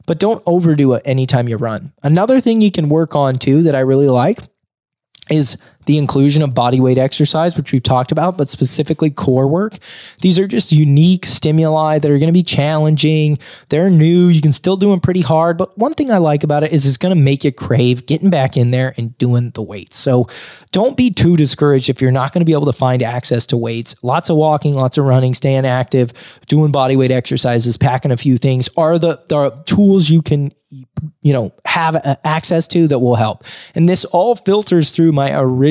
But 0.08 0.20
don't 0.20 0.42
overdo 0.46 0.94
it 0.94 1.04
anytime 1.06 1.48
you 1.48 1.58
run. 1.58 1.94
Another 2.02 2.42
thing 2.42 2.62
you 2.62 2.72
can 2.72 2.90
work 2.90 3.16
on 3.16 3.38
too 3.38 3.64
that 3.64 3.76
I 3.76 3.80
really 3.80 4.08
like 4.08 4.40
is 5.30 5.58
the 5.86 5.98
inclusion 5.98 6.44
of 6.44 6.54
body 6.54 6.80
weight 6.80 6.98
exercise, 6.98 7.58
which 7.58 7.72
we've 7.72 7.84
talked 7.84 8.12
about, 8.12 8.38
but 8.38 8.50
specifically 8.50 9.10
core 9.10 9.48
work. 9.48 9.78
These 10.22 10.38
are 10.40 10.48
just 10.48 10.72
unique 10.72 11.26
stimuli 11.26 12.00
that 12.00 12.10
are 12.10 12.18
going 12.18 12.28
to 12.28 12.34
be 12.34 12.44
challenging. 12.44 13.40
They're 13.70 13.90
new. 13.90 14.28
You 14.28 14.42
can 14.42 14.54
still 14.54 14.78
do 14.78 14.92
them 14.92 15.00
pretty 15.00 15.22
hard. 15.22 15.58
But 15.58 15.78
one 15.78 15.94
thing 15.94 16.12
I 16.12 16.18
like 16.18 16.44
about 16.44 16.64
it 16.64 16.72
is 16.72 16.86
it's 16.86 16.98
going 16.98 17.16
to 17.16 17.22
make 17.22 17.44
you 17.44 17.52
crave 17.52 18.06
getting 18.06 18.30
back 18.30 18.58
in 18.58 18.72
there 18.72 18.94
and 18.98 19.18
doing 19.18 19.52
the 19.52 19.62
weights. 19.62 19.98
So 19.98 20.28
don't 20.72 20.96
be 20.96 21.10
too 21.10 21.36
discouraged 21.36 21.90
if 21.90 22.02
you're 22.02 22.12
not 22.12 22.34
going 22.34 22.42
to 22.42 22.46
be 22.46 22.54
able 22.54 22.66
to 22.66 22.74
find 22.74 23.04
access 23.04 23.46
to 23.48 23.58
weights. 23.58 23.96
Lots 24.04 24.30
of 24.30 24.38
walking, 24.38 24.74
lots 24.74 24.98
of 24.98 25.06
running, 25.06 25.34
staying 25.34 25.66
active, 25.66 26.14
doing 26.48 26.72
body 26.72 26.96
weight 26.96 27.12
exercises, 27.12 27.78
packing 27.78 28.12
a 28.12 28.18
few 28.18 28.38
things 28.38 28.70
are 28.78 28.98
the, 28.98 29.22
the 29.28 29.52
tools 29.66 30.10
you 30.10 30.22
can 30.22 30.52
you 31.22 31.34
know 31.34 31.52
have 31.66 31.96
access 32.24 32.68
to 32.68 32.88
that 32.88 33.00
will 33.00 33.16
help 33.16 33.44
and 33.76 33.90
this 33.90 34.06
all 34.06 34.36
filters 34.36 34.92
through 34.92 35.12
my 35.12 35.38
original 35.38 35.71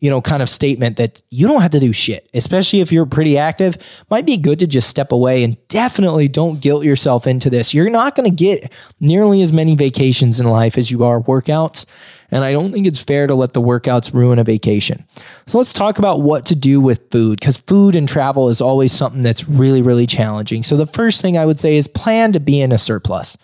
you 0.00 0.10
know 0.10 0.20
kind 0.20 0.42
of 0.42 0.48
statement 0.48 0.96
that 0.96 1.20
you 1.30 1.48
don't 1.48 1.62
have 1.62 1.72
to 1.72 1.80
do 1.80 1.92
shit 1.92 2.28
especially 2.34 2.80
if 2.80 2.92
you're 2.92 3.06
pretty 3.06 3.36
active 3.36 3.76
might 4.10 4.24
be 4.24 4.36
good 4.36 4.58
to 4.58 4.66
just 4.66 4.88
step 4.88 5.10
away 5.10 5.42
and 5.42 5.56
definitely 5.68 6.28
don't 6.28 6.60
guilt 6.60 6.84
yourself 6.84 7.26
into 7.26 7.50
this 7.50 7.74
you're 7.74 7.90
not 7.90 8.14
going 8.14 8.30
to 8.30 8.34
get 8.34 8.72
nearly 9.00 9.42
as 9.42 9.52
many 9.52 9.74
vacations 9.74 10.38
in 10.38 10.46
life 10.46 10.78
as 10.78 10.90
you 10.90 11.02
are 11.02 11.20
workouts 11.22 11.84
And 12.30 12.44
I 12.44 12.52
don't 12.52 12.72
think 12.72 12.86
it's 12.86 13.00
fair 13.00 13.26
to 13.26 13.34
let 13.34 13.54
the 13.54 13.62
workouts 13.62 14.12
ruin 14.12 14.38
a 14.38 14.44
vacation. 14.44 15.04
So 15.46 15.58
let's 15.58 15.72
talk 15.72 15.98
about 15.98 16.20
what 16.20 16.44
to 16.46 16.54
do 16.54 16.80
with 16.80 17.10
food 17.10 17.40
because 17.40 17.56
food 17.56 17.96
and 17.96 18.08
travel 18.08 18.48
is 18.48 18.60
always 18.60 18.92
something 18.92 19.22
that's 19.22 19.48
really, 19.48 19.80
really 19.82 20.06
challenging. 20.06 20.62
So 20.62 20.76
the 20.76 20.86
first 20.86 21.22
thing 21.22 21.38
I 21.38 21.46
would 21.46 21.58
say 21.58 21.76
is 21.76 21.88
plan 21.88 22.32
to 22.32 22.40
be 22.40 22.60
in 22.60 22.72
a 22.72 22.78
surplus. 22.78 23.38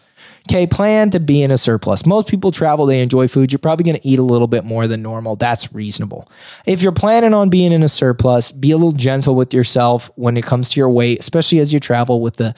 Okay, 0.51 0.67
plan 0.67 1.09
to 1.11 1.21
be 1.21 1.43
in 1.43 1.51
a 1.51 1.57
surplus. 1.57 2.05
Most 2.05 2.29
people 2.29 2.53
travel, 2.53 2.85
they 2.85 3.01
enjoy 3.01 3.29
food. 3.29 3.51
You're 3.51 3.59
probably 3.59 3.85
going 3.85 3.97
to 3.97 4.07
eat 4.07 4.19
a 4.19 4.23
little 4.23 4.47
bit 4.47 4.63
more 4.63 4.87
than 4.87 5.01
normal. 5.01 5.37
That's 5.37 5.73
reasonable. 5.73 6.31
If 6.67 6.83
you're 6.83 6.93
planning 6.93 7.33
on 7.33 7.49
being 7.49 7.73
in 7.73 7.83
a 7.83 7.89
surplus, 7.89 8.53
be 8.53 8.71
a 8.71 8.77
little 8.77 8.93
gentle 8.93 9.35
with 9.35 9.55
yourself 9.55 10.11
when 10.17 10.37
it 10.37 10.45
comes 10.45 10.69
to 10.71 10.81
your 10.81 10.91
weight, 10.91 11.21
especially 11.21 11.61
as 11.61 11.73
you 11.73 11.81
travel 11.81 12.21
with 12.21 12.37
the, 12.37 12.55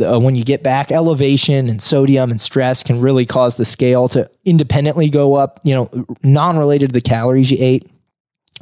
uh, 0.00 0.18
when 0.18 0.34
you 0.34 0.44
get 0.44 0.64
back, 0.64 0.90
elevation 0.90 1.68
and 1.68 1.80
sodium 1.80 2.32
and 2.32 2.40
stress 2.40 2.82
can 2.82 3.00
really 3.00 3.24
cause 3.24 3.56
the 3.56 3.64
scale 3.64 4.08
to 4.08 4.28
independently 4.44 5.08
go 5.08 5.34
up, 5.34 5.60
you 5.62 5.74
know, 5.74 6.06
non-related 6.24 6.88
to 6.88 6.92
the 6.92 7.00
calories 7.00 7.52
you 7.52 7.58
ate. 7.60 7.88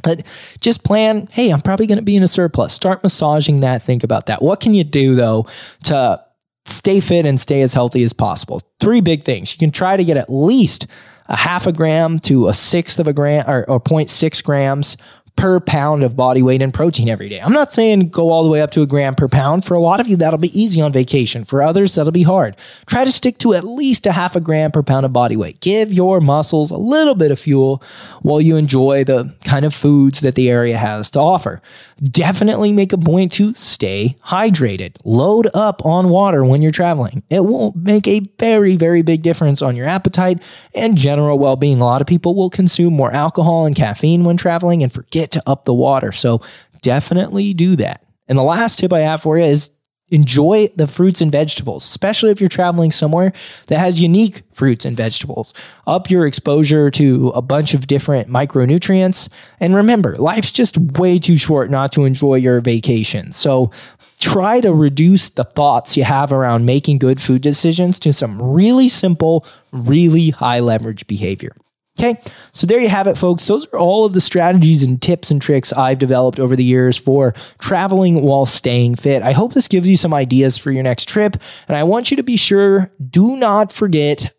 But 0.03 0.23
just 0.61 0.83
plan, 0.83 1.27
hey, 1.31 1.51
I'm 1.51 1.61
probably 1.61 1.87
going 1.87 1.97
to 1.97 2.03
be 2.03 2.15
in 2.15 2.21
a 2.21 2.27
surplus. 2.27 2.73
Start 2.73 3.01
massaging 3.01 3.61
that. 3.61 3.81
Think 3.81 4.03
about 4.03 4.27
that. 4.27 4.43
What 4.43 4.59
can 4.59 4.75
you 4.75 4.83
do 4.83 5.15
though 5.15 5.47
to 5.85 6.23
stay 6.69 6.99
fit 6.99 7.25
and 7.25 7.39
stay 7.39 7.61
as 7.61 7.73
healthy 7.73 8.03
as 8.03 8.13
possible. 8.13 8.61
Three 8.79 9.01
big 9.01 9.23
things. 9.23 9.53
You 9.53 9.59
can 9.59 9.71
try 9.71 9.97
to 9.97 10.03
get 10.03 10.17
at 10.17 10.29
least 10.29 10.87
a 11.27 11.35
half 11.35 11.67
a 11.67 11.71
gram 11.71 12.19
to 12.19 12.47
a 12.47 12.53
sixth 12.53 12.99
of 12.99 13.07
a 13.07 13.13
gram 13.13 13.45
or, 13.47 13.69
or 13.69 13.79
0.6 13.79 14.43
grams 14.43 14.97
per 15.37 15.59
pound 15.59 16.03
of 16.03 16.17
body 16.17 16.41
weight 16.41 16.61
and 16.61 16.73
protein 16.73 17.07
every 17.07 17.29
day. 17.29 17.39
I'm 17.39 17.53
not 17.53 17.71
saying 17.71 18.09
go 18.09 18.31
all 18.31 18.43
the 18.43 18.49
way 18.49 18.59
up 18.59 18.71
to 18.71 18.81
a 18.81 18.87
gram 18.87 19.15
per 19.15 19.27
pound. 19.27 19.63
For 19.63 19.75
a 19.75 19.79
lot 19.79 20.01
of 20.01 20.07
you, 20.07 20.17
that'll 20.17 20.39
be 20.39 20.59
easy 20.59 20.81
on 20.81 20.91
vacation. 20.91 21.45
For 21.45 21.61
others, 21.61 21.95
that'll 21.95 22.11
be 22.11 22.23
hard. 22.23 22.57
Try 22.87 23.05
to 23.05 23.11
stick 23.11 23.37
to 23.39 23.53
at 23.53 23.63
least 23.63 24.05
a 24.05 24.11
half 24.11 24.35
a 24.35 24.41
gram 24.41 24.71
per 24.71 24.83
pound 24.83 25.05
of 25.05 25.13
body 25.13 25.37
weight. 25.37 25.61
Give 25.61 25.93
your 25.93 26.19
muscles 26.19 26.71
a 26.71 26.77
little 26.77 27.15
bit 27.15 27.31
of 27.31 27.39
fuel 27.39 27.81
while 28.23 28.41
you 28.41 28.57
enjoy 28.57 29.03
the 29.03 29.33
kind 29.45 29.63
of 29.63 29.73
foods 29.73 30.21
that 30.21 30.35
the 30.35 30.49
area 30.49 30.77
has 30.77 31.11
to 31.11 31.19
offer. 31.19 31.61
Definitely 32.03 32.71
make 32.71 32.91
a 32.91 32.97
point 32.97 33.31
to 33.33 33.53
stay 33.53 34.17
hydrated. 34.25 34.95
Load 35.05 35.47
up 35.53 35.85
on 35.85 36.09
water 36.09 36.43
when 36.43 36.61
you're 36.61 36.71
traveling. 36.71 37.23
It 37.29 37.41
will 37.41 37.73
make 37.75 38.07
a 38.07 38.21
very, 38.39 38.75
very 38.75 39.03
big 39.03 39.21
difference 39.21 39.61
on 39.61 39.75
your 39.75 39.87
appetite 39.87 40.41
and 40.73 40.97
general 40.97 41.37
well 41.37 41.55
being. 41.55 41.79
A 41.79 41.85
lot 41.85 42.01
of 42.01 42.07
people 42.07 42.35
will 42.35 42.49
consume 42.49 42.93
more 42.93 43.11
alcohol 43.11 43.65
and 43.65 43.75
caffeine 43.75 44.23
when 44.23 44.37
traveling 44.37 44.81
and 44.81 44.91
forget 44.91 45.26
to 45.31 45.43
up 45.47 45.65
the 45.65 45.73
water. 45.73 46.11
So 46.11 46.41
definitely 46.81 47.53
do 47.53 47.75
that. 47.77 48.03
And 48.27 48.37
the 48.37 48.43
last 48.43 48.79
tip 48.79 48.91
I 48.93 48.99
have 48.99 49.21
for 49.21 49.37
you 49.37 49.45
is 49.45 49.71
enjoy 50.09 50.67
the 50.75 50.87
fruits 50.87 51.19
and 51.19 51.31
vegetables, 51.31 51.83
especially 51.83 52.31
if 52.31 52.39
you're 52.39 52.47
traveling 52.47 52.91
somewhere 52.91 53.33
that 53.67 53.79
has 53.79 54.01
unique 54.01 54.43
fruits 54.53 54.85
and 54.85 54.95
vegetables. 54.95 55.53
Up 55.85 56.09
your 56.09 56.25
exposure 56.25 56.89
to 56.91 57.29
a 57.29 57.41
bunch 57.41 57.73
of 57.73 57.87
different 57.87 58.29
micronutrients. 58.29 59.29
And 59.59 59.75
remember, 59.75 60.15
life's 60.15 60.51
just 60.51 60.77
way 60.77 61.19
too 61.19 61.37
short 61.37 61.69
not 61.69 61.91
to 61.93 62.05
enjoy 62.05 62.35
your 62.35 62.61
vacation. 62.61 63.33
So 63.33 63.71
try 64.19 64.61
to 64.61 64.73
reduce 64.73 65.29
the 65.29 65.43
thoughts 65.43 65.97
you 65.97 66.03
have 66.03 66.31
around 66.31 66.65
making 66.65 66.99
good 66.99 67.21
food 67.21 67.41
decisions 67.41 67.99
to 67.99 68.13
some 68.13 68.41
really 68.41 68.89
simple, 68.89 69.45
really 69.71 70.29
high 70.29 70.59
leverage 70.59 71.05
behavior. 71.07 71.53
Okay, 71.99 72.19
so 72.51 72.67
there 72.67 72.79
you 72.79 72.89
have 72.89 73.07
it, 73.07 73.17
folks. 73.17 73.47
Those 73.47 73.65
are 73.73 73.79
all 73.79 74.05
of 74.05 74.13
the 74.13 74.21
strategies 74.21 74.83
and 74.83 75.01
tips 75.01 75.31
and 75.31 75.41
tricks 75.41 75.73
I've 75.73 75.97
developed 75.97 76.39
over 76.39 76.55
the 76.55 76.63
years 76.63 76.95
for 76.95 77.33
traveling 77.59 78.21
while 78.21 78.45
staying 78.45 78.95
fit. 78.95 79.23
I 79.23 79.31
hope 79.31 79.53
this 79.53 79.67
gives 79.67 79.89
you 79.89 79.97
some 79.97 80.13
ideas 80.13 80.59
for 80.59 80.69
your 80.71 80.83
next 80.83 81.09
trip. 81.09 81.37
And 81.67 81.75
I 81.75 81.83
want 81.83 82.11
you 82.11 82.17
to 82.17 82.23
be 82.23 82.37
sure 82.37 82.91
do 83.09 83.37
not 83.37 83.71
forget 83.71 84.31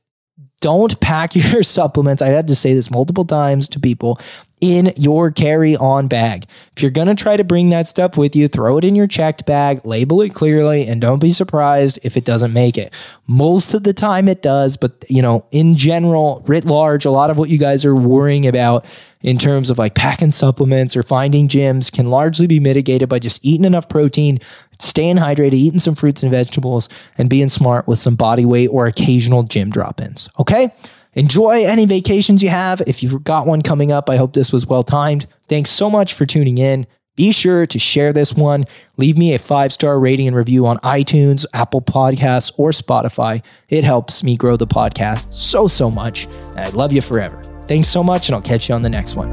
don't 0.61 0.99
pack 1.01 1.35
your 1.53 1.63
supplements. 1.63 2.23
I 2.23 2.29
had 2.29 2.49
to 2.49 2.55
say 2.55 2.75
this 2.75 2.91
multiple 2.91 3.25
times 3.25 3.67
to 3.69 3.81
people 3.81 4.21
in 4.61 4.93
your 4.97 5.31
carry 5.31 5.77
on 5.77 6.09
bag. 6.09 6.47
If 6.77 6.83
you're 6.83 6.91
going 6.91 7.09
to 7.09 7.15
try 7.15 7.37
to 7.37 7.45
bring 7.45 7.71
that 7.71 7.87
stuff 7.87 8.17
with 8.17 8.35
you, 8.35 8.49
throw 8.49 8.79
it 8.79 8.85
in 8.85 8.95
your 8.95 9.07
checked 9.07 9.47
bag, 9.47 9.85
label 9.85 10.21
it 10.23 10.35
clearly, 10.35 10.87
and 10.87 11.01
don't 11.01 11.19
be 11.19 11.33
surprised 11.33 11.99
if 12.03 12.17
it 12.17 12.25
doesn't 12.25 12.53
make 12.53 12.79
it. 12.79 12.93
Most 13.27 13.75
of 13.75 13.85
the 13.85 13.93
time 13.93 14.29
it 14.29 14.43
does, 14.43 14.77
but 14.77 15.05
you 15.09 15.23
know, 15.23 15.45
in 15.51 15.77
general, 15.77 16.43
writ 16.47 16.65
large, 16.65 17.05
a 17.05 17.11
lot 17.11 17.31
of 17.31 17.39
what 17.39 17.51
you 17.51 17.59
guys 17.59 17.85
are 17.85 17.95
worrying 17.95 18.47
about 18.47 18.87
in 19.21 19.39
terms 19.39 19.71
of 19.71 19.79
like 19.79 19.95
packing 19.95 20.31
supplements 20.31 20.97
or 20.97 21.03
finding 21.03 21.49
gyms 21.49 21.93
can 21.93 22.07
largely 22.07 22.47
be 22.47 22.61
mitigated 22.61 23.09
by 23.09 23.19
just 23.19 23.45
eating 23.45 23.65
enough 23.65 23.89
protein, 23.89 24.39
staying 24.79 25.17
hydrated, 25.17 25.55
eating 25.55 25.81
some 25.81 25.95
fruits 25.95 26.23
and 26.23 26.31
vegetables, 26.31 26.89
and 27.17 27.29
being 27.29 27.49
smart 27.49 27.89
with 27.89 27.99
some 27.99 28.15
body 28.15 28.45
weight 28.45 28.69
or 28.69 28.87
occasional 28.87 29.43
gym 29.43 29.71
drop 29.71 30.01
ins. 30.01 30.29
Okay? 30.39 30.73
Enjoy 31.19 31.65
any 31.65 31.85
vacations 31.85 32.45
you 32.45 32.49
have. 32.49 32.81
If 32.87 33.03
you've 33.03 33.25
got 33.25 33.45
one 33.45 33.61
coming 33.61 33.91
up, 33.91 34.09
I 34.09 34.17
hope 34.17 34.35
this 34.35 34.53
was 34.53 34.69
well 34.69 34.85
timed. 34.85 35.27
Thanks 35.49 35.69
so 35.69 35.91
much 35.91 36.15
for 36.15 36.25
tuning 36.25 36.59
in. 36.59 36.87
Be 37.17 37.33
sure 37.33 37.67
to 37.67 37.79
share 37.81 38.13
this 38.13 38.35
one. 38.35 38.67
Leave 38.99 39.19
me 39.19 39.35
a 39.35 39.39
five 39.41 39.73
star 39.73 39.99
rating 39.99 40.29
and 40.29 40.37
review 40.37 40.65
on 40.69 40.77
iTunes, 40.79 41.45
Apple 41.53 41.83
Podcasts, 41.83 42.53
or 42.57 42.71
Spotify. 42.71 43.43
It 43.69 43.83
helps 43.83 44.23
me 44.23 44.37
grow 44.37 44.57
the 44.57 44.69
podcast 44.69 45.33
so, 45.33 45.67
so 45.67 45.91
much. 45.91 46.27
And 46.27 46.61
I 46.61 46.69
love 46.69 46.93
you 46.93 47.03
forever. 47.03 47.43
Thanks 47.67 47.89
so 47.89 48.05
much, 48.05 48.29
and 48.29 48.37
I'll 48.37 48.41
catch 48.41 48.69
you 48.69 48.77
on 48.77 48.83
the 48.83 48.89
next 48.89 49.17
one. 49.17 49.33